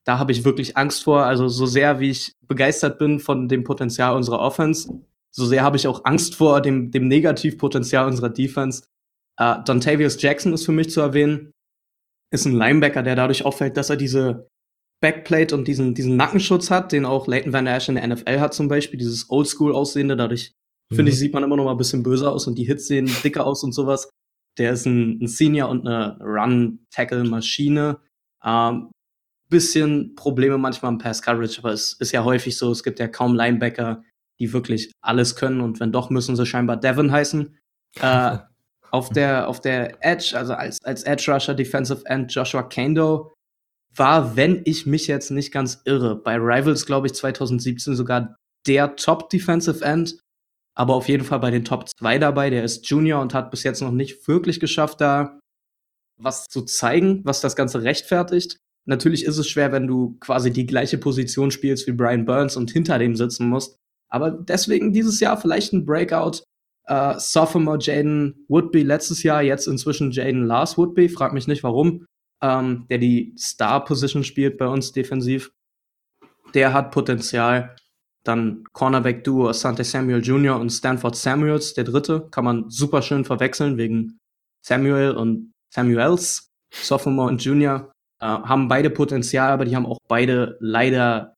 da 0.05 0.19
habe 0.19 0.33
ich 0.33 0.45
wirklich 0.45 0.77
Angst 0.77 1.05
vor. 1.05 1.25
Also 1.25 1.49
so 1.49 1.67
sehr 1.67 2.01
wie 2.01 2.11
ich 2.11 2.33
begeistert 2.47 2.99
bin 2.99 3.21
von 3.21 3.49
dem 3.49 3.65
Potenzial 3.65 4.17
unserer 4.17 4.41
Offense, 4.41 5.01
so 5.37 5.47
sehr 5.47 5.63
habe 5.63 5.77
ich 5.77 5.87
auch 5.87 6.05
Angst 6.05 6.35
vor 6.35 6.61
dem, 6.61 6.91
dem 6.91 7.09
Negativpotenzial 7.09 8.07
unserer 8.07 8.31
Defense. 8.31 8.85
Äh, 9.39 9.57
Dontavius 9.65 10.21
Jackson 10.21 10.53
ist 10.53 10.65
für 10.65 10.73
mich 10.73 10.91
zu 10.91 11.01
erwähnen. 11.01 11.53
Ist 12.33 12.47
ein 12.47 12.57
Linebacker, 12.57 13.03
der 13.03 13.17
dadurch 13.17 13.45
auffällt, 13.45 13.77
dass 13.77 13.91
er 13.91 13.97
diese 13.97 14.49
Backplate 15.01 15.55
und 15.55 15.69
diesen, 15.69 15.95
diesen 15.95 16.17
Nackenschutz 16.17 16.71
hat, 16.71 16.91
den 16.93 17.05
auch 17.05 17.27
Leighton 17.27 17.53
Van 17.53 17.67
Der 17.67 17.77
Esch 17.77 17.89
in 17.89 17.97
der 17.97 18.07
NFL 18.07 18.41
hat 18.41 18.55
zum 18.55 18.69
Beispiel, 18.69 18.99
dieses 18.99 19.31
Oldschool-Aussehende. 19.31 20.17
Dadurch 20.17 20.55
Mhm. 20.91 20.97
Finde 20.97 21.13
ich, 21.13 21.19
sieht 21.19 21.35
man 21.35 21.43
immer 21.43 21.57
noch 21.57 21.65
mal 21.65 21.73
ein 21.73 21.79
bisschen 21.79 22.03
böser 22.03 22.33
aus 22.33 22.47
und 22.47 22.57
die 22.57 22.65
Hits 22.65 22.87
sehen 22.87 23.11
dicker 23.25 23.47
aus 23.47 23.63
und 23.65 23.73
sowas. 23.73 24.11
Der 24.59 24.73
ist 24.73 24.87
ein, 24.87 25.21
ein 25.23 25.27
Senior 25.27 25.69
und 25.69 25.87
eine 25.87 26.19
Run-Tackle-Maschine. 26.21 27.99
Ähm, 28.45 28.91
bisschen 29.49 30.15
Probleme 30.15 30.59
manchmal 30.59 30.93
im 30.93 30.99
Pass-Coverage, 30.99 31.61
aber 31.61 31.73
es 31.73 31.93
ist 31.95 32.13
ja 32.13 32.25
häufig 32.25 32.57
so, 32.57 32.71
es 32.71 32.83
gibt 32.83 32.99
ja 32.99 33.07
kaum 33.07 33.35
Linebacker, 33.35 34.03
die 34.39 34.53
wirklich 34.53 34.93
alles 35.01 35.37
können 35.37 35.61
und 35.61 35.81
wenn 35.81 35.93
doch, 35.93 36.11
müssen 36.11 36.37
sie 36.37 36.47
scheinbar 36.47 36.77
Devon 36.77 37.11
heißen. 37.11 37.59
Äh, 38.01 38.39
auf 38.91 39.11
der, 39.11 39.49
auf 39.49 39.61
der 39.61 40.05
Edge, 40.05 40.33
also 40.37 40.55
als, 40.55 40.79
als 40.85 41.03
Edge 41.03 41.31
Rusher, 41.33 41.55
Defensive 41.55 42.03
End 42.07 42.33
Joshua 42.33 42.63
Kando 42.63 43.33
war, 43.95 44.37
wenn 44.37 44.63
ich 44.65 44.87
mich 44.87 45.07
jetzt 45.07 45.31
nicht 45.31 45.53
ganz 45.53 45.83
irre, 45.85 46.17
bei 46.17 46.37
Rivals, 46.37 46.87
glaube 46.87 47.07
ich, 47.07 47.15
2017 47.15 47.95
sogar 47.95 48.37
der 48.67 48.97
Top 48.97 49.31
Defensive 49.31 49.85
End 49.85 50.19
aber 50.77 50.95
auf 50.95 51.09
jeden 51.09 51.25
Fall 51.25 51.41
bei 51.41 51.51
den 51.51 51.65
Top 51.65 51.89
2 51.89 52.19
dabei. 52.19 52.51
Der 52.51 52.63
ist 52.63 52.89
Junior 52.89 53.23
und 53.23 53.35
hat 53.35 53.51
bis 53.51 53.63
jetzt 53.63 53.81
noch 53.81 53.91
nicht 53.91 54.29
wirklich 54.29 54.61
geschafft, 54.61 55.01
da 55.01 55.41
was 56.19 56.47
zu 56.49 56.63
zeigen, 56.63 57.23
was 57.25 57.41
das 57.41 57.57
Ganze 57.57 57.83
rechtfertigt. 57.83 58.59
Natürlich 58.87 59.25
ist 59.25 59.39
es 59.39 59.49
schwer, 59.49 59.73
wenn 59.73 59.87
du 59.87 60.17
quasi 60.21 60.53
die 60.53 60.67
gleiche 60.67 60.99
Position 60.99 61.51
spielst 61.51 61.87
wie 61.87 61.93
Brian 61.93 62.25
Burns 62.25 62.57
und 62.57 62.71
hinter 62.71 62.99
dem 62.99 63.17
sitzen 63.17 63.49
musst. 63.49 63.77
Aber 64.09 64.31
deswegen 64.31 64.93
dieses 64.93 65.21
Jahr 65.21 65.37
vielleicht 65.37 65.73
ein 65.73 65.85
Breakout. 65.85 66.43
Uh, 66.89 67.19
Sophomore 67.19 67.79
Jaden 67.81 68.45
Woodby 68.49 68.85
letztes 68.85 69.25
Jahr, 69.25 69.43
jetzt 69.43 69.67
inzwischen 69.67 70.13
Jaden 70.13 70.45
Lars 70.47 70.79
Woodby, 70.79 71.09
frag 71.09 71.33
mich 71.33 71.49
nicht 71.49 71.65
warum, 71.65 72.07
ähm, 72.41 72.87
der 72.89 72.99
die 72.99 73.35
Star-Position 73.37 74.23
spielt 74.23 74.57
bei 74.57 74.69
uns 74.69 74.93
defensiv. 74.93 75.51
Der 76.55 76.73
hat 76.73 76.93
Potenzial. 76.93 77.75
Dann 78.23 78.65
Cornerback-Duo 78.73 79.49
Asante 79.49 79.85
Samuel 79.85 80.21
Jr. 80.21 80.59
und 80.59 80.71
Stanford 80.71 81.17
Samuels, 81.17 81.75
der 81.75 81.85
dritte, 81.85 82.29
kann 82.31 82.45
man 82.45 82.71
super 82.71 83.03
schön 83.03 83.25
verwechseln 83.25 83.79
wegen 83.79 84.19
Samuel 84.65 85.13
und 85.13 85.53
Samuels, 85.73 86.49
Sophomore 86.73 87.29
und 87.29 87.45
Junior. 87.45 87.93
Äh, 88.21 88.27
haben 88.27 88.69
beide 88.69 88.91
Potenzial, 88.91 89.51
aber 89.51 89.65
die 89.65 89.77
haben 89.77 89.87
auch 89.87 89.99
beide 90.09 90.57
leider 90.61 91.36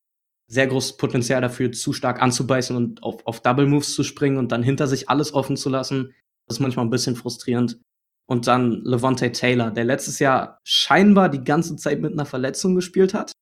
sehr 0.49 0.67
großes 0.67 0.97
Potenzial 0.97 1.41
dafür, 1.43 1.73
zu 1.73 1.93
stark 1.93 2.21
anzubeißen 2.23 2.75
und 2.75 3.03
auf, 3.03 3.27
auf 3.27 3.41
Double 3.41 3.67
Moves 3.67 3.95
zu 3.95 4.03
springen 4.03 4.39
und 4.39 4.51
dann 4.51 4.63
hinter 4.63 4.87
sich 4.87 5.09
alles 5.09 5.35
offen 5.35 5.57
zu 5.57 5.69
lassen. 5.69 6.15
Das 6.47 6.57
ist 6.57 6.61
manchmal 6.61 6.87
ein 6.87 6.91
bisschen 6.91 7.17
frustrierend. 7.17 7.79
Und 8.27 8.47
dann 8.47 8.83
Levante 8.85 9.31
Taylor, 9.33 9.71
der 9.71 9.85
letztes 9.85 10.19
Jahr 10.19 10.59
scheinbar 10.65 11.29
die 11.29 11.45
ganze 11.45 11.77
Zeit 11.77 12.01
mit 12.01 12.13
einer 12.13 12.27
Verletzung 12.27 12.75
gespielt 12.75 13.15
hat. 13.15 13.33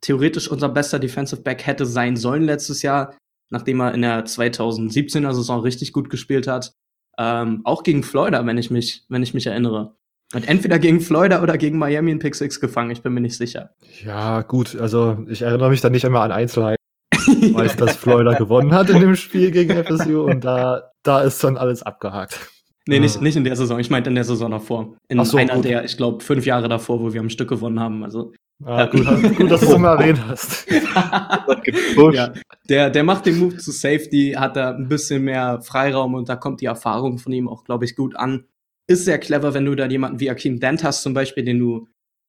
Theoretisch 0.00 0.48
unser 0.50 0.68
bester 0.68 0.98
Defensive 0.98 1.42
Back 1.42 1.66
hätte 1.66 1.86
sein 1.86 2.16
sollen 2.16 2.42
letztes 2.42 2.82
Jahr, 2.82 3.16
nachdem 3.50 3.80
er 3.80 3.94
in 3.94 4.02
der 4.02 4.24
2017er 4.24 5.32
Saison 5.32 5.60
richtig 5.60 5.92
gut 5.92 6.10
gespielt 6.10 6.46
hat. 6.46 6.72
Ähm, 7.18 7.62
auch 7.64 7.82
gegen 7.82 8.02
Florida, 8.02 8.44
wenn 8.46 8.58
ich 8.58 8.70
mich, 8.70 9.04
wenn 9.08 9.22
ich 9.22 9.32
mich 9.32 9.46
erinnere. 9.46 9.96
Hat 10.34 10.48
entweder 10.48 10.78
gegen 10.78 11.00
Florida 11.00 11.42
oder 11.42 11.56
gegen 11.56 11.78
Miami 11.78 12.10
in 12.10 12.18
Pick 12.18 12.34
6 12.34 12.60
gefangen, 12.60 12.90
ich 12.90 13.02
bin 13.02 13.12
mir 13.12 13.20
nicht 13.20 13.36
sicher. 13.36 13.70
Ja, 14.04 14.42
gut, 14.42 14.76
also 14.76 15.24
ich 15.28 15.42
erinnere 15.42 15.70
mich 15.70 15.80
da 15.80 15.88
nicht 15.88 16.04
einmal 16.04 16.22
an 16.22 16.32
Einzelheiten. 16.32 16.82
Ich 17.12 17.54
weiß, 17.54 17.76
dass 17.76 17.96
Florida 17.96 18.34
gewonnen 18.34 18.74
hat 18.74 18.90
in 18.90 19.00
dem 19.00 19.14
Spiel 19.14 19.52
gegen 19.52 19.72
FSU 19.84 20.22
und 20.22 20.44
da, 20.44 20.90
da 21.02 21.20
ist 21.20 21.42
dann 21.44 21.56
alles 21.56 21.82
abgehakt. 21.82 22.50
Nee, 22.88 23.00
nicht, 23.00 23.20
nicht 23.20 23.36
in 23.36 23.44
der 23.44 23.56
Saison. 23.56 23.80
Ich 23.80 23.90
meinte 23.90 24.10
in 24.10 24.14
der 24.14 24.24
Saison 24.24 24.50
davor. 24.50 24.96
In 25.08 25.24
so, 25.24 25.36
einer 25.36 25.54
gut. 25.54 25.64
der, 25.64 25.84
ich 25.84 25.96
glaube, 25.96 26.22
fünf 26.22 26.46
Jahre 26.46 26.68
davor, 26.68 27.00
wo 27.00 27.12
wir 27.12 27.20
am 27.20 27.30
Stück 27.30 27.48
gewonnen 27.48 27.80
haben. 27.80 28.04
Also, 28.04 28.32
ah, 28.64 28.86
gut, 28.86 29.04
gut, 29.36 29.50
dass 29.50 29.60
du 29.60 29.72
es 29.72 29.78
mal 29.78 29.98
erwähnt 29.98 30.20
hast. 30.28 30.70
ja, 32.12 32.32
der, 32.68 32.90
der 32.90 33.02
macht 33.02 33.26
den 33.26 33.38
Move 33.38 33.56
zu 33.56 33.72
Safety, 33.72 34.36
hat 34.38 34.54
da 34.54 34.70
ein 34.70 34.88
bisschen 34.88 35.24
mehr 35.24 35.60
Freiraum 35.62 36.14
und 36.14 36.28
da 36.28 36.36
kommt 36.36 36.60
die 36.60 36.66
Erfahrung 36.66 37.18
von 37.18 37.32
ihm 37.32 37.48
auch, 37.48 37.64
glaube 37.64 37.84
ich, 37.84 37.96
gut 37.96 38.14
an 38.14 38.44
ist 38.88 39.04
sehr 39.04 39.18
clever, 39.18 39.54
wenn 39.54 39.64
du 39.64 39.74
da 39.74 39.86
jemanden 39.86 40.20
wie 40.20 40.30
Akeem 40.30 40.60
Dent 40.60 40.84
hast, 40.84 41.02
zum 41.02 41.14
Beispiel, 41.14 41.44
den 41.44 41.58
du 41.58 41.88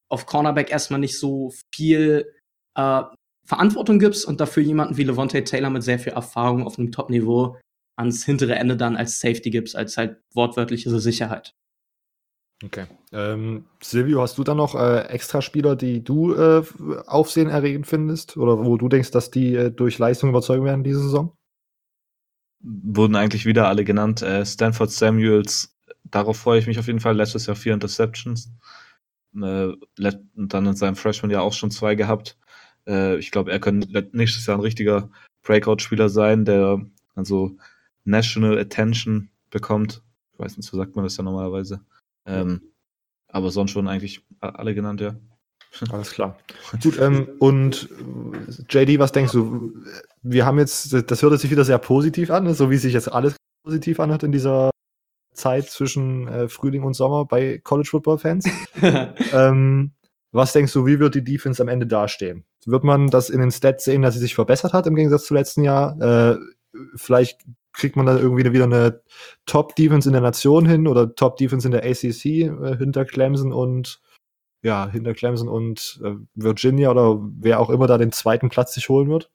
auf 0.10 0.26
Cornerback 0.26 0.72
erstmal 0.72 1.00
nicht 1.00 1.18
so 1.18 1.52
viel 1.74 2.34
äh, 2.76 3.04
Verantwortung 3.46 4.00
gibst 4.00 4.26
und 4.26 4.42
dafür 4.42 4.64
jemanden 4.64 4.98
wie 4.98 5.04
Levante 5.04 5.44
Taylor 5.44 5.70
mit 5.70 5.84
sehr 5.84 6.00
viel 6.00 6.14
Erfahrung 6.14 6.66
auf 6.66 6.78
einem 6.78 6.92
Top-Niveau 6.92 7.58
ans 7.98 8.26
hintere 8.26 8.56
Ende 8.56 8.78
dann 8.78 8.96
als 8.96 9.20
Safety 9.20 9.50
gibst, 9.50 9.76
als 9.76 9.98
halt 9.98 10.22
wortwörtliche 10.34 10.98
Sicherheit. 11.00 11.54
Okay. 12.64 12.86
Ähm, 13.12 13.66
Silvio, 13.84 14.22
hast 14.22 14.38
du 14.38 14.44
da 14.44 14.56
noch 14.56 14.74
äh, 14.76 15.02
extra 15.10 15.42
Spieler, 15.42 15.76
die 15.76 16.04
du 16.04 16.34
äh, 16.34 16.64
aufsehenerregend 17.06 17.86
findest 17.86 18.36
oder 18.36 18.66
wo 18.66 18.78
du 18.78 18.90
denkst, 18.90 19.12
dass 19.12 19.30
die 19.30 19.56
äh, 19.56 19.72
durch 19.72 20.00
Leistung 20.00 20.30
überzeugen 20.30 20.66
werden 20.66 20.84
diese 20.84 21.02
Saison? 21.02 21.36
Wurden 22.60 23.16
eigentlich 23.16 23.46
wieder 23.46 23.68
alle 23.68 23.84
genannt. 23.84 24.24
Äh, 24.24 24.44
Stanford 24.46 24.90
Samuels 24.90 25.77
darauf 26.12 26.38
freue 26.38 26.60
ich 26.60 26.68
mich 26.68 26.80
auf 26.80 26.88
jeden 26.88 27.00
Fall. 27.00 27.16
Letztes 27.16 27.46
Jahr 27.46 27.56
vier 27.56 27.74
Interceptions. 27.74 28.52
Äh, 29.36 29.74
dann 30.36 30.66
in 30.66 30.76
seinem 30.76 30.96
Freshman-Jahr 30.96 31.44
auch 31.44 31.54
schon 31.54 31.72
zwei 31.72 31.96
gehabt. 31.96 32.38
Äh, 32.88 33.18
ich 33.18 33.32
glaube, 33.32 33.52
er 33.52 33.60
könnte 33.60 34.10
nächstes 34.14 34.46
Jahr 34.46 34.58
ein 34.58 34.62
richtiger 34.62 35.10
Breakout-Spieler 35.44 36.10
sein, 36.10 36.46
der 36.46 36.82
also 37.16 37.58
National 38.04 38.58
Attention 38.58 39.30
bekommt. 39.50 40.02
Ich 40.34 40.40
weiß 40.40 40.58
nicht, 40.58 40.70
so 40.70 40.78
sagt 40.78 40.96
man 40.96 41.04
das 41.04 41.18
ja 41.18 41.24
normalerweise. 41.24 41.82
Ähm, 42.26 42.62
aber 43.28 43.52
sonst 43.52 43.72
schon 43.72 43.88
eigentlich 43.88 44.24
alle 44.40 44.74
genannt, 44.76 45.02
ja. 45.02 45.16
Alles 45.92 46.12
klar. 46.12 46.38
Gut, 46.84 47.00
ähm, 47.00 47.28
und 47.40 47.90
JD, 48.70 49.00
was 49.00 49.12
denkst 49.12 49.34
du? 49.34 49.74
Wir 50.22 50.46
haben 50.46 50.58
jetzt, 50.60 50.94
das 50.94 51.22
hört 51.22 51.40
sich 51.40 51.52
wieder 51.52 51.66
sehr 51.66 51.78
positiv 51.78 52.32
an, 52.32 52.52
so 52.54 52.70
wie 52.70 52.78
sich 52.78 52.94
jetzt 52.94 53.12
alles 53.12 53.36
positiv 53.64 54.00
anhört 54.00 54.24
in 54.24 54.32
dieser 54.32 54.70
Zeit 55.38 55.70
zwischen 55.70 56.28
äh, 56.28 56.50
Frühling 56.50 56.84
und 56.84 56.94
Sommer 56.94 57.26
bei 57.26 57.60
College 57.64 57.90
Football 57.90 58.18
Fans. 58.18 58.46
ähm, 59.34 59.92
was 60.32 60.54
denkst 60.54 60.74
du, 60.74 60.86
wie 60.86 61.00
wird 61.00 61.16
die 61.16 61.24
Defense 61.24 61.62
am 61.62 61.70
Ende 61.70 61.88
dastehen? 61.88 62.46
Wird 62.66 62.84
man 62.84 63.08
das 63.08 63.30
in 63.30 63.40
den 63.40 63.52
Stats 63.52 63.86
sehen, 63.86 64.02
dass 64.02 64.16
sie 64.16 64.20
sich 64.20 64.36
verbessert 64.36 64.74
hat 64.74 64.88
im 64.88 64.96
Gegensatz 64.96 65.26
zum 65.26 65.38
letzten 65.38 65.64
Jahr? 65.64 66.00
Äh, 66.02 66.38
vielleicht 66.96 67.42
kriegt 67.74 67.96
man 67.96 68.06
dann 68.06 68.18
irgendwie 68.18 68.52
wieder 68.52 68.66
eine 68.66 69.02
Top-Defense 69.46 70.10
in 70.10 70.14
der 70.14 70.22
Nation 70.22 70.66
hin 70.66 70.88
oder 70.88 71.16
Top-Defense 71.16 71.68
in 71.68 71.72
der 71.72 71.86
ACC 71.86 72.26
äh, 72.26 72.78
hinter 72.78 73.06
Clemson 73.06 73.54
und 73.54 74.02
ja, 74.64 74.90
hinter 74.90 75.14
Clemson 75.14 75.48
und 75.48 76.00
äh, 76.04 76.16
Virginia 76.36 76.92
oder 76.92 77.20
wer 77.40 77.60
auch 77.60 77.70
immer 77.70 77.88
da 77.88 77.98
den 77.98 78.12
zweiten 78.12 78.50
Platz 78.50 78.74
sich 78.74 78.90
holen 78.90 79.10
wird? 79.10 79.32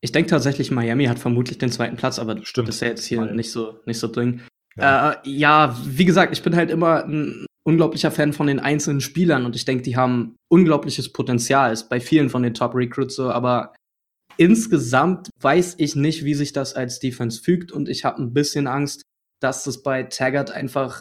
Ich 0.00 0.12
denke 0.12 0.28
tatsächlich, 0.28 0.70
Miami 0.70 1.06
hat 1.06 1.18
vermutlich 1.18 1.56
den 1.56 1.70
zweiten 1.70 1.96
Platz, 1.96 2.18
aber 2.18 2.44
Stimmt. 2.44 2.68
das 2.68 2.74
ist 2.74 2.80
ja 2.82 2.88
jetzt 2.88 3.06
hier 3.06 3.24
nicht 3.24 3.50
so, 3.50 3.80
nicht 3.86 3.98
so 3.98 4.08
dringend. 4.08 4.42
Ja. 4.76 5.12
Äh, 5.12 5.30
ja, 5.30 5.76
wie 5.84 6.04
gesagt, 6.04 6.32
ich 6.32 6.42
bin 6.42 6.56
halt 6.56 6.70
immer 6.70 7.04
ein 7.04 7.46
unglaublicher 7.66 8.10
Fan 8.10 8.32
von 8.32 8.46
den 8.46 8.60
einzelnen 8.60 9.00
Spielern 9.00 9.46
und 9.46 9.56
ich 9.56 9.64
denke, 9.64 9.82
die 9.82 9.96
haben 9.96 10.36
unglaubliches 10.50 11.12
Potenzial. 11.12 11.72
Ist 11.72 11.88
bei 11.88 12.00
vielen 12.00 12.28
von 12.28 12.42
den 12.42 12.54
Top 12.54 12.74
Recruits 12.74 13.16
so, 13.16 13.30
aber 13.30 13.74
insgesamt 14.36 15.30
weiß 15.40 15.76
ich 15.78 15.96
nicht, 15.96 16.24
wie 16.24 16.34
sich 16.34 16.52
das 16.52 16.74
als 16.74 16.98
Defense 16.98 17.40
fügt 17.40 17.72
und 17.72 17.88
ich 17.88 18.04
habe 18.04 18.22
ein 18.22 18.32
bisschen 18.32 18.66
Angst, 18.66 19.02
dass 19.40 19.64
das 19.64 19.82
bei 19.82 20.02
Taggart 20.04 20.50
einfach 20.50 21.00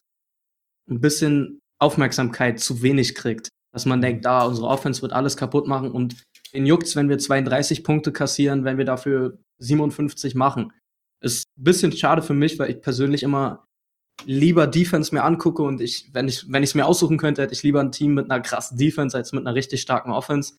ein 0.90 1.02
bisschen 1.02 1.60
Aufmerksamkeit 1.80 2.60
zu 2.60 2.82
wenig 2.82 3.16
kriegt. 3.16 3.50
Dass 3.74 3.86
man 3.86 4.02
denkt, 4.02 4.26
da, 4.26 4.44
unsere 4.44 4.68
Offense 4.68 5.02
wird 5.02 5.14
alles 5.14 5.36
kaputt 5.36 5.68
machen 5.68 5.92
und 5.92 6.22
den 6.54 6.68
juckt's, 6.68 6.96
wenn 6.96 7.10
wir 7.10 7.18
32 7.18 7.84
Punkte 7.84 8.12
kassieren, 8.12 8.64
wenn 8.64 8.78
wir 8.78 8.86
dafür 8.86 9.40
57 9.60 10.36
machen. 10.36 10.72
Ist 11.24 11.46
ein 11.58 11.64
bisschen 11.64 11.92
schade 11.94 12.22
für 12.22 12.34
mich, 12.34 12.60
weil 12.60 12.70
ich 12.70 12.82
persönlich 12.82 13.24
immer 13.24 13.66
lieber 14.26 14.68
Defense 14.68 15.14
mir 15.14 15.24
angucke 15.24 15.64
und 15.64 15.82
ich, 15.82 16.10
wenn 16.14 16.28
ich, 16.28 16.52
wenn 16.52 16.64
ich 16.64 16.72
es 16.72 16.76
mir 16.76 16.86
aussuchen 16.86 17.18
könnte, 17.18 17.42
hätte 17.42 17.54
ich 17.54 17.64
lieber 17.64 17.80
ein 17.80 17.92
Team 17.92 18.14
mit 18.14 18.30
einer 18.30 18.42
krassen 18.42 18.78
Defense 18.78 19.18
als 19.18 19.32
mit 19.32 19.46
einer 19.46 19.56
richtig 19.56 19.82
starken 19.82 20.12
Offense. 20.12 20.58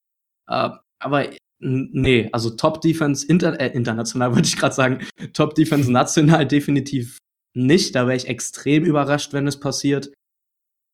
Äh, 0.49 0.71
aber 0.99 1.31
nee, 1.61 2.29
also 2.33 2.51
Top 2.51 2.81
Defense 2.81 3.27
inter, 3.27 3.59
äh, 3.61 3.69
international 3.73 4.31
würde 4.35 4.47
ich 4.47 4.57
gerade 4.57 4.75
sagen, 4.75 5.07
Top 5.33 5.55
Defense 5.55 5.91
national 5.91 6.47
definitiv 6.47 7.19
nicht. 7.55 7.95
Da 7.95 8.07
wäre 8.07 8.17
ich 8.17 8.29
extrem 8.29 8.85
überrascht, 8.85 9.33
wenn 9.33 9.47
es 9.47 9.61
passiert. 9.61 10.13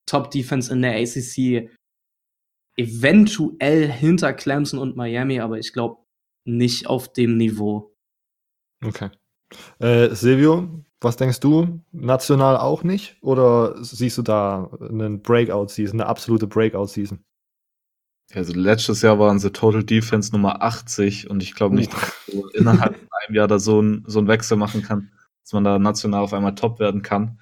Top 0.06 0.30
Defense 0.30 0.72
in 0.72 0.82
der 0.82 0.96
ACC 0.96 1.70
eventuell 2.76 3.90
hinter 3.90 4.32
Clemson 4.32 4.78
und 4.78 4.96
Miami, 4.96 5.40
aber 5.40 5.58
ich 5.58 5.72
glaube 5.72 6.02
nicht 6.46 6.86
auf 6.86 7.12
dem 7.12 7.36
Niveau. 7.36 7.94
Okay. 8.82 9.10
Äh, 9.78 10.14
Silvio, 10.14 10.84
was 11.00 11.16
denkst 11.16 11.40
du? 11.40 11.80
National 11.92 12.56
auch 12.56 12.82
nicht? 12.82 13.16
Oder 13.22 13.82
siehst 13.82 14.18
du 14.18 14.22
da 14.22 14.70
einen 14.80 15.22
Breakout-Season, 15.22 16.00
eine 16.00 16.08
absolute 16.08 16.46
Breakout-Season? 16.46 17.18
Also 18.34 18.52
letztes 18.52 19.02
Jahr 19.02 19.18
waren 19.18 19.38
sie 19.38 19.50
Total 19.50 19.82
Defense 19.82 20.30
Nummer 20.32 20.62
80 20.62 21.28
und 21.30 21.42
ich 21.42 21.54
glaube 21.54 21.74
nicht, 21.74 21.92
dass 21.92 22.12
man 22.32 22.44
innerhalb 22.54 22.96
von 22.96 23.08
einem 23.26 23.34
Jahr 23.34 23.48
da 23.48 23.58
so, 23.58 23.80
ein, 23.80 24.04
so 24.06 24.20
einen 24.20 24.28
Wechsel 24.28 24.56
machen 24.56 24.82
kann, 24.82 25.10
dass 25.42 25.52
man 25.52 25.64
da 25.64 25.78
national 25.78 26.22
auf 26.22 26.32
einmal 26.32 26.54
top 26.54 26.78
werden 26.78 27.02
kann. 27.02 27.40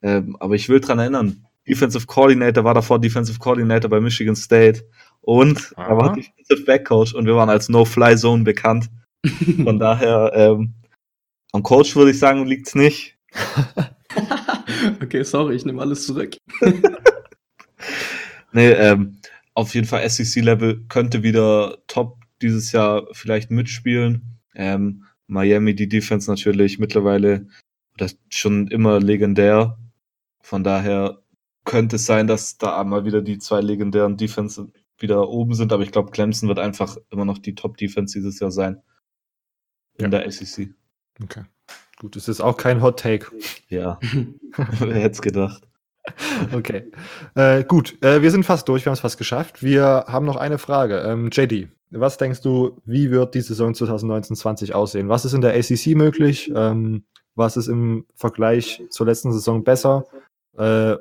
Ähm, 0.00 0.36
aber 0.40 0.54
ich 0.54 0.68
will 0.68 0.80
dran 0.80 0.98
erinnern, 0.98 1.46
Defensive 1.68 2.06
Coordinator 2.06 2.64
war 2.64 2.74
davor 2.74 2.98
Defensive 2.98 3.38
Coordinator 3.38 3.90
bei 3.90 4.00
Michigan 4.00 4.34
State 4.34 4.84
und 5.20 5.72
Aha. 5.76 5.88
er 5.88 5.96
war 5.96 6.12
Defensive 6.14 6.64
Back 6.64 6.86
Coach 6.86 7.14
und 7.14 7.26
wir 7.26 7.36
waren 7.36 7.50
als 7.50 7.68
No-Fly-Zone 7.68 8.42
bekannt. 8.42 8.90
Von 9.64 9.78
daher 9.78 10.32
ähm, 10.34 10.74
am 11.52 11.62
Coach 11.62 11.94
würde 11.96 12.10
ich 12.10 12.18
sagen, 12.18 12.46
liegt 12.46 12.68
es 12.68 12.74
nicht. 12.74 13.18
okay, 15.02 15.22
sorry, 15.22 15.54
ich 15.54 15.64
nehme 15.64 15.80
alles 15.80 16.06
zurück. 16.06 16.36
nee, 18.52 18.70
ähm, 18.70 19.18
auf 19.54 19.74
jeden 19.74 19.86
Fall 19.86 20.08
SEC-Level 20.08 20.86
könnte 20.88 21.22
wieder 21.22 21.78
top 21.86 22.18
dieses 22.40 22.72
Jahr 22.72 23.06
vielleicht 23.12 23.50
mitspielen. 23.50 24.40
Ähm, 24.54 25.04
Miami, 25.26 25.74
die 25.74 25.88
Defense 25.88 26.30
natürlich 26.30 26.78
mittlerweile 26.78 27.46
das 27.96 28.18
schon 28.30 28.68
immer 28.68 29.00
legendär. 29.00 29.78
Von 30.42 30.64
daher 30.64 31.22
könnte 31.64 31.96
es 31.96 32.06
sein, 32.06 32.26
dass 32.26 32.58
da 32.58 32.80
einmal 32.80 33.04
wieder 33.04 33.22
die 33.22 33.38
zwei 33.38 33.60
legendären 33.60 34.16
Defense 34.16 34.72
wieder 34.98 35.28
oben 35.28 35.54
sind, 35.54 35.72
aber 35.72 35.82
ich 35.82 35.92
glaube, 35.92 36.10
Clemson 36.10 36.48
wird 36.48 36.58
einfach 36.58 36.96
immer 37.10 37.24
noch 37.24 37.38
die 37.38 37.54
Top-Defense 37.54 38.18
dieses 38.18 38.40
Jahr 38.40 38.50
sein 38.50 38.82
in 39.98 40.04
ja. 40.04 40.08
der 40.08 40.30
SEC. 40.30 40.74
Okay. 41.22 41.44
Gut, 41.98 42.16
es 42.16 42.28
ist 42.28 42.40
auch 42.40 42.56
kein 42.56 42.82
Hot 42.82 43.00
Take. 43.00 43.30
Ja. 43.68 43.98
Wer 44.56 44.94
hätte 44.94 45.14
es 45.14 45.22
gedacht? 45.22 45.62
Okay. 46.52 46.90
Äh, 47.34 47.64
gut, 47.64 47.96
äh, 48.02 48.22
wir 48.22 48.30
sind 48.30 48.44
fast 48.44 48.68
durch, 48.68 48.84
wir 48.84 48.90
haben 48.90 48.94
es 48.94 49.00
fast 49.00 49.18
geschafft. 49.18 49.62
Wir 49.62 50.04
haben 50.08 50.26
noch 50.26 50.36
eine 50.36 50.58
Frage. 50.58 50.98
Ähm, 50.98 51.30
JD, 51.30 51.68
was 51.90 52.18
denkst 52.18 52.40
du, 52.40 52.80
wie 52.84 53.10
wird 53.10 53.34
die 53.34 53.40
Saison 53.40 53.72
2019-20 53.72 54.72
aussehen? 54.72 55.08
Was 55.08 55.24
ist 55.24 55.34
in 55.34 55.42
der 55.42 55.54
ACC 55.54 55.94
möglich? 55.94 56.50
Ähm, 56.54 57.04
was 57.34 57.56
ist 57.56 57.68
im 57.68 58.06
Vergleich 58.14 58.82
zur 58.90 59.06
letzten 59.06 59.32
Saison 59.32 59.62
besser? 59.62 60.06
Äh, 60.56 60.96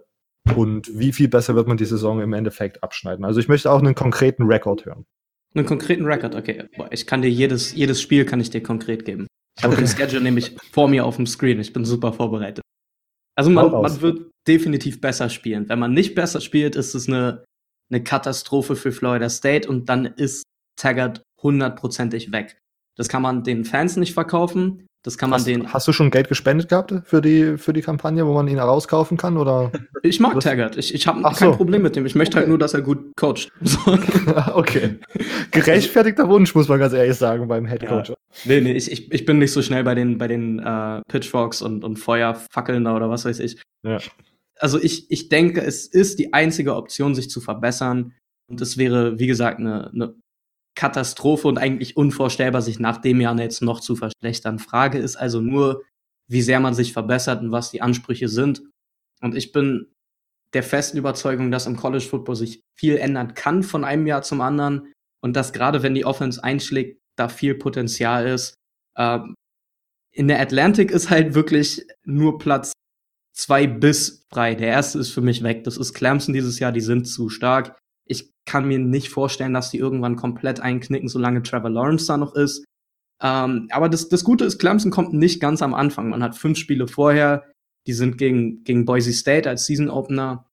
und 0.55 0.97
wie 0.97 1.13
viel 1.13 1.27
besser 1.27 1.55
wird 1.55 1.67
man 1.67 1.77
die 1.77 1.85
Saison 1.85 2.21
im 2.21 2.33
Endeffekt 2.33 2.83
abschneiden? 2.83 3.25
Also 3.25 3.39
ich 3.39 3.47
möchte 3.47 3.71
auch 3.71 3.79
einen 3.79 3.95
konkreten 3.95 4.43
Rekord 4.43 4.85
hören. 4.85 5.05
Einen 5.53 5.65
konkreten 5.65 6.05
Rekord, 6.05 6.35
okay. 6.35 6.63
Ich 6.91 7.05
kann 7.05 7.21
dir 7.21 7.29
jedes, 7.29 7.73
jedes 7.73 8.01
Spiel 8.01 8.25
kann 8.25 8.39
ich 8.39 8.49
dir 8.49 8.63
konkret 8.63 9.03
geben. 9.03 9.27
Ich 9.57 9.63
habe 9.63 9.75
den 9.75 9.87
Schedule 9.87 10.21
nämlich 10.21 10.55
vor 10.71 10.87
mir 10.87 11.05
auf 11.05 11.17
dem 11.17 11.27
Screen. 11.27 11.59
Ich 11.59 11.73
bin 11.73 11.85
super 11.85 12.13
vorbereitet. 12.13 12.63
Also 13.35 13.49
man, 13.49 13.71
man 13.71 14.01
wird 14.01 14.31
definitiv 14.47 15.01
besser 15.01 15.29
spielen. 15.29 15.69
Wenn 15.69 15.79
man 15.79 15.93
nicht 15.93 16.15
besser 16.15 16.41
spielt, 16.41 16.75
ist 16.75 16.95
es 16.95 17.07
eine 17.07 17.43
eine 17.91 18.03
Katastrophe 18.03 18.75
für 18.75 18.91
Florida 18.91 19.29
State 19.29 19.67
und 19.67 19.89
dann 19.89 20.05
ist 20.05 20.43
Taggart 20.77 21.21
hundertprozentig 21.41 22.31
weg. 22.31 22.57
Das 22.97 23.09
kann 23.09 23.21
man 23.21 23.43
den 23.43 23.65
Fans 23.65 23.97
nicht 23.97 24.13
verkaufen. 24.13 24.87
Das 25.03 25.17
kann 25.17 25.31
man 25.31 25.39
hast, 25.39 25.47
den. 25.47 25.73
Hast 25.73 25.87
du 25.87 25.93
schon 25.93 26.11
Geld 26.11 26.29
gespendet 26.29 26.69
gehabt 26.69 26.93
für 27.05 27.21
die, 27.21 27.57
für 27.57 27.73
die 27.73 27.81
Kampagne, 27.81 28.25
wo 28.27 28.33
man 28.33 28.47
ihn 28.47 28.57
herauskaufen 28.57 29.17
kann? 29.17 29.37
Oder? 29.37 29.71
Ich 30.03 30.19
mag 30.19 30.39
Taggart. 30.39 30.77
Ich, 30.77 30.95
ich 30.95 31.05
habe 31.05 31.21
kein 31.21 31.35
so. 31.35 31.51
Problem 31.51 31.83
mit 31.83 31.95
dem. 31.95 32.07
Ich 32.07 32.15
möchte 32.15 32.37
halt 32.37 32.45
okay. 32.45 32.49
halt 32.49 32.49
nur, 32.49 32.57
dass 32.57 32.73
er 32.73 32.81
gut 32.81 33.15
coacht. 33.15 33.51
okay. 34.55 34.97
Gerechtfertigter 35.51 36.27
Wunsch, 36.27 36.55
muss 36.55 36.67
man 36.67 36.79
ganz 36.79 36.93
ehrlich 36.93 37.17
sagen, 37.17 37.47
beim 37.47 37.67
Head 37.67 37.85
Coach. 37.85 38.09
Ja. 38.09 38.15
Nee, 38.45 38.61
nee, 38.61 38.73
ich, 38.73 38.91
ich, 38.91 39.11
ich 39.11 39.25
bin 39.25 39.37
nicht 39.37 39.51
so 39.51 39.61
schnell 39.61 39.83
bei 39.83 39.93
den, 39.93 40.17
bei 40.17 40.27
den 40.27 40.57
äh, 40.57 41.01
Pitchforks 41.07 41.61
und, 41.61 41.83
und 41.83 41.97
Feuerfackeln 41.97 42.87
oder 42.87 43.11
was 43.11 43.25
weiß 43.25 43.39
ich. 43.41 43.61
Ja. 43.83 43.99
Also 44.59 44.81
ich, 44.81 45.09
ich 45.11 45.29
denke, 45.29 45.61
es 45.61 45.85
ist 45.85 46.17
die 46.17 46.33
einzige 46.33 46.75
Option, 46.75 47.13
sich 47.13 47.29
zu 47.29 47.41
verbessern. 47.41 48.13
Und 48.47 48.59
es 48.59 48.77
wäre, 48.77 49.19
wie 49.19 49.27
gesagt, 49.27 49.59
eine, 49.59 49.91
eine 49.93 50.15
Katastrophe 50.75 51.47
und 51.47 51.57
eigentlich 51.57 51.97
unvorstellbar, 51.97 52.61
sich 52.61 52.79
nach 52.79 52.97
dem 52.97 53.21
Jahr 53.21 53.37
jetzt 53.39 53.61
noch 53.61 53.79
zu 53.79 53.95
verschlechtern. 53.95 54.59
Frage 54.59 54.97
ist 54.97 55.15
also 55.15 55.41
nur, 55.41 55.83
wie 56.27 56.41
sehr 56.41 56.59
man 56.59 56.73
sich 56.73 56.93
verbessert 56.93 57.41
und 57.41 57.51
was 57.51 57.71
die 57.71 57.81
Ansprüche 57.81 58.29
sind. 58.29 58.63
Und 59.21 59.35
ich 59.35 59.51
bin 59.51 59.93
der 60.53 60.63
festen 60.63 60.97
Überzeugung, 60.97 61.51
dass 61.51 61.67
im 61.67 61.77
College 61.77 62.05
Football 62.05 62.35
sich 62.35 62.63
viel 62.77 62.97
ändern 62.97 63.33
kann 63.33 63.63
von 63.63 63.83
einem 63.83 64.07
Jahr 64.07 64.21
zum 64.21 64.41
anderen 64.41 64.93
und 65.21 65.35
dass 65.35 65.53
gerade 65.53 65.83
wenn 65.83 65.93
die 65.93 66.05
Offense 66.05 66.43
einschlägt, 66.43 66.99
da 67.17 67.29
viel 67.29 67.55
Potenzial 67.55 68.27
ist. 68.27 68.55
Ähm, 68.97 69.35
in 70.13 70.27
der 70.27 70.41
Atlantic 70.41 70.91
ist 70.91 71.09
halt 71.09 71.35
wirklich 71.35 71.85
nur 72.03 72.37
Platz 72.37 72.73
zwei 73.33 73.67
bis 73.67 74.25
frei. 74.29 74.55
Der 74.55 74.67
erste 74.67 74.99
ist 74.99 75.11
für 75.11 75.21
mich 75.21 75.43
weg. 75.43 75.63
Das 75.63 75.77
ist 75.77 75.93
Clemson 75.93 76.33
dieses 76.33 76.59
Jahr, 76.59 76.71
die 76.71 76.81
sind 76.81 77.05
zu 77.05 77.29
stark. 77.29 77.77
Ich 78.11 78.31
kann 78.45 78.67
mir 78.67 78.77
nicht 78.77 79.09
vorstellen, 79.09 79.53
dass 79.53 79.71
die 79.71 79.77
irgendwann 79.77 80.17
komplett 80.17 80.59
einknicken, 80.59 81.07
solange 81.07 81.41
Trevor 81.43 81.69
Lawrence 81.69 82.07
da 82.07 82.17
noch 82.17 82.35
ist. 82.35 82.65
Ähm, 83.21 83.67
aber 83.71 83.87
das, 83.87 84.09
das 84.09 84.23
Gute 84.23 84.45
ist, 84.45 84.59
Clemson 84.59 84.91
kommt 84.91 85.13
nicht 85.13 85.39
ganz 85.39 85.61
am 85.61 85.73
Anfang. 85.73 86.09
Man 86.09 86.21
hat 86.21 86.35
fünf 86.35 86.57
Spiele 86.57 86.87
vorher, 86.87 87.49
die 87.87 87.93
sind 87.93 88.17
gegen, 88.17 88.63
gegen 88.63 88.85
Boise 88.85 89.13
State 89.13 89.47
als 89.49 89.65
Season 89.65 89.89
Opener. 89.89 90.47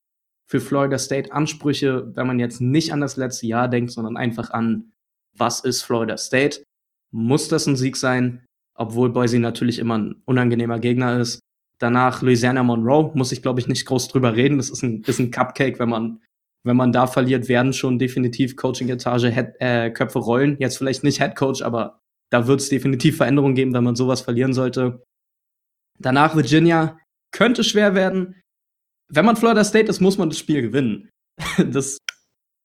Für 0.51 0.61
Florida 0.61 0.99
State 0.99 1.33
Ansprüche, 1.33 2.11
wenn 2.15 2.27
man 2.27 2.39
jetzt 2.39 2.61
nicht 2.63 2.93
an 2.93 3.03
das 3.03 3.17
letzte 3.17 3.47
Jahr 3.47 3.69
denkt, 3.69 3.91
sondern 3.91 4.17
einfach 4.17 4.51
an, 4.51 4.93
was 5.37 5.61
ist 5.61 5.83
Florida 5.83 6.17
State, 6.17 6.63
muss 7.11 7.49
das 7.49 7.67
ein 7.67 7.77
Sieg 7.77 7.97
sein, 7.97 8.47
obwohl 8.75 9.11
Boise 9.11 9.39
natürlich 9.41 9.79
immer 9.79 9.99
ein 9.99 10.23
unangenehmer 10.25 10.79
Gegner 10.79 11.19
ist. 11.21 11.41
Danach 11.79 12.23
Louisiana 12.23 12.63
Monroe, 12.63 13.13
muss 13.15 13.33
ich 13.33 13.43
glaube 13.43 13.61
ich 13.61 13.69
nicht 13.69 13.85
groß 13.85 14.09
drüber 14.09 14.37
reden. 14.37 14.57
Das 14.57 14.71
ist 14.71 14.83
ein, 14.83 15.03
ist 15.03 15.19
ein 15.19 15.31
Cupcake, 15.31 15.79
wenn 15.79 15.91
man 15.91 16.21
wenn 16.65 16.77
man 16.77 16.93
da 16.93 17.07
verliert, 17.07 17.49
werden 17.49 17.73
schon 17.73 17.99
definitiv 17.99 18.57
Coaching-Etage 18.57 19.25
äh, 19.59 19.91
Köpfe 19.91 20.19
rollen. 20.19 20.57
Jetzt 20.59 20.79
vielleicht 20.79 21.05
nicht 21.05 21.21
Head 21.21 21.37
Coach, 21.37 21.63
aber 21.63 22.01
da 22.31 22.47
wird 22.47 22.61
es 22.61 22.69
definitiv 22.69 23.17
Veränderungen 23.17 23.55
geben, 23.55 23.73
wenn 23.75 23.85
man 23.85 23.97
sowas 23.97 24.21
verlieren 24.21 24.53
sollte. 24.53 25.03
Danach 25.99 26.37
Virginia 26.37 26.99
könnte 27.33 27.65
schwer 27.65 27.95
werden. 27.95 28.41
Wenn 29.11 29.25
man 29.25 29.37
Florida 29.37 29.65
State 29.65 29.89
ist, 29.89 30.01
muss 30.01 30.19
man 30.19 30.29
das 30.29 30.39
Spiel 30.39 30.63
gewinnen. 30.63 31.11
Das 31.71 31.99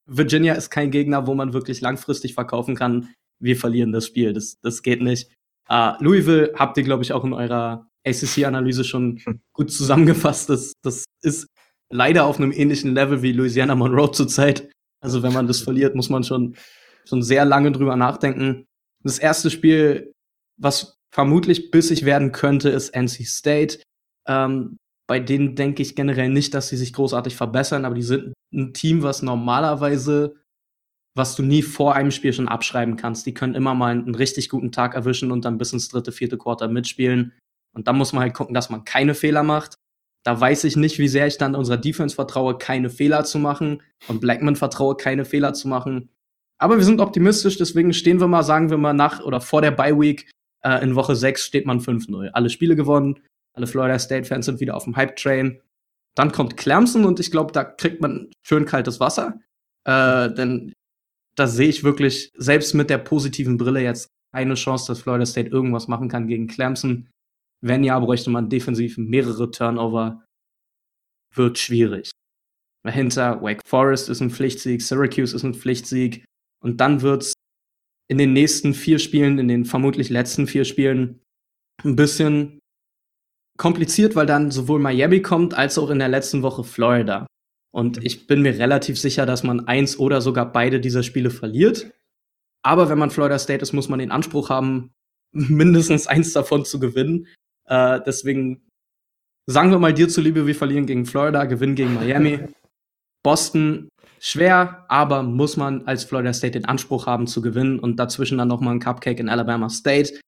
Virginia 0.05 0.53
ist 0.53 0.69
kein 0.69 0.91
Gegner, 0.91 1.27
wo 1.27 1.33
man 1.33 1.53
wirklich 1.53 1.79
langfristig 1.79 2.33
verkaufen 2.33 2.75
kann. 2.75 3.13
Wir 3.39 3.55
verlieren 3.55 3.91
das 3.91 4.07
Spiel. 4.07 4.33
Das, 4.33 4.59
das 4.61 4.81
geht 4.81 5.01
nicht. 5.01 5.31
Uh, 5.69 5.93
Louisville 5.99 6.53
habt 6.55 6.77
ihr, 6.77 6.83
glaube 6.83 7.03
ich, 7.03 7.13
auch 7.13 7.23
in 7.23 7.33
eurer 7.33 7.87
ACC-Analyse 8.05 8.83
schon 8.83 9.21
gut 9.53 9.71
zusammengefasst. 9.71 10.49
Das, 10.49 10.73
das 10.81 11.05
ist 11.21 11.47
leider 11.93 12.25
auf 12.25 12.37
einem 12.37 12.51
ähnlichen 12.51 12.93
Level 12.93 13.21
wie 13.21 13.31
Louisiana 13.31 13.75
Monroe 13.75 14.11
zurzeit. 14.11 14.69
Also 15.01 15.23
wenn 15.23 15.33
man 15.33 15.47
das 15.47 15.61
verliert, 15.61 15.95
muss 15.95 16.09
man 16.09 16.23
schon, 16.23 16.55
schon 17.07 17.21
sehr 17.21 17.45
lange 17.45 17.71
drüber 17.71 17.95
nachdenken. 17.95 18.65
Das 19.03 19.19
erste 19.19 19.49
Spiel, 19.49 20.13
was 20.57 20.97
vermutlich 21.13 21.71
bissig 21.71 22.05
werden 22.05 22.31
könnte, 22.31 22.69
ist 22.69 22.95
NC 22.95 23.25
State. 23.25 23.79
Ähm, 24.27 24.77
bei 25.07 25.19
denen 25.19 25.55
denke 25.55 25.81
ich 25.81 25.95
generell 25.95 26.29
nicht, 26.29 26.53
dass 26.53 26.69
sie 26.69 26.77
sich 26.77 26.93
großartig 26.93 27.35
verbessern, 27.35 27.85
aber 27.85 27.95
die 27.95 28.01
sind 28.01 28.33
ein 28.53 28.73
Team, 28.73 29.03
was 29.03 29.21
normalerweise, 29.21 30.35
was 31.15 31.35
du 31.35 31.43
nie 31.43 31.61
vor 31.61 31.95
einem 31.95 32.11
Spiel 32.11 32.33
schon 32.33 32.47
abschreiben 32.47 32.95
kannst. 32.95 33.25
Die 33.25 33.33
können 33.33 33.55
immer 33.55 33.75
mal 33.75 33.91
einen 33.91 34.15
richtig 34.15 34.49
guten 34.49 34.71
Tag 34.71 34.95
erwischen 34.95 35.31
und 35.31 35.45
dann 35.45 35.57
bis 35.57 35.73
ins 35.73 35.89
dritte, 35.89 36.11
vierte 36.11 36.37
Quarter 36.37 36.69
mitspielen. 36.69 37.33
Und 37.75 37.87
dann 37.87 37.97
muss 37.97 38.13
man 38.13 38.23
halt 38.23 38.33
gucken, 38.33 38.53
dass 38.53 38.69
man 38.69 38.85
keine 38.85 39.13
Fehler 39.13 39.43
macht. 39.43 39.75
Da 40.23 40.39
weiß 40.39 40.63
ich 40.63 40.77
nicht, 40.77 40.99
wie 40.99 41.09
sehr 41.09 41.27
ich 41.27 41.37
dann 41.37 41.55
unserer 41.55 41.77
Defense 41.77 42.15
vertraue, 42.15 42.57
keine 42.57 42.89
Fehler 42.89 43.25
zu 43.25 43.39
machen 43.39 43.81
und 44.07 44.21
Blackman 44.21 44.55
vertraue, 44.55 44.95
keine 44.95 45.25
Fehler 45.25 45.53
zu 45.53 45.67
machen. 45.67 46.09
Aber 46.57 46.77
wir 46.77 46.85
sind 46.85 47.01
optimistisch, 47.01 47.57
deswegen 47.57 47.93
stehen 47.93 48.21
wir 48.21 48.27
mal, 48.27 48.43
sagen 48.43 48.69
wir 48.69 48.77
mal, 48.77 48.93
nach 48.93 49.21
oder 49.21 49.41
vor 49.41 49.61
der 49.61 49.71
Bye 49.71 49.99
Week 49.99 50.31
äh, 50.63 50.81
in 50.81 50.95
Woche 50.95 51.15
6 51.15 51.43
steht 51.43 51.65
man 51.65 51.81
5-0. 51.81 52.29
Alle 52.29 52.49
Spiele 52.49 52.75
gewonnen, 52.75 53.19
alle 53.53 53.67
Florida 53.67 53.99
State-Fans 53.99 54.45
sind 54.45 54.59
wieder 54.61 54.75
auf 54.75 54.85
dem 54.85 54.95
Hype-Train. 54.95 55.61
Dann 56.15 56.31
kommt 56.31 56.57
Clemson 56.57 57.05
und 57.05 57.19
ich 57.19 57.31
glaube, 57.31 57.51
da 57.51 57.63
kriegt 57.63 58.01
man 58.01 58.31
schön 58.43 58.65
kaltes 58.65 58.99
Wasser. 58.99 59.39
Äh, 59.85 60.33
denn 60.33 60.73
da 61.35 61.47
sehe 61.47 61.69
ich 61.69 61.83
wirklich, 61.83 62.31
selbst 62.35 62.73
mit 62.73 62.89
der 62.89 62.99
positiven 62.99 63.57
Brille 63.57 63.81
jetzt 63.81 64.09
keine 64.31 64.55
Chance, 64.55 64.87
dass 64.87 65.01
Florida 65.01 65.25
State 65.25 65.49
irgendwas 65.49 65.87
machen 65.87 66.07
kann 66.07 66.27
gegen 66.27 66.47
Clemson. 66.47 67.09
Wenn 67.63 67.85
ja, 67.85 67.97
bräuchte 67.97 68.29
man 68.29 68.49
defensiv 68.49 68.97
mehrere 68.97 69.49
Turnover. 69.49 70.25
Wird 71.33 71.57
schwierig. 71.57 72.11
Dahinter 72.85 73.41
Wake 73.41 73.61
Forest 73.65 74.09
ist 74.09 74.19
ein 74.19 74.29
Pflichtsieg, 74.29 74.81
Syracuse 74.81 75.33
ist 75.33 75.43
ein 75.43 75.53
Pflichtsieg. 75.53 76.25
Und 76.61 76.81
dann 76.81 77.01
wird's 77.01 77.33
in 78.09 78.17
den 78.17 78.33
nächsten 78.33 78.73
vier 78.73 78.99
Spielen, 78.99 79.39
in 79.39 79.47
den 79.47 79.63
vermutlich 79.63 80.09
letzten 80.09 80.45
vier 80.45 80.65
Spielen, 80.65 81.21
ein 81.85 81.95
bisschen 81.95 82.59
kompliziert, 83.57 84.15
weil 84.15 84.25
dann 84.25 84.51
sowohl 84.51 84.79
Miami 84.79 85.21
kommt, 85.21 85.53
als 85.53 85.77
auch 85.77 85.89
in 85.89 85.99
der 85.99 86.09
letzten 86.09 86.41
Woche 86.41 86.65
Florida. 86.65 87.25
Und 87.73 88.03
ich 88.03 88.27
bin 88.27 88.41
mir 88.41 88.59
relativ 88.59 88.99
sicher, 88.99 89.25
dass 89.25 89.43
man 89.43 89.67
eins 89.67 89.97
oder 89.97 90.19
sogar 90.19 90.51
beide 90.51 90.81
dieser 90.81 91.01
Spiele 91.01 91.29
verliert. 91.29 91.91
Aber 92.61 92.89
wenn 92.89 92.99
man 92.99 93.09
Florida 93.09 93.39
State 93.39 93.61
ist, 93.61 93.71
muss 93.71 93.87
man 93.87 93.99
den 93.99 94.11
Anspruch 94.11 94.49
haben, 94.49 94.91
mindestens 95.31 96.07
eins 96.07 96.33
davon 96.33 96.65
zu 96.65 96.79
gewinnen. 96.79 97.27
Äh, 97.65 98.01
deswegen 98.05 98.67
sagen 99.45 99.71
wir 99.71 99.79
mal 99.79 99.93
dir 99.93 100.09
zuliebe, 100.09 100.47
wir 100.47 100.55
verlieren 100.55 100.85
gegen 100.85 101.05
Florida, 101.05 101.45
gewinnen 101.45 101.75
gegen 101.75 101.93
Miami. 101.93 102.39
Boston 103.23 103.89
schwer, 104.19 104.85
aber 104.89 105.23
muss 105.23 105.57
man 105.57 105.85
als 105.85 106.03
Florida 106.03 106.33
State 106.33 106.59
den 106.59 106.65
Anspruch 106.65 107.07
haben 107.07 107.27
zu 107.27 107.41
gewinnen 107.41 107.79
und 107.79 107.97
dazwischen 107.97 108.37
dann 108.37 108.47
nochmal 108.47 108.75
ein 108.75 108.79
Cupcake 108.79 109.19
in 109.19 109.29
Alabama 109.29 109.69
State. 109.69 110.19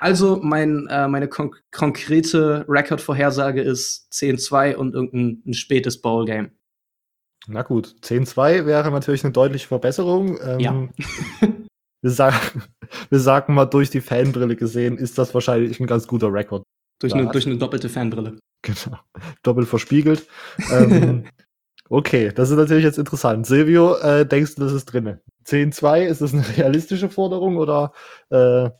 Also 0.00 0.38
mein, 0.42 0.86
äh, 0.88 1.08
meine 1.08 1.28
kon 1.28 1.54
konkrete 1.72 2.64
Rekordvorhersage 2.68 3.60
ist 3.62 4.08
10-2 4.12 4.76
und 4.76 4.94
irgendein 4.94 5.54
spätes 5.54 6.00
Bowl-Game. 6.00 6.52
Na 7.48 7.62
gut, 7.62 7.96
10-2 8.02 8.66
wäre 8.66 8.90
natürlich 8.90 9.24
eine 9.24 9.32
deutliche 9.32 9.66
Verbesserung. 9.66 10.38
Ähm, 10.42 10.60
ja. 10.60 10.88
wir, 12.02 12.10
sagen, 12.10 12.62
wir 13.10 13.18
sagen 13.18 13.54
mal, 13.54 13.66
durch 13.66 13.90
die 13.90 14.00
Fanbrille 14.00 14.54
gesehen, 14.54 14.98
ist 14.98 15.18
das 15.18 15.34
wahrscheinlich 15.34 15.80
ein 15.80 15.86
ganz 15.86 16.06
guter 16.06 16.32
Rekord. 16.32 16.62
Durch 16.98 17.14
eine, 17.14 17.28
durch 17.28 17.46
eine 17.46 17.58
doppelte 17.58 17.88
Fanbrille. 17.88 18.38
Genau. 18.62 18.98
Doppelt 19.42 19.68
verspiegelt. 19.68 20.26
ähm, 20.72 21.24
okay, 21.88 22.32
das 22.34 22.50
ist 22.50 22.56
natürlich 22.56 22.84
jetzt 22.84 22.98
interessant. 22.98 23.46
Silvio, 23.46 23.96
äh, 23.96 24.26
denkst 24.26 24.56
du, 24.56 24.62
das 24.62 24.72
ist 24.72 24.86
drin? 24.86 25.18
10-2, 25.46 26.02
ist 26.02 26.20
das 26.20 26.34
eine 26.34 26.44
realistische 26.56 27.08
Forderung 27.08 27.56
oder 27.56 27.92
äh, 28.30 28.70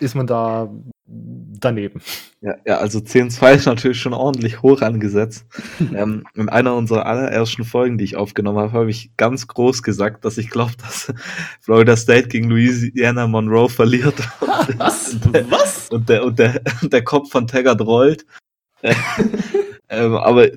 ist 0.00 0.14
man 0.14 0.26
da 0.26 0.72
daneben. 1.60 2.00
Ja, 2.40 2.56
ja 2.66 2.78
also 2.78 2.98
10.2 2.98 3.54
ist 3.54 3.66
natürlich 3.66 4.00
schon 4.00 4.14
ordentlich 4.14 4.62
hoch 4.62 4.82
angesetzt. 4.82 5.46
ähm, 5.94 6.24
in 6.34 6.48
einer 6.48 6.74
unserer 6.74 7.06
allerersten 7.06 7.64
Folgen, 7.64 7.98
die 7.98 8.04
ich 8.04 8.16
aufgenommen 8.16 8.58
habe, 8.58 8.72
habe 8.72 8.90
ich 8.90 9.10
ganz 9.16 9.46
groß 9.46 9.82
gesagt, 9.82 10.24
dass 10.24 10.38
ich 10.38 10.50
glaube, 10.50 10.72
dass 10.78 11.12
Florida 11.60 11.96
State 11.96 12.28
gegen 12.28 12.48
Louisiana 12.48 13.26
Monroe 13.26 13.68
verliert. 13.68 14.16
Was? 14.76 15.14
Und 15.14 15.34
der, 15.34 15.50
Was? 15.50 15.88
Und 15.90 16.08
der, 16.08 16.24
und 16.24 16.38
der, 16.38 16.60
der 16.82 17.04
Kopf 17.04 17.30
von 17.30 17.46
Taggart 17.46 17.80
rollt. 17.80 18.26
ähm, 19.88 20.14
aber 20.14 20.48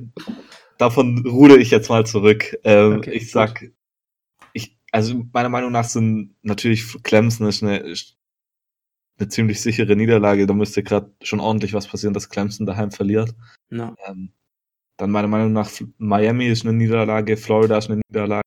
davon 0.78 1.26
rude 1.26 1.58
ich 1.58 1.72
jetzt 1.72 1.89
mal 1.89 2.06
zurück. 2.06 2.58
Ähm, 2.64 2.97
okay, 2.97 3.12
ich 3.12 3.32
sag, 3.32 3.72
ich, 4.54 4.78
also 4.91 5.24
meiner 5.32 5.49
Meinung 5.49 5.72
nach 5.72 5.86
sind 5.86 6.36
natürlich 6.43 6.86
Clemson 7.04 7.47
ist 7.47 7.64
eine 7.64 7.95
eine 9.22 9.30
ziemlich 9.30 9.61
sichere 9.61 9.95
Niederlage. 9.95 10.47
Da 10.47 10.53
müsste 10.53 10.84
gerade 10.84 11.11
schon 11.22 11.39
ordentlich 11.39 11.74
was 11.74 11.88
passieren, 11.88 12.13
dass 12.13 12.30
Clemson 12.30 12.65
daheim 12.65 12.91
verliert. 12.91 13.34
No. 13.69 13.95
Ähm, 14.05 14.32
dann 14.97 15.11
meiner 15.11 15.28
Meinung 15.28 15.53
nach 15.53 15.72
Miami 15.97 16.47
ist 16.47 16.65
eine 16.65 16.74
Niederlage, 16.74 17.38
Florida 17.38 17.78
ist 17.78 17.89
eine 17.89 18.01
Niederlage 18.07 18.43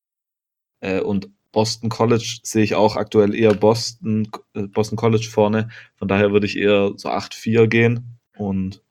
äh, 0.80 1.00
und 1.00 1.30
Boston 1.50 1.88
College 1.88 2.40
sehe 2.42 2.64
ich 2.64 2.74
auch 2.74 2.96
aktuell 2.96 3.34
eher 3.34 3.54
Boston, 3.54 4.28
äh, 4.54 4.66
Boston 4.68 4.96
College 4.96 5.28
vorne. 5.30 5.68
Von 5.96 6.08
daher 6.08 6.32
würde 6.32 6.46
ich 6.46 6.56
eher 6.56 6.92
so 6.96 7.08
8-4 7.08 7.66
gehen 7.68 8.18
und 8.36 8.82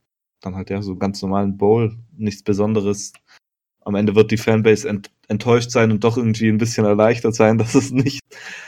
dann 0.41 0.55
halt 0.55 0.69
ja 0.69 0.81
so 0.81 0.95
ganz 0.95 1.21
normalen 1.21 1.57
Bowl, 1.57 1.97
nichts 2.15 2.43
Besonderes. 2.43 3.13
am 3.85 3.95
Ende 3.95 4.15
wird 4.15 4.31
die 4.31 4.37
Fanbase 4.37 4.87
ent 4.87 5.11
enttäuscht 5.29 5.71
sein 5.71 5.91
und 5.91 6.03
doch 6.03 6.17
irgendwie 6.17 6.49
ein 6.49 6.57
bisschen 6.57 6.85
erleichtert 6.85 7.35
sein, 7.35 7.57
dass 7.59 7.75
es 7.75 7.91
nicht, 7.91 8.21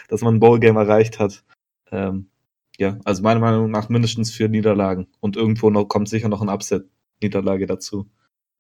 dass 0.07 0.21
man 0.21 0.35
ein 0.35 0.39
Bowl-Game 0.39 0.77
erreicht 0.77 1.19
hat. 1.19 1.43
Ähm, 1.91 2.29
ja, 2.77 2.97
also 3.05 3.23
meiner 3.23 3.39
Meinung 3.39 3.71
nach 3.71 3.89
mindestens 3.89 4.31
vier 4.31 4.49
Niederlagen. 4.49 5.07
Und 5.19 5.37
irgendwo 5.37 5.69
noch 5.69 5.85
kommt 5.85 6.09
sicher 6.09 6.29
noch 6.29 6.41
ein 6.41 6.49
Upset-Niederlage 6.49 7.65
dazu, 7.65 8.09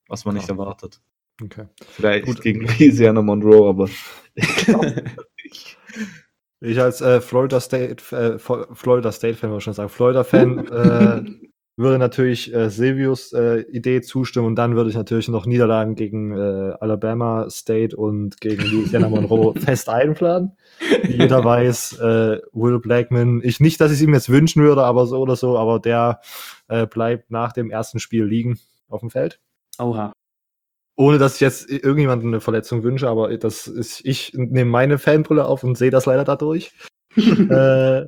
was 0.07 0.25
man 0.25 0.35
nicht 0.35 0.49
erwartet. 0.49 1.01
Okay. 1.43 1.65
Vielleicht 1.85 2.25
Gut. 2.25 2.41
gegen 2.41 2.61
Louisiana 2.61 3.21
Monroe, 3.21 3.67
aber 3.67 3.89
ich 4.35 4.55
glaube 4.57 5.03
nicht. 5.43 5.77
Ich 6.61 6.79
als 6.79 7.01
äh, 7.01 7.19
Florida 7.19 7.59
State 7.59 8.15
äh, 8.15 8.39
Florida 8.39 9.11
State 9.11 9.35
Fan 9.35 9.49
würde 9.49 9.61
schon 9.61 9.73
sagen, 9.73 9.89
Florida 9.89 10.23
Fan 10.23 10.67
äh, 10.71 11.49
würde 11.77 11.99
natürlich 11.99 12.53
äh, 12.53 12.69
Silvius 12.69 13.33
äh, 13.33 13.61
Idee 13.69 14.01
zustimmen 14.01 14.47
und 14.47 14.55
dann 14.55 14.75
würde 14.75 14.89
ich 14.89 14.95
natürlich 14.95 15.27
noch 15.27 15.45
Niederlagen 15.45 15.95
gegen 15.95 16.31
äh, 16.31 16.73
Alabama 16.79 17.49
State 17.49 17.95
und 17.95 18.39
gegen 18.39 18.63
Louisiana 18.63 19.09
Monroe 19.09 19.53
fest 19.59 19.89
einplanen. 19.89 20.53
Wie 21.03 21.17
jeder 21.17 21.43
weiß, 21.43 21.99
äh, 21.99 22.39
Will 22.53 22.79
Blackman, 22.79 23.41
ich 23.43 23.59
nicht, 23.59 23.81
dass 23.81 23.91
ich 23.91 23.97
es 23.97 24.03
ihm 24.03 24.13
jetzt 24.13 24.29
wünschen 24.29 24.63
würde, 24.63 24.83
aber 24.83 25.05
so 25.05 25.19
oder 25.19 25.35
so, 25.35 25.57
aber 25.57 25.79
der 25.79 26.21
äh, 26.69 26.87
bleibt 26.87 27.29
nach 27.29 27.51
dem 27.51 27.69
ersten 27.69 27.99
Spiel 27.99 28.23
liegen 28.23 28.57
auf 28.87 29.01
dem 29.01 29.09
Feld. 29.09 29.39
Oha. 29.77 30.13
Ohne 30.97 31.17
dass 31.17 31.35
ich 31.35 31.41
jetzt 31.41 31.69
irgendjemandem 31.69 32.29
eine 32.29 32.39
Verletzung 32.39 32.83
wünsche, 32.83 33.09
aber 33.09 33.37
das 33.37 33.67
ist, 33.67 33.99
ich 34.05 34.31
nehme 34.33 34.71
meine 34.71 34.97
Fanbrille 34.97 35.45
auf 35.45 35.63
und 35.65 35.77
sehe 35.77 35.91
das 35.91 36.05
leider 36.05 36.23
dadurch. 36.23 36.71
äh, 37.17 38.05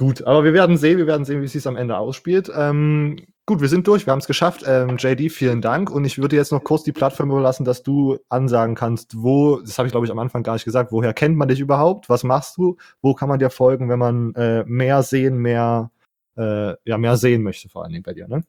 Gut, 0.00 0.22
aber 0.22 0.44
wir 0.44 0.54
werden 0.54 0.78
sehen, 0.78 0.96
wir 0.96 1.06
werden 1.06 1.26
sehen, 1.26 1.42
wie 1.42 1.44
es 1.44 1.52
sich 1.52 1.68
am 1.68 1.76
Ende 1.76 1.98
ausspielt. 1.98 2.50
Ähm, 2.56 3.16
gut, 3.44 3.60
wir 3.60 3.68
sind 3.68 3.86
durch, 3.86 4.06
wir 4.06 4.12
haben 4.12 4.20
es 4.20 4.26
geschafft. 4.26 4.64
Ähm, 4.66 4.96
JD, 4.96 5.30
vielen 5.30 5.60
Dank. 5.60 5.90
Und 5.90 6.06
ich 6.06 6.16
würde 6.16 6.36
jetzt 6.36 6.52
noch 6.52 6.64
kurz 6.64 6.84
die 6.84 6.92
Plattform 6.92 7.30
überlassen, 7.30 7.66
dass 7.66 7.82
du 7.82 8.16
ansagen 8.30 8.74
kannst, 8.74 9.22
wo, 9.22 9.58
das 9.58 9.76
habe 9.76 9.88
ich 9.88 9.92
glaube 9.92 10.06
ich 10.06 10.10
am 10.10 10.18
Anfang 10.18 10.42
gar 10.42 10.54
nicht 10.54 10.64
gesagt, 10.64 10.90
woher 10.90 11.12
kennt 11.12 11.36
man 11.36 11.48
dich 11.48 11.60
überhaupt? 11.60 12.08
Was 12.08 12.24
machst 12.24 12.56
du? 12.56 12.78
Wo 13.02 13.12
kann 13.12 13.28
man 13.28 13.40
dir 13.40 13.50
folgen, 13.50 13.90
wenn 13.90 13.98
man 13.98 14.34
äh, 14.36 14.64
mehr 14.64 15.02
sehen, 15.02 15.36
mehr, 15.36 15.90
äh, 16.38 16.72
ja, 16.86 16.96
mehr 16.96 17.18
sehen 17.18 17.42
möchte, 17.42 17.68
vor 17.68 17.82
allen 17.82 17.92
Dingen 17.92 18.04
bei 18.04 18.14
dir, 18.14 18.26
ne? 18.26 18.42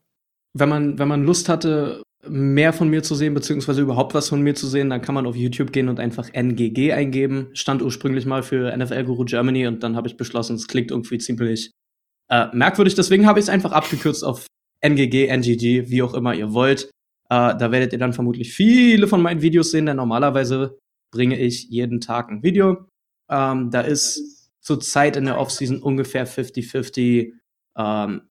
Wenn 0.54 0.70
man, 0.70 1.00
wenn 1.00 1.10
man 1.10 1.26
Lust 1.26 1.50
hatte, 1.50 2.02
mehr 2.28 2.74
von 2.74 2.90
mir 2.90 3.04
zu 3.04 3.16
sehen, 3.16 3.34
beziehungsweise 3.34 3.82
überhaupt 3.82 4.14
was 4.14 4.30
von 4.30 4.42
mir 4.42 4.54
zu 4.56 4.68
sehen, 4.68 4.90
dann 4.90 5.02
kann 5.02 5.16
man 5.16 5.26
auf 5.26 5.36
YouTube 5.36 5.72
gehen 5.72 5.90
und 5.90 6.00
einfach 6.00 6.30
NGG 6.34 6.94
eingeben. 6.94 7.50
Stand 7.54 7.82
ursprünglich 7.82 8.26
mal 8.26 8.44
für 8.44 8.76
NFL 8.76 9.06
Guru 9.06 9.26
Germany 9.26 9.68
und 9.68 9.82
dann 9.84 9.96
habe 9.96 10.08
ich 10.08 10.18
beschlossen, 10.18 10.56
es 10.56 10.68
klingt 10.68 10.92
irgendwie 10.92 11.18
ziemlich 11.18 11.72
äh, 12.30 12.48
merkwürdig. 12.54 12.96
Deswegen 12.96 13.26
habe 13.26 13.40
ich 13.40 13.46
es 13.46 13.50
einfach 13.50 13.72
abgekürzt 13.72 14.24
auf 14.24 14.46
NGG, 14.82 15.28
NGG, 15.28 15.90
wie 15.90 16.04
auch 16.04 16.14
immer 16.14 16.34
ihr 16.36 16.54
wollt. 16.54 16.86
Äh, 17.30 17.56
da 17.58 17.72
werdet 17.72 17.94
ihr 17.94 18.00
dann 18.00 18.14
vermutlich 18.14 18.54
viele 18.54 19.08
von 19.08 19.22
meinen 19.22 19.42
Videos 19.42 19.72
sehen, 19.72 19.86
denn 19.86 19.98
normalerweise 19.98 20.78
bringe 21.12 21.40
ich 21.40 21.70
jeden 21.70 22.02
Tag 22.02 22.30
ein 22.30 22.44
Video. 22.44 22.86
Ähm, 23.30 23.72
da 23.72 23.82
ist 23.82 24.52
zurzeit 24.62 25.16
in 25.16 25.26
der 25.26 25.40
Offseason 25.40 25.82
ungefähr 25.82 26.28
50-50 26.28 27.34
ähm, 27.78 28.22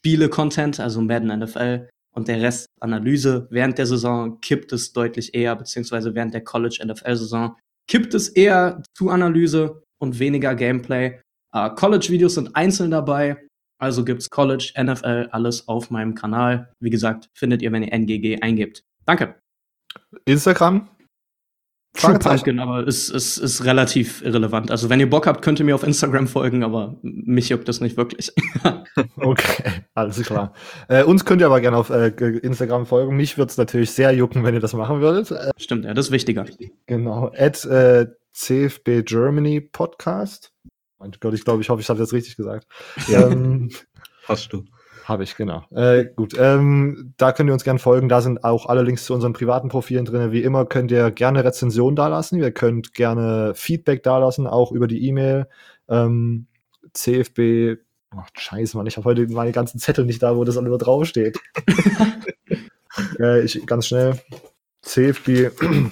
Spiele-Content, 0.00 0.80
also 0.80 1.02
Madden 1.02 1.38
NFL 1.38 1.88
und 2.14 2.28
der 2.28 2.40
Rest 2.40 2.66
Analyse. 2.80 3.46
Während 3.50 3.78
der 3.78 3.86
Saison 3.86 4.40
kippt 4.40 4.72
es 4.72 4.92
deutlich 4.92 5.34
eher, 5.34 5.54
beziehungsweise 5.56 6.14
während 6.14 6.34
der 6.34 6.44
College-NFL-Saison 6.44 7.56
kippt 7.88 8.14
es 8.14 8.28
eher 8.28 8.82
zu 8.96 9.10
Analyse 9.10 9.82
und 9.98 10.18
weniger 10.18 10.54
Gameplay. 10.54 11.20
Uh, 11.54 11.68
College-Videos 11.74 12.34
sind 12.34 12.54
einzeln 12.54 12.92
dabei, 12.92 13.36
also 13.80 14.04
gibt's 14.04 14.30
College, 14.30 14.72
NFL, 14.80 15.28
alles 15.32 15.66
auf 15.66 15.90
meinem 15.90 16.14
Kanal. 16.14 16.72
Wie 16.80 16.90
gesagt, 16.90 17.28
findet 17.34 17.62
ihr, 17.62 17.72
wenn 17.72 17.82
ihr 17.82 17.92
NGG 17.92 18.40
eingebt. 18.40 18.84
Danke. 19.06 19.34
Instagram? 20.26 20.88
True 21.94 22.18
Pumpkin, 22.18 22.60
aber 22.60 22.86
es 22.86 23.08
ist, 23.08 23.36
ist, 23.36 23.38
ist 23.38 23.64
relativ 23.64 24.22
irrelevant. 24.22 24.70
Also 24.70 24.88
wenn 24.88 25.00
ihr 25.00 25.10
Bock 25.10 25.26
habt, 25.26 25.42
könnt 25.42 25.58
ihr 25.58 25.64
mir 25.64 25.74
auf 25.74 25.82
Instagram 25.82 26.28
folgen, 26.28 26.62
aber 26.62 26.98
mich 27.02 27.48
juckt 27.48 27.68
das 27.68 27.80
nicht 27.80 27.96
wirklich. 27.96 28.32
okay, 29.16 29.82
alles 29.94 30.22
klar. 30.22 30.54
Äh, 30.88 31.02
uns 31.02 31.24
könnt 31.24 31.40
ihr 31.42 31.46
aber 31.46 31.60
gerne 31.60 31.76
auf 31.76 31.90
äh, 31.90 32.08
Instagram 32.08 32.86
folgen. 32.86 33.16
Mich 33.16 33.36
würde 33.38 33.50
es 33.50 33.56
natürlich 33.56 33.90
sehr 33.90 34.12
jucken, 34.12 34.44
wenn 34.44 34.54
ihr 34.54 34.60
das 34.60 34.72
machen 34.72 35.00
würdet. 35.00 35.32
Äh, 35.32 35.50
Stimmt, 35.58 35.84
ja, 35.84 35.92
das 35.92 36.06
ist 36.06 36.12
wichtiger. 36.12 36.46
Genau. 36.86 37.32
At 37.36 37.64
äh, 37.64 38.06
CFB 38.32 39.02
Germany 39.04 39.60
Podcast. 39.60 40.52
Mein 40.98 41.10
Gott, 41.18 41.34
ich 41.34 41.44
glaube, 41.44 41.60
ich 41.60 41.70
hoffe, 41.70 41.80
ich 41.80 41.88
habe 41.88 41.98
das 41.98 42.12
richtig 42.12 42.36
gesagt. 42.36 42.66
Ja. 43.08 43.28
Ähm, 43.28 43.70
Hast 44.26 44.52
du. 44.52 44.64
Habe 45.10 45.24
ich, 45.24 45.36
genau. 45.36 45.64
Äh, 45.72 46.04
gut, 46.14 46.36
ähm, 46.38 47.14
da 47.16 47.32
könnt 47.32 47.50
ihr 47.50 47.52
uns 47.52 47.64
gerne 47.64 47.80
folgen. 47.80 48.08
Da 48.08 48.20
sind 48.20 48.44
auch 48.44 48.66
alle 48.66 48.82
Links 48.82 49.06
zu 49.06 49.12
unseren 49.12 49.32
privaten 49.32 49.68
Profilen 49.68 50.04
drin. 50.04 50.30
Wie 50.30 50.44
immer 50.44 50.66
könnt 50.66 50.92
ihr 50.92 51.10
gerne 51.10 51.42
Rezensionen 51.42 51.96
dalassen. 51.96 52.38
Ihr 52.38 52.52
könnt 52.52 52.94
gerne 52.94 53.52
Feedback 53.56 54.04
dalassen, 54.04 54.46
auch 54.46 54.70
über 54.70 54.86
die 54.86 55.04
E-Mail. 55.08 55.48
Ähm, 55.88 56.46
CFB. 56.92 57.80
Ach, 58.16 58.28
scheiße, 58.38 58.76
Mann, 58.76 58.86
ich 58.86 58.96
habe 58.98 59.04
heute 59.04 59.26
meine 59.26 59.50
ganzen 59.50 59.80
Zettel 59.80 60.04
nicht 60.04 60.22
da, 60.22 60.36
wo 60.36 60.44
das 60.44 60.56
alle 60.56 60.78
draufsteht. 60.78 61.40
äh, 63.18 63.40
ich, 63.42 63.66
ganz 63.66 63.88
schnell. 63.88 64.14
CFB. 64.82 65.50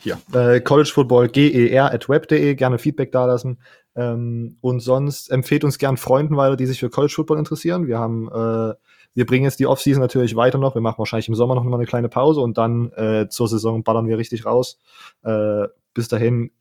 Hier. 0.00 0.18
Äh, 0.32 0.60
College 0.60 0.90
Football 0.94 1.28
GER 1.28 1.92
at 1.92 2.08
web.de. 2.08 2.54
Gerne 2.54 2.78
Feedback 2.78 3.12
dalassen. 3.12 3.58
Ähm, 3.98 4.58
und 4.60 4.78
sonst 4.78 5.28
empfehlt 5.28 5.64
uns 5.64 5.76
gern 5.76 5.96
Freunden 5.96 6.36
weiter, 6.36 6.54
die 6.54 6.66
sich 6.66 6.78
für 6.78 6.88
College 6.88 7.12
Football 7.12 7.38
interessieren. 7.38 7.88
Wir 7.88 7.98
haben, 7.98 8.28
äh, 8.28 8.74
wir 9.14 9.26
bringen 9.26 9.44
jetzt 9.44 9.58
die 9.58 9.66
Offseason 9.66 10.00
natürlich 10.00 10.36
weiter 10.36 10.58
noch. 10.58 10.76
Wir 10.76 10.80
machen 10.80 10.98
wahrscheinlich 10.98 11.28
im 11.28 11.34
Sommer 11.34 11.56
noch 11.56 11.64
mal 11.64 11.74
eine 11.74 11.86
kleine 11.86 12.08
Pause 12.08 12.40
und 12.40 12.56
dann 12.58 12.92
äh, 12.92 13.28
zur 13.28 13.48
Saison 13.48 13.82
ballern 13.82 14.06
wir 14.06 14.16
richtig 14.16 14.46
raus. 14.46 14.78
Äh, 15.24 15.66
bis 15.94 16.06
dahin 16.06 16.52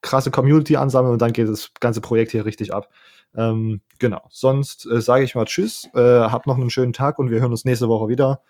krasse 0.00 0.30
Community 0.30 0.76
ansammeln 0.76 1.14
und 1.14 1.20
dann 1.20 1.32
geht 1.32 1.48
das 1.48 1.72
ganze 1.80 2.00
Projekt 2.00 2.30
hier 2.30 2.44
richtig 2.44 2.72
ab. 2.72 2.88
Ähm, 3.34 3.80
genau. 3.98 4.22
Sonst 4.30 4.86
äh, 4.86 5.00
sage 5.00 5.24
ich 5.24 5.34
mal 5.34 5.46
Tschüss, 5.46 5.90
äh, 5.94 6.00
habt 6.00 6.46
noch 6.46 6.56
einen 6.56 6.70
schönen 6.70 6.92
Tag 6.92 7.18
und 7.18 7.30
wir 7.30 7.40
hören 7.40 7.50
uns 7.50 7.64
nächste 7.64 7.88
Woche 7.88 8.06
wieder. 8.06 8.42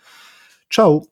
Ciao. 0.71 1.07